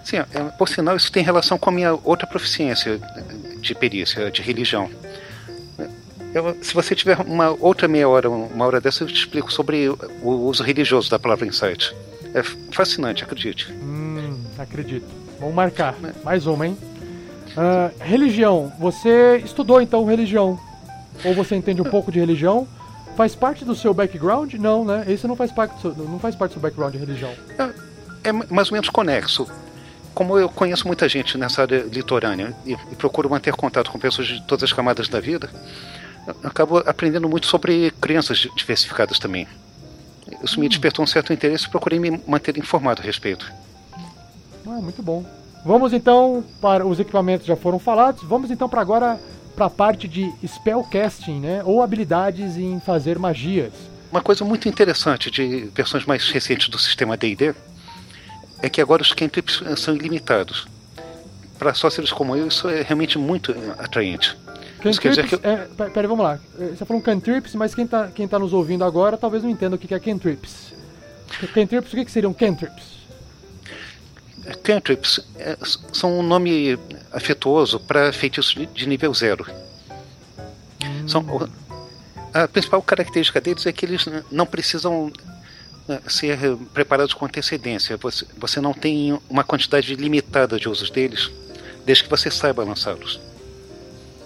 Sim, 0.07 0.19
é, 0.19 0.23
por 0.57 0.69
sinal, 0.69 0.95
isso 0.95 1.11
tem 1.11 1.21
relação 1.21 1.57
com 1.57 1.69
a 1.69 1.73
minha 1.73 1.99
outra 2.01 2.25
proficiência 2.25 2.97
de 3.59 3.75
perícia, 3.75 4.31
de 4.31 4.41
religião. 4.41 4.89
Eu, 6.33 6.55
se 6.61 6.73
você 6.73 6.95
tiver 6.95 7.19
uma 7.19 7.49
outra 7.59 7.89
meia 7.89 8.07
hora, 8.07 8.29
uma 8.29 8.65
hora 8.65 8.79
dessa, 8.79 9.03
eu 9.03 9.07
te 9.07 9.15
explico 9.15 9.51
sobre 9.51 9.89
o 9.89 10.29
uso 10.29 10.63
religioso 10.63 11.11
da 11.11 11.19
palavra 11.19 11.45
insight. 11.45 11.93
É 12.33 12.41
fascinante, 12.71 13.21
acredite. 13.21 13.69
Hum, 13.73 14.39
acredito. 14.57 15.05
Vamos 15.41 15.53
marcar. 15.53 15.93
Mais 16.23 16.47
uma, 16.47 16.65
hein? 16.65 16.77
Uh, 17.49 17.91
religião. 18.01 18.71
Você 18.79 19.41
estudou 19.43 19.81
então 19.81 20.05
religião? 20.05 20.57
Ou 21.25 21.33
você 21.33 21.53
entende 21.53 21.81
um 21.81 21.85
pouco 21.85 22.13
de 22.13 22.19
religião? 22.19 22.65
Faz 23.17 23.35
parte 23.35 23.65
do 23.65 23.75
seu 23.75 23.93
background? 23.93 24.53
Não, 24.53 24.85
né? 24.85 25.03
Esse 25.05 25.27
não 25.27 25.35
faz 25.35 25.51
parte 25.51 25.75
do 25.75 25.81
seu, 25.81 26.05
não 26.05 26.17
faz 26.17 26.33
parte 26.33 26.51
do 26.51 26.53
seu 26.53 26.61
background 26.61 26.93
de 26.93 26.97
religião. 26.97 27.33
É, 28.23 28.29
é 28.29 28.31
mais 28.31 28.69
ou 28.69 28.73
menos 28.73 28.87
conexo. 28.87 29.45
Como 30.17 30.35
eu 30.35 30.49
conheço 30.49 30.87
muita 30.87 31.07
gente 31.07 31.37
nessa 31.37 31.61
área 31.61 31.85
litorânea 31.93 32.51
e, 32.65 32.73
e 32.73 32.95
procuro 32.95 33.29
manter 33.29 33.53
contato 33.53 33.91
com 33.91 33.99
pessoas 33.99 34.27
de 34.27 34.41
todas 34.47 34.63
as 34.63 34.73
camadas 34.73 35.07
da 35.07 35.19
vida, 35.19 35.47
acabo 36.43 36.79
aprendendo 36.79 37.29
muito 37.29 37.45
sobre 37.45 37.91
crenças 38.01 38.47
diversificadas 38.55 39.19
também. 39.19 39.47
Isso 40.43 40.59
me 40.59 40.67
despertou 40.67 41.03
um 41.03 41.07
certo 41.07 41.31
interesse 41.31 41.67
e 41.67 41.69
procurei 41.69 41.99
me 41.99 42.19
manter 42.25 42.57
informado 42.57 42.99
a 42.99 43.05
respeito. 43.05 43.45
Ah, 44.65 44.81
muito 44.81 45.03
bom. 45.03 45.23
Vamos 45.63 45.93
então 45.93 46.43
para 46.59 46.83
os 46.83 46.99
equipamentos 46.99 47.45
já 47.45 47.55
foram 47.55 47.77
falados. 47.77 48.23
Vamos 48.23 48.49
então 48.49 48.67
para 48.67 48.81
agora 48.81 49.19
para 49.55 49.67
a 49.67 49.69
parte 49.69 50.07
de 50.07 50.33
spellcasting, 50.43 51.39
né? 51.39 51.61
Ou 51.63 51.83
habilidades 51.83 52.57
em 52.57 52.79
fazer 52.79 53.19
magias. 53.19 53.71
Uma 54.11 54.23
coisa 54.23 54.43
muito 54.43 54.67
interessante 54.67 55.29
de 55.29 55.69
versões 55.75 56.07
mais 56.07 56.27
recentes 56.31 56.69
do 56.69 56.79
sistema 56.79 57.15
D&D 57.15 57.53
é 58.61 58.69
que 58.69 58.81
agora 58.81 59.01
os 59.01 59.13
cantrips 59.13 59.61
são 59.77 59.95
ilimitados. 59.95 60.67
Para 61.57 61.73
sócios 61.73 62.11
como 62.11 62.35
eu, 62.35 62.47
isso 62.47 62.67
é 62.69 62.81
realmente 62.81 63.17
muito 63.17 63.51
atraente. 63.77 64.37
Cantrips, 64.77 65.29
que... 65.29 65.47
é, 65.47 65.89
peraí, 65.89 66.07
vamos 66.07 66.23
lá. 66.23 66.39
É, 66.59 66.67
você 66.67 66.85
falou 66.85 67.01
cantrips, 67.01 67.55
mas 67.55 67.73
quem 67.73 67.85
está 67.85 68.07
quem 68.07 68.27
tá 68.27 68.37
nos 68.37 68.53
ouvindo 68.53 68.83
agora 68.83 69.17
talvez 69.17 69.43
não 69.43 69.49
entenda 69.49 69.75
o 69.75 69.79
que 69.79 69.93
é 69.93 69.99
cantrips. 69.99 70.73
Cantrips, 71.53 71.91
o 71.91 71.95
que, 71.95 72.05
que 72.05 72.11
seriam 72.11 72.33
cantrips? 72.33 72.97
Cantrips 74.63 75.19
é, 75.35 75.57
são 75.91 76.19
um 76.19 76.23
nome 76.23 76.79
afetuoso 77.11 77.79
para 77.79 78.13
feitiços 78.13 78.55
de 78.73 78.87
nível 78.87 79.13
zero. 79.13 79.45
Hum. 80.83 81.07
São, 81.07 81.49
a 82.33 82.47
principal 82.47 82.81
característica 82.81 83.41
deles 83.41 83.65
é 83.65 83.71
que 83.71 83.85
eles 83.85 84.05
não 84.31 84.45
precisam 84.45 85.11
ser 86.07 86.37
preparados 86.73 87.13
com 87.13 87.25
antecedência. 87.25 87.97
Você, 87.97 88.25
você 88.37 88.61
não 88.61 88.73
tem 88.73 89.17
uma 89.29 89.43
quantidade 89.43 89.95
limitada 89.95 90.59
de 90.59 90.67
usos 90.67 90.89
deles, 90.89 91.31
desde 91.85 92.03
que 92.03 92.09
você 92.09 92.29
saiba 92.29 92.63
lançá-los. 92.63 93.19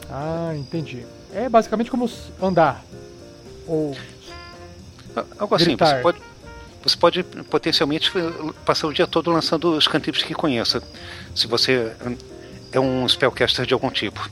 Ah, 0.09 0.53
entendi. 0.55 1.05
É 1.33 1.47
basicamente 1.47 1.89
como 1.89 2.09
andar. 2.41 2.83
Ou. 3.67 3.95
Algo 5.37 5.55
assim, 5.55 5.75
você 5.75 5.95
pode, 6.01 6.21
você 6.83 6.97
pode 6.97 7.23
potencialmente 7.23 8.11
passar 8.65 8.87
o 8.87 8.93
dia 8.93 9.05
todo 9.05 9.31
lançando 9.31 9.75
os 9.75 9.87
cantrips 9.87 10.23
que 10.23 10.33
conheça, 10.33 10.81
se 11.35 11.47
você 11.47 11.93
é 12.71 12.79
um 12.79 13.07
spellcaster 13.07 13.65
de 13.65 13.73
algum 13.73 13.89
tipo. 13.89 14.29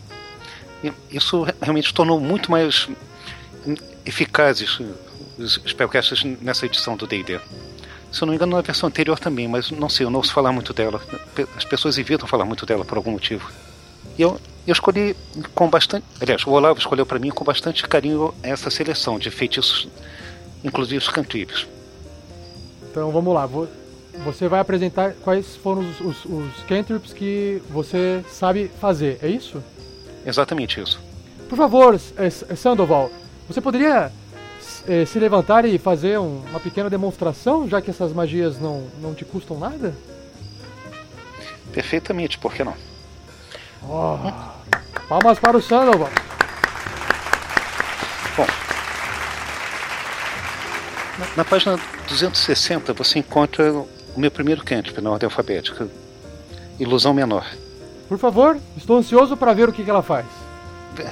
Isso 1.11 1.45
realmente 1.61 1.93
tornou 1.93 2.19
muito 2.19 2.49
mais 2.49 2.87
eficazes 4.05 4.79
os 5.39 5.59
spellcasters 5.65 6.23
nessa 6.41 6.65
edição 6.65 6.95
do 6.95 7.07
D&D. 7.07 7.39
Se 8.11 8.21
eu 8.21 8.25
não 8.25 8.31
me 8.31 8.35
engano, 8.35 8.55
na 8.55 8.61
versão 8.61 8.87
anterior 8.87 9.19
também, 9.19 9.47
mas 9.47 9.71
não 9.71 9.87
sei, 9.87 10.05
eu 10.05 10.09
não 10.09 10.17
ouço 10.17 10.33
falar 10.33 10.51
muito 10.51 10.73
dela. 10.73 11.01
As 11.55 11.63
pessoas 11.63 11.97
evitam 11.97 12.27
falar 12.27 12.45
muito 12.45 12.65
dela 12.65 12.83
por 12.83 12.97
algum 12.97 13.11
motivo. 13.11 13.49
E 14.17 14.21
eu, 14.21 14.39
eu 14.67 14.73
escolhi 14.73 15.15
com 15.53 15.69
bastante. 15.69 16.05
Aliás, 16.19 16.45
o 16.45 16.51
Olavo 16.51 16.79
escolheu 16.79 17.05
para 17.05 17.19
mim 17.19 17.29
com 17.29 17.45
bastante 17.45 17.87
carinho 17.87 18.33
essa 18.41 18.69
seleção 18.69 19.19
de 19.19 19.29
feitiços, 19.29 19.87
inclusive 20.63 20.97
os 20.97 21.07
cantrips. 21.07 21.67
Então 22.89 23.11
vamos 23.11 23.33
lá. 23.33 23.47
Você 24.25 24.47
vai 24.47 24.59
apresentar 24.59 25.13
quais 25.23 25.55
foram 25.55 25.81
os, 25.81 26.01
os, 26.01 26.25
os 26.25 26.63
cantrips 26.67 27.13
que 27.13 27.61
você 27.69 28.23
sabe 28.29 28.69
fazer, 28.81 29.19
é 29.21 29.29
isso? 29.29 29.63
Exatamente 30.25 30.81
isso. 30.81 30.99
Por 31.47 31.57
favor, 31.57 31.97
Sandoval, 32.57 33.11
você 33.47 33.61
poderia 33.61 34.11
é, 34.89 35.05
se 35.05 35.19
levantar 35.19 35.65
e 35.65 35.77
fazer 35.77 36.17
um, 36.17 36.41
uma 36.49 36.59
pequena 36.59 36.89
demonstração, 36.89 37.69
já 37.69 37.79
que 37.79 37.91
essas 37.91 38.11
magias 38.11 38.59
não, 38.59 38.87
não 38.99 39.13
te 39.13 39.23
custam 39.23 39.59
nada? 39.59 39.95
Perfeitamente, 41.71 42.39
por 42.39 42.51
que 42.51 42.63
não? 42.63 42.73
Oh, 43.83 44.17
palmas 45.07 45.37
para 45.37 45.57
o 45.57 45.61
Sandoval. 45.61 46.09
Bom, 48.35 48.47
na, 51.19 51.27
na 51.37 51.45
página 51.45 51.79
260 52.07 52.91
você 52.93 53.19
encontra 53.19 53.71
o 53.71 53.87
meu 54.17 54.31
primeiro 54.31 54.63
cantrip 54.63 54.99
na 54.99 55.11
ordem 55.11 55.27
alfabética. 55.27 55.87
Ilusão 56.79 57.13
menor. 57.13 57.45
Por 58.07 58.17
favor, 58.17 58.57
estou 58.75 58.97
ansioso 58.97 59.37
para 59.37 59.53
ver 59.53 59.69
o 59.69 59.73
que, 59.73 59.83
que 59.83 59.89
ela 59.89 60.01
faz. 60.01 60.25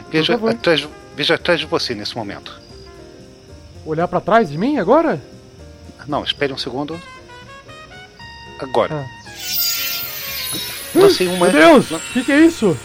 Veja 0.10 0.34
atrás, 0.34 0.88
veja 1.16 1.36
atrás 1.36 1.60
de 1.60 1.68
você 1.68 1.94
nesse 1.94 2.16
momento. 2.16 2.67
Olhar 3.88 4.06
para 4.06 4.20
trás 4.20 4.50
de 4.50 4.58
mim 4.58 4.78
agora? 4.78 5.22
Não, 6.06 6.22
espere 6.22 6.52
um 6.52 6.58
segundo. 6.58 7.00
Agora. 8.60 8.94
Ah. 8.94 9.08
Lancei 10.94 11.28
uma. 11.28 11.50
Meu 11.50 11.82
Deus! 11.82 11.92
O 11.92 12.00
que, 12.12 12.26
que 12.26 12.32
é 12.34 12.40
isso? 12.42 12.78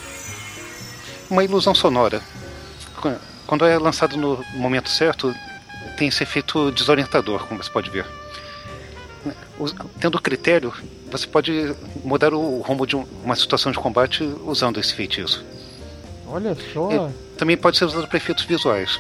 Uma 1.29 1.43
ilusão 1.43 1.75
sonora. 1.75 2.23
Quando 3.49 3.67
é 3.67 3.77
lançado 3.79 4.17
no 4.17 4.45
momento 4.55 4.89
certo, 4.89 5.35
tem 5.99 6.07
esse 6.07 6.23
efeito 6.23 6.71
desorientador, 6.71 7.47
como 7.49 7.61
você 7.61 7.71
pode 7.71 7.91
ver. 7.91 8.07
Tendo 9.99 10.23
critério, 10.23 10.73
você 11.11 11.27
pode 11.27 11.75
mudar 12.05 12.33
o 12.33 12.61
rumo 12.61 12.87
de 12.87 12.95
uma 12.95 13.35
situação 13.35 13.73
de 13.73 13.79
combate 13.79 14.23
usando 14.45 14.79
esse 14.79 14.95
feitiço. 14.95 15.45
Olha 16.29 16.57
só. 16.73 16.91
E 16.93 17.37
também 17.37 17.57
pode 17.57 17.77
ser 17.77 17.87
usado 17.87 18.07
para 18.07 18.17
efeitos 18.17 18.45
visuais. 18.45 18.97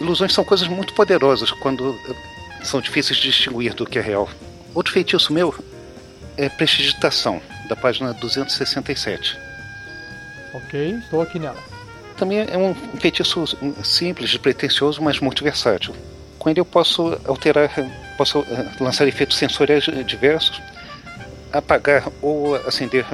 Ilusões 0.00 0.32
são 0.32 0.44
coisas 0.44 0.68
muito 0.68 0.94
poderosas 0.94 1.50
quando 1.50 1.98
são 2.62 2.80
difíceis 2.80 3.18
de 3.18 3.28
distinguir 3.30 3.74
do 3.74 3.86
que 3.86 3.98
é 3.98 4.02
real. 4.02 4.28
Outro 4.74 4.92
feitiço 4.92 5.32
meu 5.32 5.54
é 6.36 6.48
prestidigitação, 6.48 7.40
da 7.68 7.74
página 7.74 8.14
267. 8.14 9.36
Ok, 10.54 10.94
estou 11.02 11.20
aqui 11.20 11.38
nela. 11.38 11.58
Também 12.16 12.40
é 12.40 12.56
um 12.56 12.74
feitiço 12.98 13.44
simples, 13.82 14.30
despretensioso, 14.30 15.02
mas 15.02 15.20
muito 15.20 15.42
versátil. 15.42 15.94
Com 16.38 16.48
ele 16.48 16.60
eu 16.60 16.64
posso 16.64 17.18
alterar, 17.24 17.70
posso 18.16 18.40
eh, 18.40 18.66
lançar 18.80 19.06
efeitos 19.06 19.36
sensoriais 19.36 19.84
diversos, 20.06 20.60
apagar 21.52 22.08
ou 22.22 22.54
acender 22.66 23.04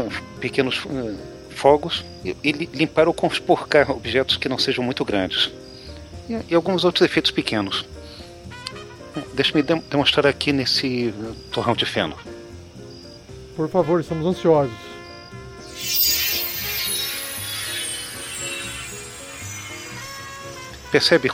pequenos 0.41 0.82
eh, 0.87 1.14
fogos 1.51 2.05
e 2.24 2.53
limpar 2.72 3.09
ou 3.09 3.14
conspurcar 3.14 3.91
objetos 3.91 4.37
que 4.37 4.49
não 4.49 4.59
sejam 4.59 4.85
muito 4.85 5.05
grandes. 5.05 5.51
E 6.29 6.55
alguns 6.55 6.85
outros 6.85 7.05
efeitos 7.05 7.31
pequenos. 7.31 7.85
Deixa-me 9.35 9.62
demonstrar 9.62 10.27
aqui 10.27 10.53
nesse 10.53 11.14
torrão 11.53 11.75
de 11.75 11.85
feno. 11.85 12.16
Por 13.55 13.68
favor, 13.68 14.01
estamos 14.01 14.27
ansiosos. 14.27 14.75
Percebe 20.91 21.31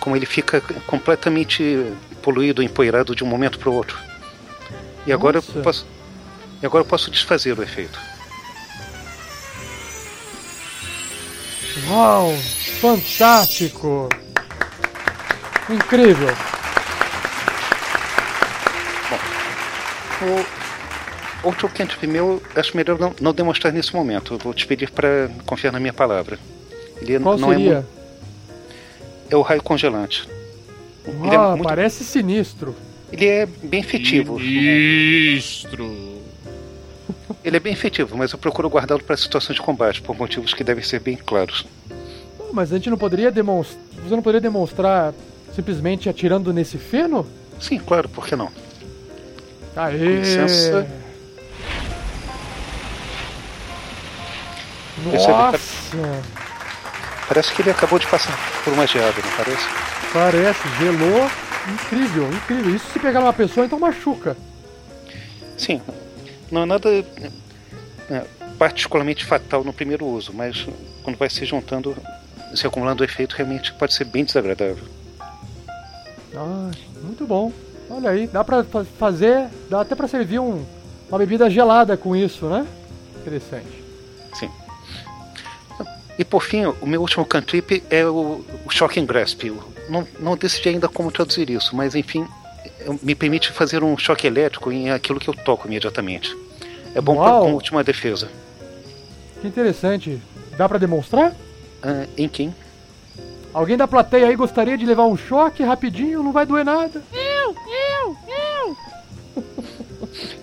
como 0.00 0.16
ele 0.16 0.26
fica 0.26 0.60
completamente 0.86 1.92
poluído, 2.22 2.62
empoeirado 2.62 3.14
de 3.14 3.22
um 3.22 3.26
momento 3.26 3.58
para 3.58 3.70
o 3.70 3.74
outro. 3.74 3.98
E 5.06 5.12
agora 5.12 5.38
eu 5.38 5.62
posso, 5.62 5.86
E 6.62 6.66
agora 6.66 6.82
eu 6.82 6.88
posso 6.88 7.10
desfazer 7.10 7.58
o 7.58 7.62
efeito. 7.62 8.00
Uau! 11.88 12.32
Fantástico! 12.80 14.08
Incrível! 15.68 16.28
O 21.42 21.48
outro 21.48 21.68
cantrip 21.68 22.06
meu, 22.06 22.42
acho 22.54 22.76
melhor 22.76 22.98
não, 22.98 23.14
não 23.20 23.32
demonstrar 23.32 23.72
nesse 23.72 23.94
momento. 23.94 24.34
Eu 24.34 24.38
vou 24.38 24.54
te 24.54 24.66
pedir 24.66 24.90
para 24.90 25.28
confiar 25.44 25.72
na 25.72 25.78
minha 25.78 25.92
palavra. 25.92 26.38
Ele 27.00 27.18
Qual 27.20 27.36
não 27.36 27.52
é, 27.52 27.56
seria? 27.56 27.80
mu- 27.80 27.86
é 29.30 29.36
o 29.36 29.42
raio 29.42 29.62
congelante. 29.62 30.26
Ele 31.06 31.34
é, 31.34 31.38
Uau, 31.38 31.50
muito- 31.56 31.68
parece 31.68 32.02
sinistro. 32.04 32.74
ele 33.12 33.26
é 33.26 33.46
bem 33.46 33.80
efetivo. 33.80 34.38
Ministro. 34.38 36.15
Ele 37.46 37.58
é 37.58 37.60
bem 37.60 37.72
efetivo, 37.72 38.16
mas 38.16 38.32
eu 38.32 38.38
procuro 38.40 38.68
guardá-lo 38.68 39.00
para 39.04 39.16
situações 39.16 39.54
de 39.54 39.62
combate, 39.62 40.02
por 40.02 40.18
motivos 40.18 40.52
que 40.52 40.64
devem 40.64 40.82
ser 40.82 40.98
bem 40.98 41.16
claros. 41.16 41.64
Mas 42.52 42.72
a 42.72 42.74
gente 42.74 42.90
não 42.90 42.98
poderia 42.98 43.30
demonstrar. 43.30 43.80
Você 44.02 44.16
não 44.16 44.22
poderia 44.22 44.40
demonstrar 44.40 45.14
simplesmente 45.54 46.08
atirando 46.08 46.52
nesse 46.52 46.76
feno? 46.76 47.24
Sim, 47.60 47.78
claro, 47.78 48.08
por 48.08 48.26
que 48.26 48.34
não? 48.34 48.50
Aê! 49.76 49.96
Com 49.96 50.04
licença. 50.04 50.88
Nossa! 55.04 56.22
Parece 57.28 57.54
que 57.54 57.62
ele 57.62 57.70
acabou 57.70 58.00
de 58.00 58.08
passar 58.08 58.36
por 58.64 58.72
uma 58.72 58.88
geada, 58.88 59.22
não 59.22 59.36
parece? 59.36 59.68
Parece, 60.12 60.68
gelou. 60.80 61.30
Incrível, 61.72 62.28
incrível. 62.28 62.74
Isso 62.74 62.90
se 62.92 62.98
pegar 62.98 63.20
numa 63.20 63.32
pessoa, 63.32 63.66
então 63.66 63.78
machuca. 63.78 64.36
Sim, 65.56 65.80
não 66.50 66.62
é 66.62 66.66
nada 66.66 66.88
é, 68.10 68.24
particularmente 68.58 69.24
fatal 69.24 69.64
no 69.64 69.72
primeiro 69.72 70.06
uso, 70.06 70.32
mas 70.32 70.66
quando 71.02 71.16
vai 71.16 71.28
se 71.30 71.44
juntando, 71.44 71.96
se 72.54 72.66
acumulando 72.66 73.02
o 73.02 73.04
efeito, 73.04 73.34
realmente 73.34 73.72
pode 73.74 73.94
ser 73.94 74.04
bem 74.04 74.24
desagradável. 74.24 74.84
Ah, 76.34 76.70
muito 77.02 77.26
bom. 77.26 77.52
Olha 77.88 78.10
aí, 78.10 78.26
dá 78.26 78.42
pra 78.44 78.64
fa- 78.64 78.84
fazer, 78.98 79.46
dá 79.70 79.80
até 79.80 79.94
pra 79.94 80.08
servir 80.08 80.38
um, 80.38 80.64
uma 81.08 81.18
bebida 81.18 81.48
gelada 81.48 81.96
com 81.96 82.14
isso, 82.16 82.46
né? 82.46 82.66
Interessante. 83.20 83.84
Sim. 84.34 84.50
E 86.18 86.24
por 86.24 86.42
fim, 86.42 86.64
o 86.66 86.86
meu 86.86 87.00
último 87.00 87.24
cantrip 87.24 87.82
é 87.90 88.04
o, 88.06 88.44
o 88.64 88.70
Shocking 88.70 89.04
Grasp. 89.06 89.44
Eu 89.44 89.62
não, 89.88 90.06
não 90.18 90.36
decidi 90.36 90.70
ainda 90.70 90.88
como 90.88 91.12
traduzir 91.12 91.48
isso, 91.50 91.76
mas 91.76 91.94
enfim, 91.94 92.26
me 93.02 93.14
permite 93.14 93.50
fazer 93.52 93.82
um 93.82 93.96
choque 93.96 94.26
elétrico 94.26 94.70
em 94.72 94.90
aquilo 94.90 95.18
que 95.20 95.28
eu 95.28 95.34
toco 95.34 95.66
imediatamente. 95.66 96.36
É 96.94 97.00
bom 97.00 97.14
pra, 97.14 97.24
Uau. 97.24 97.42
como 97.42 97.54
última 97.54 97.82
defesa. 97.84 98.28
Que 99.40 99.46
interessante. 99.48 100.20
Dá 100.56 100.68
pra 100.68 100.78
demonstrar? 100.78 101.34
Ah, 101.82 102.06
em 102.16 102.28
quem? 102.28 102.54
Alguém 103.52 103.76
da 103.76 103.86
plateia 103.88 104.26
aí 104.26 104.36
gostaria 104.36 104.76
de 104.76 104.84
levar 104.86 105.06
um 105.06 105.16
choque 105.16 105.62
rapidinho? 105.62 106.22
Não 106.22 106.32
vai 106.32 106.44
doer 106.46 106.64
nada. 106.64 107.02
Eu, 107.12 107.54
eu, 107.66 108.16
eu. 108.64 108.76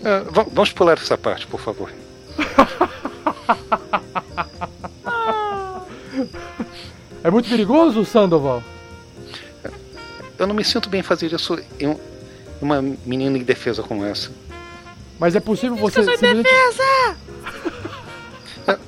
Va- 0.32 0.46
vamos 0.52 0.72
pular 0.74 0.98
essa 0.98 1.18
parte, 1.18 1.46
por 1.48 1.60
favor. 1.60 1.92
É 7.24 7.32
muito 7.32 7.50
perigoso, 7.50 8.04
Sandoval? 8.06 8.62
Eu 10.38 10.48
não 10.48 10.54
me 10.54 10.64
sinto 10.64 10.90
bem 10.90 11.02
fazer 11.02 11.32
isso 11.32 11.58
em 11.80 11.88
um- 11.88 12.00
uma 12.64 12.82
menina 12.82 13.38
indefesa 13.38 13.84
como 13.84 14.04
essa. 14.06 14.32
Mas 15.20 15.36
é 15.36 15.40
possível 15.40 15.76
você. 15.78 16.00
Eu 16.00 16.04
sou 16.06 16.14
simplesmente- 16.14 16.44
defesa! 16.44 17.18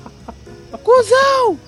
Cusão! 0.82 1.58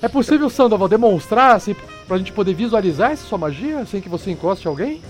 É 0.00 0.08
possível, 0.08 0.50
Sandoval, 0.50 0.88
demonstrar 0.88 1.54
assim, 1.56 1.76
pra 2.08 2.18
gente 2.18 2.32
poder 2.32 2.54
visualizar 2.54 3.12
essa 3.12 3.24
sua 3.24 3.38
magia 3.38 3.84
sem 3.86 4.00
que 4.00 4.08
você 4.08 4.30
encoste 4.32 4.66
alguém? 4.66 5.00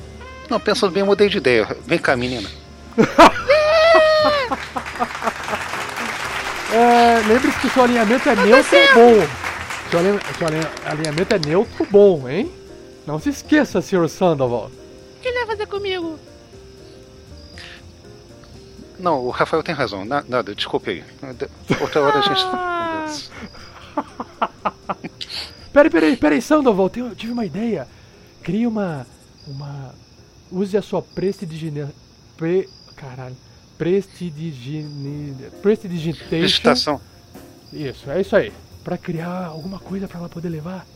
Não, 0.51 0.61
pensando 0.61 0.93
bem, 0.93 1.01
eu 1.01 1.07
mudei 1.07 1.28
de 1.28 1.38
ideia. 1.38 1.76
Vem 1.86 1.99
cá, 1.99 2.14
menina. 2.16 2.49
É, 6.72 7.22
Lembre-se 7.28 7.59
que 7.61 7.68
seu 7.68 7.82
alinhamento 7.84 8.28
é 8.28 8.34
neutro 8.36 8.78
bom. 8.95 9.14
Seu, 9.90 10.01
seu 10.38 10.47
alin- 10.47 10.66
alinhamento 10.86 11.34
é 11.34 11.38
neutro 11.47 11.86
bom, 11.90 12.26
hein? 12.28 12.51
Não 13.07 13.18
se 13.18 13.28
esqueça, 13.28 13.82
Sr. 13.82 14.09
Sandoval. 14.09 14.70
O 15.18 15.20
que 15.20 15.28
ele 15.28 15.38
vai 15.38 15.47
fazer 15.49 15.66
comigo? 15.66 16.18
Não, 19.03 19.18
o 19.26 19.30
Rafael 19.30 19.62
tem 19.64 19.74
razão. 19.74 20.05
Na- 20.05 20.24
nada, 20.28 20.55
desculpe 20.55 20.90
aí. 20.90 21.05
Outra 21.80 22.00
hora 22.00 22.18
a 22.20 22.22
gente. 22.22 22.40
Ah. 22.46 23.07
Peraí, 25.72 25.90
peraí, 25.90 26.16
peraí, 26.18 26.42
Sandoval, 26.42 26.90
eu 26.96 27.14
tive 27.14 27.32
uma 27.32 27.46
ideia. 27.46 27.88
Crie 28.42 28.66
uma. 28.66 29.07
uma. 29.46 29.94
Use 30.50 30.76
a 30.76 30.82
sua 30.82 31.00
prestidigina. 31.00 31.90
Pre, 32.36 32.68
caralho. 32.94 33.36
Prestidigine. 33.78 35.34
Prestidigitation. 35.62 37.00
Isso, 37.72 38.11
é 38.11 38.20
isso 38.20 38.36
aí. 38.36 38.53
Pra 38.84 38.98
criar 38.98 39.46
alguma 39.46 39.78
coisa 39.78 40.07
pra 40.07 40.18
ela 40.18 40.28
poder 40.28 40.50
levar. 40.50 40.86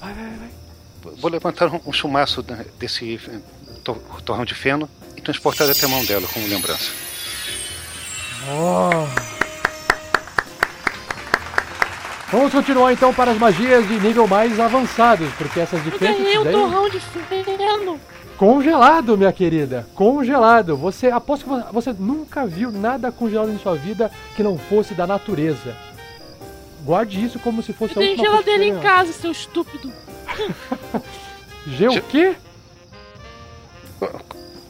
Vai, 0.00 0.12
vai, 0.12 0.30
vai. 0.36 1.14
Vou 1.16 1.30
levantar 1.30 1.72
um, 1.72 1.80
um 1.86 1.92
chumaço 1.92 2.44
desse 2.78 3.14
eh, 3.26 3.40
to- 3.82 4.00
torrão 4.24 4.44
de 4.44 4.54
feno 4.54 4.88
e 5.16 5.20
transportar 5.22 5.70
até 5.70 5.86
a 5.86 5.88
mão 5.88 6.04
dela 6.04 6.26
como 6.28 6.46
lembrança. 6.46 6.90
Oh. 8.48 9.06
Vamos 12.30 12.52
continuar 12.52 12.92
então 12.92 13.14
para 13.14 13.30
as 13.30 13.38
magias 13.38 13.86
de 13.86 13.98
nível 14.00 14.26
mais 14.26 14.58
avançados, 14.58 15.28
porque 15.38 15.60
essas 15.60 15.84
Eu 15.84 15.90
diferentes 15.90 16.22
ganhei 16.22 16.38
um 16.38 16.44
daí... 16.44 16.52
torrão 16.52 16.88
de 16.88 17.00
feno. 17.00 18.00
Congelado, 18.36 19.16
minha 19.16 19.32
querida. 19.32 19.86
Congelado. 19.94 20.76
Você 20.76 21.08
aposto 21.08 21.44
que 21.44 21.48
vo- 21.50 21.64
você 21.72 21.92
nunca 21.98 22.44
viu 22.46 22.70
nada 22.70 23.10
congelado 23.10 23.50
em 23.50 23.58
sua 23.58 23.74
vida 23.74 24.10
que 24.34 24.42
não 24.42 24.58
fosse 24.58 24.92
da 24.92 25.06
natureza. 25.06 25.74
Guarde 26.84 27.24
isso 27.24 27.38
como 27.38 27.62
se 27.62 27.70
Eu 27.70 27.76
fosse 27.76 27.92
a 27.92 27.96
tenho 27.96 28.10
última 28.10 28.28
geladeira 28.30 28.58
coisa 28.58 28.64
em 28.64 28.74
que 28.74 28.80
você 28.80 28.86
casa, 28.86 29.12
seu 29.12 29.30
estúpido. 29.32 29.92
ganhou. 31.66 31.92
G 31.92 31.98
o 31.98 32.02
quê? 32.02 32.36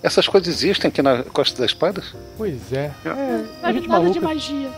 Essas 0.06 0.28
coisas 0.28 0.54
existem 0.54 0.88
aqui 0.88 1.02
na 1.02 1.24
Costa 1.24 1.60
das 1.60 1.72
Espadas? 1.72 2.14
Pois 2.38 2.72
é. 2.72 2.92
É, 3.04 3.08
Não 3.08 3.48
a 3.60 3.72
gente 3.72 3.88
nada 3.88 4.08
de 4.08 4.20
maluca. 4.20 4.20
magia. 4.20 4.70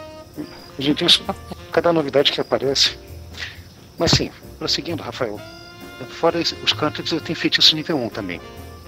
A 0.79 0.81
gente 0.81 1.05
tem 1.05 1.37
cada 1.71 1.93
novidade 1.93 2.33
que 2.33 2.41
aparece. 2.41 2.97
Mas 3.99 4.13
sim, 4.13 4.31
prosseguindo, 4.59 5.03
Rafael. 5.03 5.39
Fora 6.09 6.39
os 6.39 6.73
cantrips, 6.73 7.13
eu 7.13 7.21
tenho 7.21 7.39
feitiços 7.39 7.75
nível 7.75 7.99
1 7.99 8.09
também. 8.09 8.41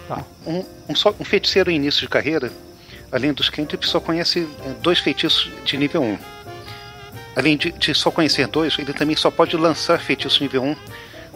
Tá. 0.08 0.24
Um, 0.46 0.64
um, 0.88 0.94
só, 0.94 1.14
um 1.20 1.24
feiticeiro 1.26 1.70
em 1.70 1.76
início 1.76 2.00
de 2.00 2.08
carreira, 2.08 2.50
além 3.12 3.34
dos 3.34 3.50
cantrips, 3.50 3.90
só 3.90 4.00
conhece 4.00 4.48
eh, 4.64 4.74
dois 4.80 4.98
feitiços 4.98 5.50
de 5.66 5.76
nível 5.76 6.00
1. 6.02 6.18
Além 7.36 7.58
de, 7.58 7.70
de 7.70 7.94
só 7.94 8.10
conhecer 8.10 8.46
dois, 8.46 8.78
ele 8.78 8.94
também 8.94 9.14
só 9.14 9.30
pode 9.30 9.54
lançar 9.58 10.00
feitiço 10.00 10.42
nível 10.42 10.62
1 10.62 10.76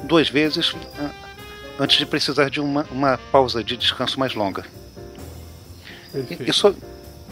duas 0.04 0.30
vezes 0.30 0.74
ah, 0.98 1.10
antes 1.78 1.98
de 1.98 2.06
precisar 2.06 2.48
de 2.48 2.58
uma, 2.58 2.86
uma 2.90 3.18
pausa 3.30 3.62
de 3.62 3.76
descanso 3.76 4.18
mais 4.18 4.32
longa. 4.32 4.64
Perfeito. 6.14 6.48
Isso, 6.48 6.76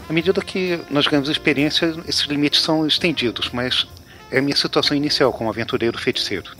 à 0.09 0.11
medida 0.11 0.41
que 0.41 0.79
nós 0.89 1.07
ganhamos 1.07 1.29
experiência, 1.29 1.95
esses 2.05 2.23
limites 2.23 2.61
são 2.61 2.85
estendidos, 2.85 3.49
mas 3.53 3.87
é 4.29 4.39
a 4.39 4.41
minha 4.41 4.55
situação 4.55 4.95
inicial 4.95 5.31
como 5.31 5.49
aventureiro 5.49 5.97
feiticeiro. 5.97 6.51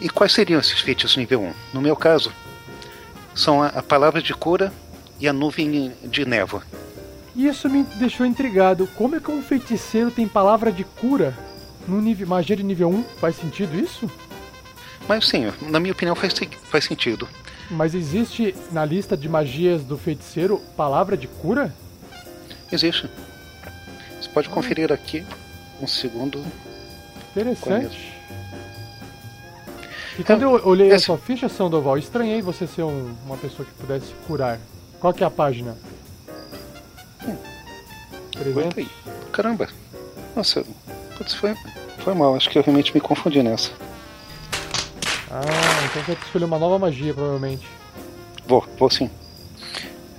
E 0.00 0.08
quais 0.08 0.32
seriam 0.32 0.60
esses 0.60 0.80
feitiços 0.80 1.16
nível 1.16 1.42
1? 1.42 1.52
No 1.74 1.80
meu 1.80 1.96
caso, 1.96 2.32
são 3.34 3.62
a, 3.62 3.68
a 3.68 3.82
palavra 3.82 4.22
de 4.22 4.32
cura 4.32 4.72
e 5.18 5.26
a 5.26 5.32
nuvem 5.32 5.92
de 6.04 6.24
névoa. 6.24 6.62
Isso 7.34 7.68
me 7.68 7.82
deixou 7.96 8.26
intrigado. 8.26 8.86
Como 8.94 9.16
é 9.16 9.20
que 9.20 9.30
um 9.30 9.42
feiticeiro 9.42 10.10
tem 10.10 10.28
palavra 10.28 10.70
de 10.70 10.84
cura 10.84 11.36
no 11.88 12.00
nível 12.00 12.26
magia 12.28 12.54
de 12.54 12.62
nível 12.62 12.90
1? 12.90 13.02
Faz 13.18 13.36
sentido 13.36 13.78
isso? 13.78 14.10
Mas 15.08 15.26
sim, 15.26 15.50
na 15.62 15.80
minha 15.80 15.92
opinião 15.92 16.14
faz, 16.14 16.34
faz 16.64 16.84
sentido. 16.84 17.28
Mas 17.70 17.94
existe 17.94 18.54
na 18.70 18.84
lista 18.84 19.16
de 19.16 19.28
magias 19.28 19.82
do 19.82 19.96
feiticeiro 19.96 20.60
palavra 20.76 21.16
de 21.16 21.26
cura? 21.26 21.72
Existe. 22.70 23.08
Você 24.20 24.28
pode 24.28 24.48
conferir 24.48 24.92
aqui 24.92 25.24
um 25.80 25.86
segundo. 25.86 26.44
Interessante. 27.30 28.12
E 30.18 30.22
quando 30.24 30.42
eu 30.42 30.50
olhei 30.66 30.92
a 30.92 30.96
esse- 30.96 31.06
sua 31.06 31.16
ficha, 31.16 31.48
Sandoval, 31.48 31.96
estranhei 31.96 32.42
você 32.42 32.66
ser 32.66 32.82
um- 32.82 33.14
uma 33.24 33.36
pessoa 33.38 33.66
que 33.66 33.72
pudesse 33.74 34.12
curar. 34.26 34.58
Qual 35.00 35.12
que 35.14 35.24
é 35.24 35.26
a 35.26 35.30
página? 35.30 35.74
Aguenta 37.20 38.74
300? 38.74 38.78
aí. 38.78 38.88
Caramba. 39.32 39.68
Nossa, 40.36 40.64
putz, 41.16 41.32
foi, 41.34 41.54
foi 42.04 42.14
mal. 42.14 42.34
Acho 42.36 42.50
que 42.50 42.58
eu 42.58 42.62
realmente 42.62 42.92
me 42.94 43.00
confundi 43.00 43.42
nessa. 43.42 43.70
Ah, 45.30 45.40
então 45.84 46.02
você 46.02 46.06
tem 46.06 46.16
que 46.16 46.24
escolher 46.26 46.44
uma 46.44 46.58
nova 46.58 46.78
magia, 46.78 47.12
provavelmente. 47.14 47.66
Vou, 48.46 48.64
vou 48.78 48.90
sim. 48.90 49.10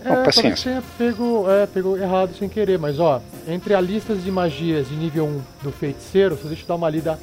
É, 0.04 0.10
Não, 0.10 0.16
talvez 0.16 0.36
paciência. 0.36 0.72
tenha 0.72 0.84
pego, 0.98 1.46
é, 1.50 1.66
pegou 1.66 1.98
errado 1.98 2.36
sem 2.38 2.50
querer, 2.50 2.78
mas 2.78 3.00
ó, 3.00 3.22
entre 3.48 3.74
a 3.74 3.82
lista 3.82 4.14
de 4.16 4.30
magias 4.32 4.90
de 4.90 4.96
nível 4.96 5.26
1 5.26 5.42
do 5.64 5.72
feiticeiro, 5.72 6.38
só 6.42 6.48
deixa 6.48 6.64
eu 6.64 6.68
dar 6.68 6.76
uma 6.76 6.90
lida 6.90 7.18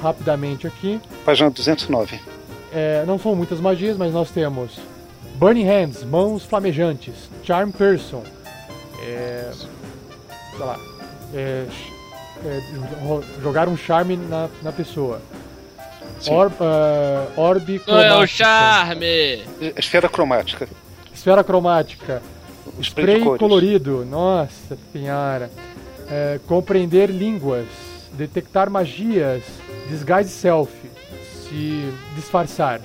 rapidamente 0.00 0.66
aqui. 0.66 1.00
Página 1.24 1.50
209. 1.50 2.20
É, 2.72 3.04
não 3.06 3.18
são 3.18 3.34
muitas 3.34 3.60
magias, 3.60 3.96
mas 3.96 4.12
nós 4.12 4.30
temos 4.30 4.78
Burning 5.34 5.64
Hands, 5.64 6.04
mãos 6.04 6.44
flamejantes, 6.44 7.14
Charm 7.42 7.70
Person, 7.70 8.22
é, 9.02 9.50
sei 9.52 10.58
lá, 10.58 10.78
é, 11.34 11.66
é, 12.44 12.60
jogar 13.42 13.68
um 13.68 13.76
charme 13.76 14.16
na, 14.16 14.48
na 14.62 14.70
pessoa. 14.70 15.20
Orb, 16.28 16.52
ah, 16.60 17.26
orbe 17.36 17.80
Não 17.86 17.98
é 17.98 18.06
o 18.06 18.08
cromática, 18.10 18.26
charme! 18.44 19.44
Esfera 19.76 20.08
cromática. 20.08 20.68
esfera 21.14 21.42
cromática, 21.44 22.22
O 22.78 22.80
spray, 22.82 23.16
spray 23.20 23.38
colorido, 23.38 24.04
nossa 24.04 24.76
senhora, 24.92 25.50
É, 26.12 26.40
compreender 26.48 27.08
línguas, 27.08 27.66
detectar 28.14 28.68
magias, 28.68 29.42
disguise 29.88 30.28
self, 30.30 30.72
se 31.48 31.92
disfarçar. 32.16 32.80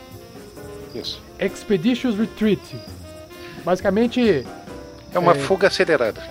Isso. 0.93 1.19
Expeditious 1.39 2.15
Retreat. 2.17 2.61
Basicamente, 3.63 4.45
É 5.13 5.17
uma 5.19 5.31
É. 5.31 5.35
fuga 5.35 5.67
acelerada. 5.67 6.21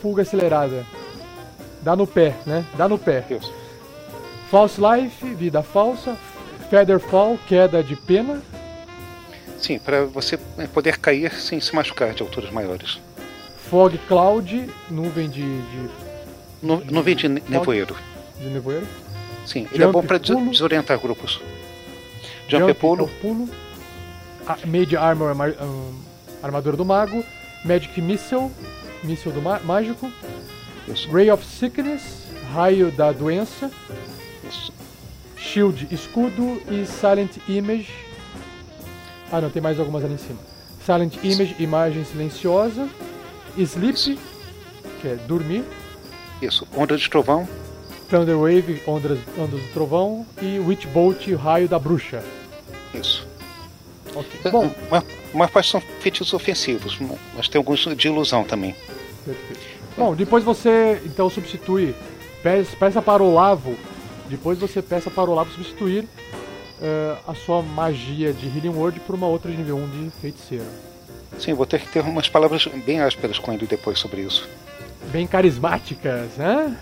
fuga 0.00 0.22
acelerada. 0.22 0.86
Dá 1.82 1.94
no 1.94 2.06
pé, 2.06 2.34
né? 2.46 2.64
Dá 2.76 2.88
no 2.88 2.98
pé. 2.98 3.24
Isso. 3.30 3.52
False 4.50 4.80
Life, 4.80 5.34
vida 5.34 5.62
falsa. 5.62 6.16
Featherfall, 6.70 7.38
queda 7.46 7.82
de 7.82 7.96
pena. 7.96 8.42
Sim, 9.58 9.78
para 9.78 10.04
você 10.04 10.38
é, 10.58 10.66
poder 10.66 10.98
cair 10.98 11.32
sem 11.32 11.60
se 11.60 11.74
machucar 11.74 12.12
de 12.14 12.22
alturas 12.22 12.50
maiores. 12.50 12.98
Fog 13.70 13.96
Cloud, 14.06 14.68
nuvem 14.90 15.28
de, 15.28 15.42
de, 15.42 15.88
Nu- 16.62 16.82
Nuvem 16.90 17.16
de 17.16 17.28
ne- 17.28 17.42
nevoeiro. 17.48 17.96
de 18.38 18.46
nevoeiro. 18.48 18.86
Sim, 19.46 19.66
ele 19.72 19.82
é 19.82 19.86
Jump, 19.86 19.92
bom 19.94 20.02
para 20.02 20.18
desorientar 20.18 20.98
grupos. 20.98 21.40
Jump, 22.48 22.70
é 22.70 22.74
pulo. 22.74 23.08
pulo. 23.20 23.48
A- 24.46 24.58
Mage 24.66 24.96
Armor, 24.96 25.34
hum, 25.60 25.94
armadura 26.42 26.76
do 26.76 26.84
mago. 26.84 27.24
Magic 27.64 28.00
Missile, 28.00 28.50
míssil 29.02 29.32
do 29.32 29.42
mágico. 29.42 30.10
Isso, 30.86 31.10
Ray 31.10 31.30
of 31.30 31.44
Sickness, 31.44 32.24
raio 32.54 32.90
da 32.92 33.10
doença. 33.12 33.70
isso. 34.48 34.72
Shield, 35.38 35.88
escudo 35.90 36.60
e 36.70 36.84
Silent 36.86 37.36
Image. 37.48 37.90
Ah, 39.30 39.40
não, 39.40 39.50
tem 39.50 39.62
mais 39.62 39.78
algumas 39.78 40.04
ali 40.04 40.14
em 40.14 40.18
cima. 40.18 40.38
Silent 40.84 41.14
Image, 41.22 41.56
imagem 41.58 42.04
silenciosa. 42.04 42.88
Sleep, 43.56 44.18
que 45.00 45.08
é 45.08 45.14
dormir. 45.26 45.64
Isso. 46.40 46.66
Onda 46.76 46.96
de 46.96 47.08
trovão. 47.08 47.48
Thunder 48.08 48.36
Wave, 48.38 48.82
ondas, 48.86 49.18
ondas 49.36 49.60
do 49.60 49.72
trovão. 49.72 50.26
E 50.40 50.58
Witch 50.58 50.86
Bolt, 50.86 51.26
raio 51.34 51.68
da 51.68 51.78
bruxa. 51.78 52.22
Isso. 52.94 53.26
Ok. 54.14 54.50
Bom, 54.50 54.70
Uma, 54.88 55.04
uma 55.34 55.48
parte 55.48 55.70
são 55.70 55.80
feitiços 56.00 56.32
ofensivos, 56.32 56.98
mas 57.36 57.48
tem 57.48 57.58
alguns 57.58 57.80
de 57.96 58.08
ilusão 58.08 58.44
também. 58.44 58.74
perfeito. 59.24 59.60
Bom, 59.96 60.14
depois 60.14 60.42
você 60.44 61.02
então 61.04 61.28
substitui. 61.28 61.94
Peça, 62.42 62.76
peça 62.76 63.02
para 63.02 63.22
o 63.22 63.30
Olavo. 63.32 63.76
Depois 64.28 64.58
você 64.58 64.82
peça 64.82 65.10
para 65.10 65.28
o 65.28 65.32
Olavo 65.32 65.50
substituir 65.50 66.06
eh, 66.80 67.16
a 67.26 67.34
sua 67.34 67.62
magia 67.62 68.32
de 68.32 68.46
Healing 68.46 68.76
Word 68.76 69.00
por 69.00 69.14
uma 69.14 69.26
outra 69.26 69.50
de 69.50 69.56
nível 69.56 69.76
1 69.76 69.90
de 69.90 70.10
feiticeiro. 70.20 70.66
Sim, 71.38 71.54
vou 71.54 71.66
ter 71.66 71.80
que 71.80 71.88
ter 71.88 72.00
umas 72.00 72.28
palavras 72.28 72.66
bem 72.84 73.00
ásperas 73.00 73.38
com 73.38 73.52
ele 73.52 73.66
depois 73.66 73.98
sobre 73.98 74.22
isso. 74.22 74.48
bem 75.12 75.26
carismáticas, 75.26 76.36
né? 76.36 76.76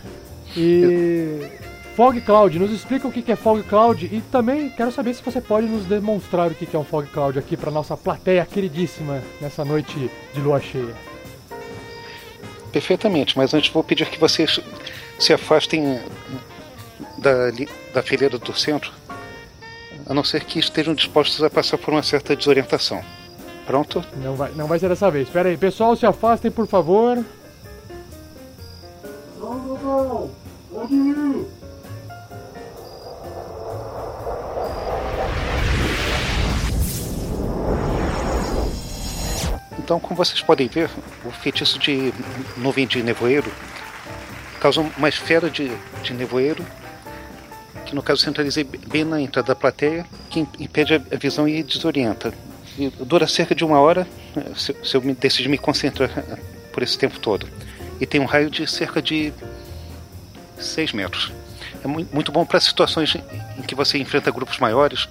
E 0.57 1.47
Fog 1.95 2.21
Cloud, 2.21 2.59
nos 2.59 2.71
explica 2.71 3.09
o 3.09 3.13
que 3.13 3.31
é 3.33 3.37
Fog 3.37 3.63
Cloud 3.63 4.05
e 4.05 4.21
também 4.31 4.69
quero 4.69 4.93
saber 4.93 5.15
se 5.15 5.23
você 5.23 5.41
pode 5.41 5.67
nos 5.67 5.87
demonstrar 5.87 6.51
o 6.51 6.55
que 6.55 6.67
que 6.67 6.77
é 6.77 6.79
um 6.79 6.85
Fog 6.85 7.07
Cloud 7.09 7.39
aqui 7.39 7.57
para 7.57 7.71
nossa 7.71 7.97
plateia 7.97 8.45
queridíssima 8.45 9.23
nessa 9.41 9.65
noite 9.65 10.11
de 10.35 10.41
lua 10.41 10.61
cheia. 10.61 10.95
Perfeitamente, 12.71 13.39
mas 13.39 13.55
antes 13.55 13.71
vou 13.71 13.83
pedir 13.83 14.07
que 14.11 14.19
vocês 14.19 14.61
se 15.19 15.33
afastem 15.33 15.99
da, 17.19 17.51
da 17.93 18.03
fileira 18.03 18.39
do 18.39 18.55
centro, 18.55 18.93
a 20.07 20.15
não 20.15 20.25
ser 20.25 20.45
que 20.45 20.59
estejam 20.59 20.95
dispostos 20.95 21.43
a 21.43 21.51
passar 21.51 21.79
por 21.79 21.93
uma 21.93 22.03
certa 22.03 22.37
desorientação. 22.37 23.03
Pronto? 23.67 24.05
Não 24.23 24.37
vai, 24.37 24.53
não 24.53 24.67
vai 24.67 24.79
ser 24.79 24.89
dessa 24.89 25.11
vez. 25.11 25.27
Espera 25.27 25.49
aí, 25.49 25.57
pessoal, 25.57 25.97
se 25.97 26.07
afastem 26.07 26.51
por 26.51 26.67
favor. 26.67 27.25
Pode 30.71 30.95
ir. 30.95 31.47
Então, 39.79 40.01
como 40.01 40.17
vocês 40.17 40.43
podem 40.43 40.67
ver, 40.67 40.91
o 41.25 41.31
feitiço 41.31 41.79
de 41.79 42.13
nuvem 42.57 42.89
de 42.89 43.05
nevoeiro 43.05 43.51
causa 44.61 44.81
uma 44.81 45.09
esfera 45.09 45.49
de, 45.49 45.71
de 46.03 46.13
nevoeiro, 46.13 46.67
no 47.97 48.03
caso 48.03 48.21
centraliza 48.21 48.63
bem 48.87 49.05
na 49.05 49.19
entrada 49.19 49.49
da 49.49 49.55
plateia, 49.55 50.05
que 50.29 50.41
im- 50.41 50.49
impede 50.61 50.95
a 50.95 51.17
visão 51.17 51.49
e 51.49 51.63
desorienta. 51.63 52.31
E 52.79 52.91
dura 52.91 53.27
cerca 53.27 53.55
de 53.55 53.65
uma 53.65 53.81
hora, 53.81 54.07
eh, 54.37 54.43
se, 54.55 54.77
se 54.85 54.95
eu 54.95 55.01
me, 55.01 55.15
decidir 55.15 55.49
me 55.49 55.57
concentrar 55.57 56.11
eh, 56.15 56.37
por 56.75 56.83
esse 56.83 56.99
tempo 56.99 57.19
todo. 57.19 57.49
E 57.99 58.05
tem 58.05 58.21
um 58.21 58.27
raio 58.27 58.51
de 58.51 58.67
cerca 58.67 59.01
de 59.01 59.33
6 60.59 60.93
metros. 60.93 61.33
É 61.83 61.87
mui- 61.89 62.07
muito 62.13 62.31
bom 62.31 62.45
para 62.45 62.61
situações 62.61 63.15
em- 63.15 63.63
que 63.63 63.75
você 63.75 63.97
enfrenta 63.97 64.31
grupos 64.31 64.59
maiores, 64.59 65.09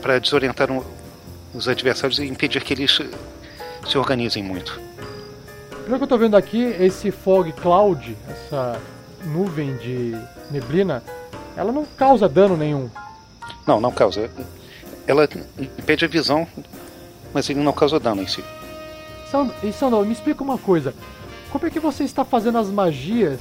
para 0.00 0.18
desorientar 0.20 0.70
um- 0.70 0.82
os 1.52 1.66
adversários 1.68 2.20
e 2.20 2.24
impedir 2.26 2.62
que 2.62 2.72
eles 2.72 3.00
eh, 3.00 3.06
se 3.88 3.98
organizem 3.98 4.44
muito. 4.44 4.80
Pelo 5.86 5.98
que 5.98 6.04
eu 6.04 6.08
tô 6.08 6.16
vendo 6.16 6.36
aqui, 6.36 6.62
esse 6.78 7.10
Fog 7.10 7.50
Cloud, 7.54 8.16
essa 8.28 8.80
nuvem 9.24 9.76
de 9.78 10.16
neblina, 10.52 11.02
ela 11.56 11.72
não 11.72 11.84
causa 11.84 12.28
dano 12.28 12.56
nenhum. 12.56 12.88
Não, 13.66 13.80
não 13.80 13.90
causa. 13.92 14.30
Ela 15.06 15.28
impede 15.58 16.04
a 16.04 16.08
visão, 16.08 16.46
mas 17.32 17.48
ele 17.50 17.60
não 17.60 17.72
causa 17.72 17.98
dano 18.00 18.22
em 18.22 18.26
si. 18.26 18.42
Sand- 19.30 19.52
E 19.62 19.72
Sandal, 19.72 20.04
me 20.04 20.12
explica 20.12 20.42
uma 20.42 20.58
coisa. 20.58 20.94
Como 21.50 21.66
é 21.66 21.70
que 21.70 21.80
você 21.80 22.04
está 22.04 22.24
fazendo 22.24 22.58
as 22.58 22.68
magias 22.68 23.38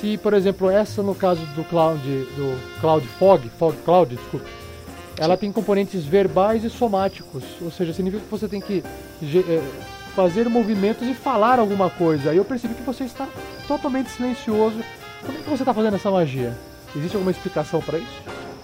se, 0.00 0.16
por 0.16 0.32
exemplo, 0.32 0.70
essa 0.70 1.02
no 1.02 1.14
caso 1.14 1.44
do 1.54 1.62
Cloud, 1.64 2.00
do 2.02 2.80
Cloud 2.80 3.06
Fog, 3.18 3.48
Fog 3.58 3.76
Cloud, 3.84 4.16
desculpa, 4.16 4.46
ela 5.18 5.36
tem 5.36 5.52
componentes 5.52 6.04
verbais 6.04 6.64
e 6.64 6.70
somáticos, 6.70 7.44
ou 7.60 7.70
seja, 7.70 7.92
significa 7.92 8.24
que 8.24 8.30
você 8.30 8.48
tem 8.48 8.60
que 8.62 8.82
eh, 9.22 9.62
fazer 10.16 10.48
movimentos 10.48 11.06
e 11.06 11.12
falar 11.12 11.58
alguma 11.58 11.90
coisa. 11.90 12.30
Aí 12.30 12.38
eu 12.38 12.44
percebi 12.46 12.72
que 12.72 12.82
você 12.82 13.04
está 13.04 13.28
totalmente 13.68 14.08
silencioso. 14.10 14.76
Como 15.26 15.36
é 15.38 15.42
que 15.42 15.50
você 15.50 15.62
está 15.62 15.74
fazendo 15.74 15.96
essa 15.96 16.10
magia? 16.10 16.56
Existe 16.94 17.14
alguma 17.14 17.30
explicação 17.30 17.80
para 17.80 17.98
isso? 17.98 18.22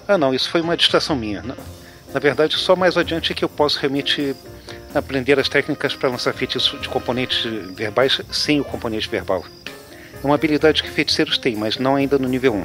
Ah, 0.09 0.19
não, 0.19 0.35
isso 0.35 0.51
foi 0.51 0.61
uma 0.61 0.77
distração 0.77 1.17
minha. 1.17 1.43
Na, 1.43 1.55
na 2.13 2.21
verdade, 2.21 2.57
só 2.57 2.75
mais 2.75 2.97
adiante 2.97 3.33
é 3.33 3.35
que 3.35 3.45
eu 3.45 3.49
posso 3.49 3.79
realmente 3.79 4.35
aprender 4.95 5.39
as 5.39 5.49
técnicas 5.49 5.95
para 5.95 6.09
lançar 6.09 6.33
feitiços 6.33 6.81
de 6.81 6.89
componentes 6.89 7.45
verbais 7.75 8.21
sem 8.31 8.61
o 8.61 8.65
componente 8.65 9.09
verbal. 9.09 9.45
É 10.23 10.27
uma 10.27 10.35
habilidade 10.35 10.83
que 10.83 10.91
feiticeiros 10.91 11.39
têm, 11.39 11.57
mas 11.57 11.77
não 11.77 11.95
ainda 11.95 12.19
no 12.19 12.29
nível 12.29 12.55
1. 12.55 12.65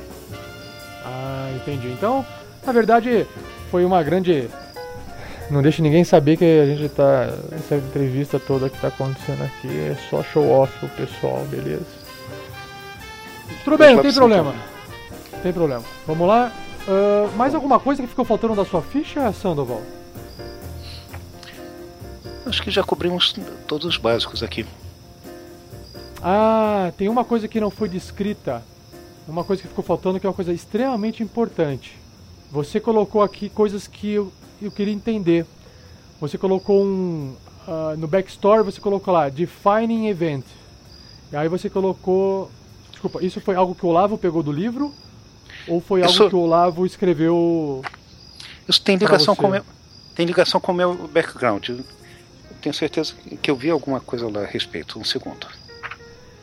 Ah, 1.03 1.51
entendi. 1.55 1.89
Então, 1.89 2.25
na 2.65 2.71
verdade, 2.71 3.27
foi 3.69 3.83
uma 3.83 4.01
grande. 4.01 4.49
Não 5.49 5.61
deixe 5.61 5.81
ninguém 5.81 6.03
saber 6.03 6.37
que 6.37 6.45
a 6.45 6.65
gente 6.65 6.87
tá. 6.89 7.29
Essa 7.51 7.75
entrevista 7.75 8.39
toda 8.39 8.69
que 8.69 8.79
tá 8.79 8.87
acontecendo 8.87 9.43
aqui 9.43 9.67
é 9.67 9.97
só 10.09 10.23
show 10.23 10.49
off 10.49 10.73
o 10.85 10.89
pessoal, 10.89 11.45
beleza? 11.49 11.85
Tudo 13.63 13.77
bem, 13.77 13.95
não 13.95 14.01
tem 14.01 14.13
problema. 14.13 14.55
Tem 15.41 15.51
problema. 15.51 15.83
Vamos 16.05 16.27
lá. 16.27 16.51
Ah, 16.87 17.29
mais 17.35 17.53
alguma 17.53 17.79
coisa 17.79 18.01
que 18.01 18.07
ficou 18.07 18.25
faltando 18.25 18.55
da 18.55 18.65
sua 18.65 18.81
ficha, 18.81 19.31
Sandoval? 19.33 19.81
Acho 22.45 22.61
que 22.63 22.71
já 22.71 22.83
cobrimos 22.83 23.35
todos 23.67 23.85
os 23.85 23.97
básicos 23.97 24.43
aqui. 24.43 24.65
Ah, 26.21 26.91
tem 26.97 27.07
uma 27.07 27.23
coisa 27.23 27.47
que 27.47 27.59
não 27.59 27.69
foi 27.69 27.87
descrita. 27.87 28.63
Uma 29.27 29.43
coisa 29.43 29.61
que 29.61 29.67
ficou 29.67 29.83
faltando 29.83 30.19
que 30.19 30.25
é 30.25 30.29
uma 30.29 30.35
coisa 30.35 30.51
extremamente 30.51 31.23
importante. 31.23 31.97
Você 32.51 32.79
colocou 32.79 33.21
aqui 33.21 33.49
coisas 33.49 33.87
que 33.87 34.11
eu, 34.11 34.31
eu 34.61 34.71
queria 34.71 34.93
entender. 34.93 35.45
Você 36.19 36.37
colocou 36.37 36.83
um. 36.83 37.35
ah, 37.67 37.95
no 37.97 38.07
backstory 38.07 38.63
você 38.63 38.81
colocou 38.81 39.13
lá, 39.13 39.29
Defining 39.29 40.07
Event. 40.07 40.45
E 41.31 41.35
aí 41.35 41.47
você 41.47 41.69
colocou. 41.69 42.51
Desculpa, 42.91 43.23
isso 43.23 43.39
foi 43.39 43.55
algo 43.55 43.73
que 43.73 43.85
o 43.85 43.89
Olavo 43.89 44.17
pegou 44.17 44.43
do 44.43 44.51
livro? 44.51 44.93
Ou 45.67 45.79
foi 45.81 46.01
Isso- 46.01 46.23
algo 46.23 46.29
que 46.29 46.35
o 46.35 46.39
Olavo 46.39 46.85
escreveu. 46.85 47.81
Isso 48.67 48.81
tem 48.81 48.95
ligação 48.95 49.35
com 49.35 49.47
meu, 49.47 49.63
tem 50.15 50.25
ligação 50.25 50.59
com 50.61 50.71
o 50.71 50.75
meu 50.75 50.93
background. 51.07 51.69
tenho 52.61 52.75
certeza 52.75 53.13
que 53.41 53.49
eu 53.49 53.55
vi 53.55 53.71
alguma 53.71 53.99
coisa 53.99 54.29
lá 54.29 54.41
a 54.41 54.45
respeito. 54.45 54.99
Um 54.99 55.03
segundo. 55.03 55.47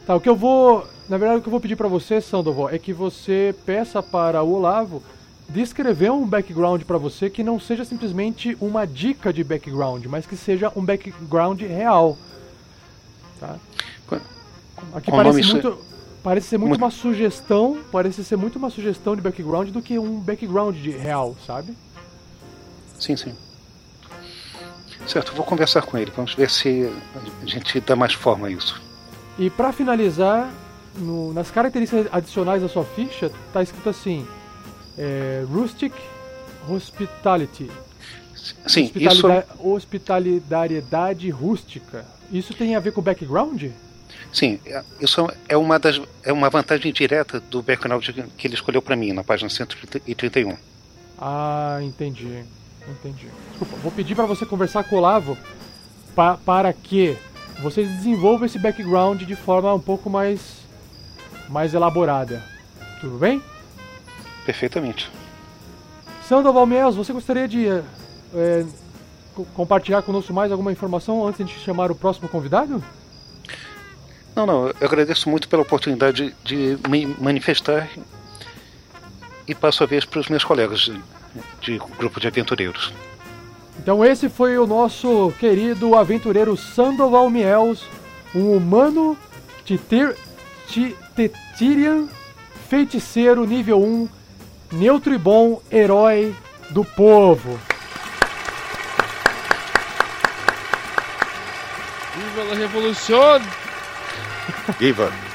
Tá, 0.06 0.16
o 0.16 0.20
que 0.20 0.28
eu 0.28 0.34
vou. 0.34 0.84
Na 1.08 1.16
verdade, 1.16 1.38
o 1.38 1.42
que 1.42 1.48
eu 1.48 1.50
vou 1.52 1.60
pedir 1.60 1.76
pra 1.76 1.86
você, 1.88 2.20
Sandoval, 2.20 2.68
é 2.70 2.78
que 2.78 2.92
você 2.92 3.54
peça 3.64 4.02
para 4.02 4.42
o 4.42 4.52
Olavo 4.52 5.02
descrever 5.48 6.10
um 6.10 6.26
background 6.26 6.82
pra 6.82 6.98
você 6.98 7.30
que 7.30 7.42
não 7.44 7.58
seja 7.60 7.84
simplesmente 7.84 8.56
uma 8.60 8.86
dica 8.86 9.32
de 9.32 9.42
background, 9.44 10.04
mas 10.06 10.26
que 10.26 10.36
seja 10.36 10.70
um 10.76 10.84
background 10.84 11.60
real. 11.62 12.18
Tá? 13.40 13.56
Qu- 14.08 14.20
Aqui 14.94 15.10
parece 15.10 15.42
muito. 15.52 15.78
Parece 16.22 16.48
ser 16.48 16.58
muito 16.58 16.70
Muito- 16.70 16.82
uma 16.84 16.90
sugestão. 16.90 17.78
Parece 17.92 18.24
ser 18.24 18.36
muito 18.36 18.56
uma 18.56 18.70
sugestão 18.70 19.14
de 19.14 19.22
background 19.22 19.70
do 19.70 19.80
que 19.80 19.98
um 19.98 20.18
background 20.20 20.76
de 20.76 20.90
real, 20.90 21.36
sabe? 21.46 21.76
Sim, 22.98 23.16
sim. 23.16 23.34
Certo, 25.06 25.32
vou 25.34 25.44
conversar 25.44 25.82
com 25.82 25.96
ele. 25.96 26.10
Vamos 26.14 26.34
ver 26.34 26.50
se 26.50 26.90
a 27.42 27.46
gente 27.46 27.80
dá 27.80 27.96
mais 27.96 28.12
forma 28.12 28.48
a 28.48 28.50
isso. 28.50 28.80
E 29.38 29.48
pra 29.48 29.72
finalizar, 29.72 30.52
no- 30.96 31.32
nas 31.32 31.50
características 31.50 32.08
adicionais 32.12 32.60
da 32.62 32.68
sua 32.68 32.84
ficha, 32.84 33.30
tá 33.52 33.62
escrito 33.62 33.88
assim: 33.88 34.26
é, 34.98 35.44
Rustic 35.50 35.92
Hospitality. 36.68 37.70
Sim, 38.66 38.90
isso, 38.94 39.08
Hospitalida- 39.26 39.46
Hospitalidade 39.60 41.30
rústica. 41.30 42.04
Isso 42.30 42.52
tem 42.52 42.74
a 42.76 42.80
ver 42.80 42.92
com 42.92 43.00
o 43.00 43.04
background? 43.04 43.64
Sim, 44.32 44.58
é- 44.66 44.82
isso 45.00 45.26
é 45.48 45.56
uma, 45.56 45.78
das, 45.78 46.00
é 46.22 46.32
uma 46.32 46.48
vantagem 46.50 46.92
direta 46.92 47.40
do 47.40 47.62
background 47.62 48.06
que 48.36 48.46
ele 48.46 48.54
escolheu 48.54 48.82
para 48.82 48.96
mim 48.96 49.12
na 49.12 49.24
página 49.24 49.48
131. 49.50 50.56
Ah, 51.18 51.78
entendi. 51.82 52.44
Entendi. 52.88 53.26
Desculpa, 53.50 53.76
vou 53.82 53.92
pedir 53.92 54.14
pra 54.14 54.24
você 54.26 54.46
conversar 54.46 54.84
com 54.84 54.96
o 54.96 54.98
Olavo 54.98 55.36
pa- 56.14 56.38
para 56.44 56.72
que 56.72 57.16
vocês 57.62 57.88
desenvolvam 57.88 58.46
esse 58.46 58.58
background 58.58 59.22
de 59.22 59.34
forma 59.36 59.74
um 59.74 59.80
pouco 59.80 60.08
mais, 60.08 60.40
mais 61.48 61.74
elaborada. 61.74 62.42
Tudo 63.00 63.18
bem? 63.18 63.42
Perfeitamente. 64.46 65.10
Sandoval 66.26 66.66
Miels, 66.66 66.94
você 66.96 67.12
gostaria 67.12 67.48
de 67.48 67.66
é, 67.68 68.64
co- 69.34 69.44
compartilhar 69.54 70.02
conosco 70.02 70.32
mais 70.32 70.50
alguma 70.52 70.72
informação 70.72 71.26
antes 71.26 71.46
de 71.46 71.54
chamar 71.58 71.90
o 71.90 71.94
próximo 71.94 72.28
convidado? 72.28 72.82
Não, 74.38 74.46
não, 74.46 74.68
eu 74.68 74.86
agradeço 74.86 75.28
muito 75.28 75.48
pela 75.48 75.62
oportunidade 75.62 76.32
de 76.44 76.78
me 76.88 77.04
manifestar 77.18 77.88
e 79.48 79.52
passo 79.52 79.82
a 79.82 79.86
vez 79.86 80.04
para 80.04 80.20
os 80.20 80.28
meus 80.28 80.44
colegas 80.44 80.78
de, 80.78 81.02
de 81.60 81.78
grupo 81.98 82.20
de 82.20 82.28
aventureiros. 82.28 82.92
Então 83.80 84.04
esse 84.04 84.28
foi 84.28 84.56
o 84.56 84.64
nosso 84.64 85.32
querido 85.40 85.96
aventureiro 85.96 86.56
Sandoval 86.56 87.28
Miels, 87.28 87.82
um 88.32 88.52
humano 88.56 89.18
Titir, 89.64 90.14
Ti- 90.68 90.94
Tetirian, 91.16 92.06
feiticeiro 92.70 93.44
nível 93.44 93.82
1, 93.82 94.08
neutro 94.70 95.12
e 95.12 95.18
bom, 95.18 95.60
herói 95.68 96.32
do 96.70 96.84
povo. 96.84 97.58
Viva 102.14 102.52
a 102.52 102.54
revolução! 102.54 103.40
Viva! 104.76 105.27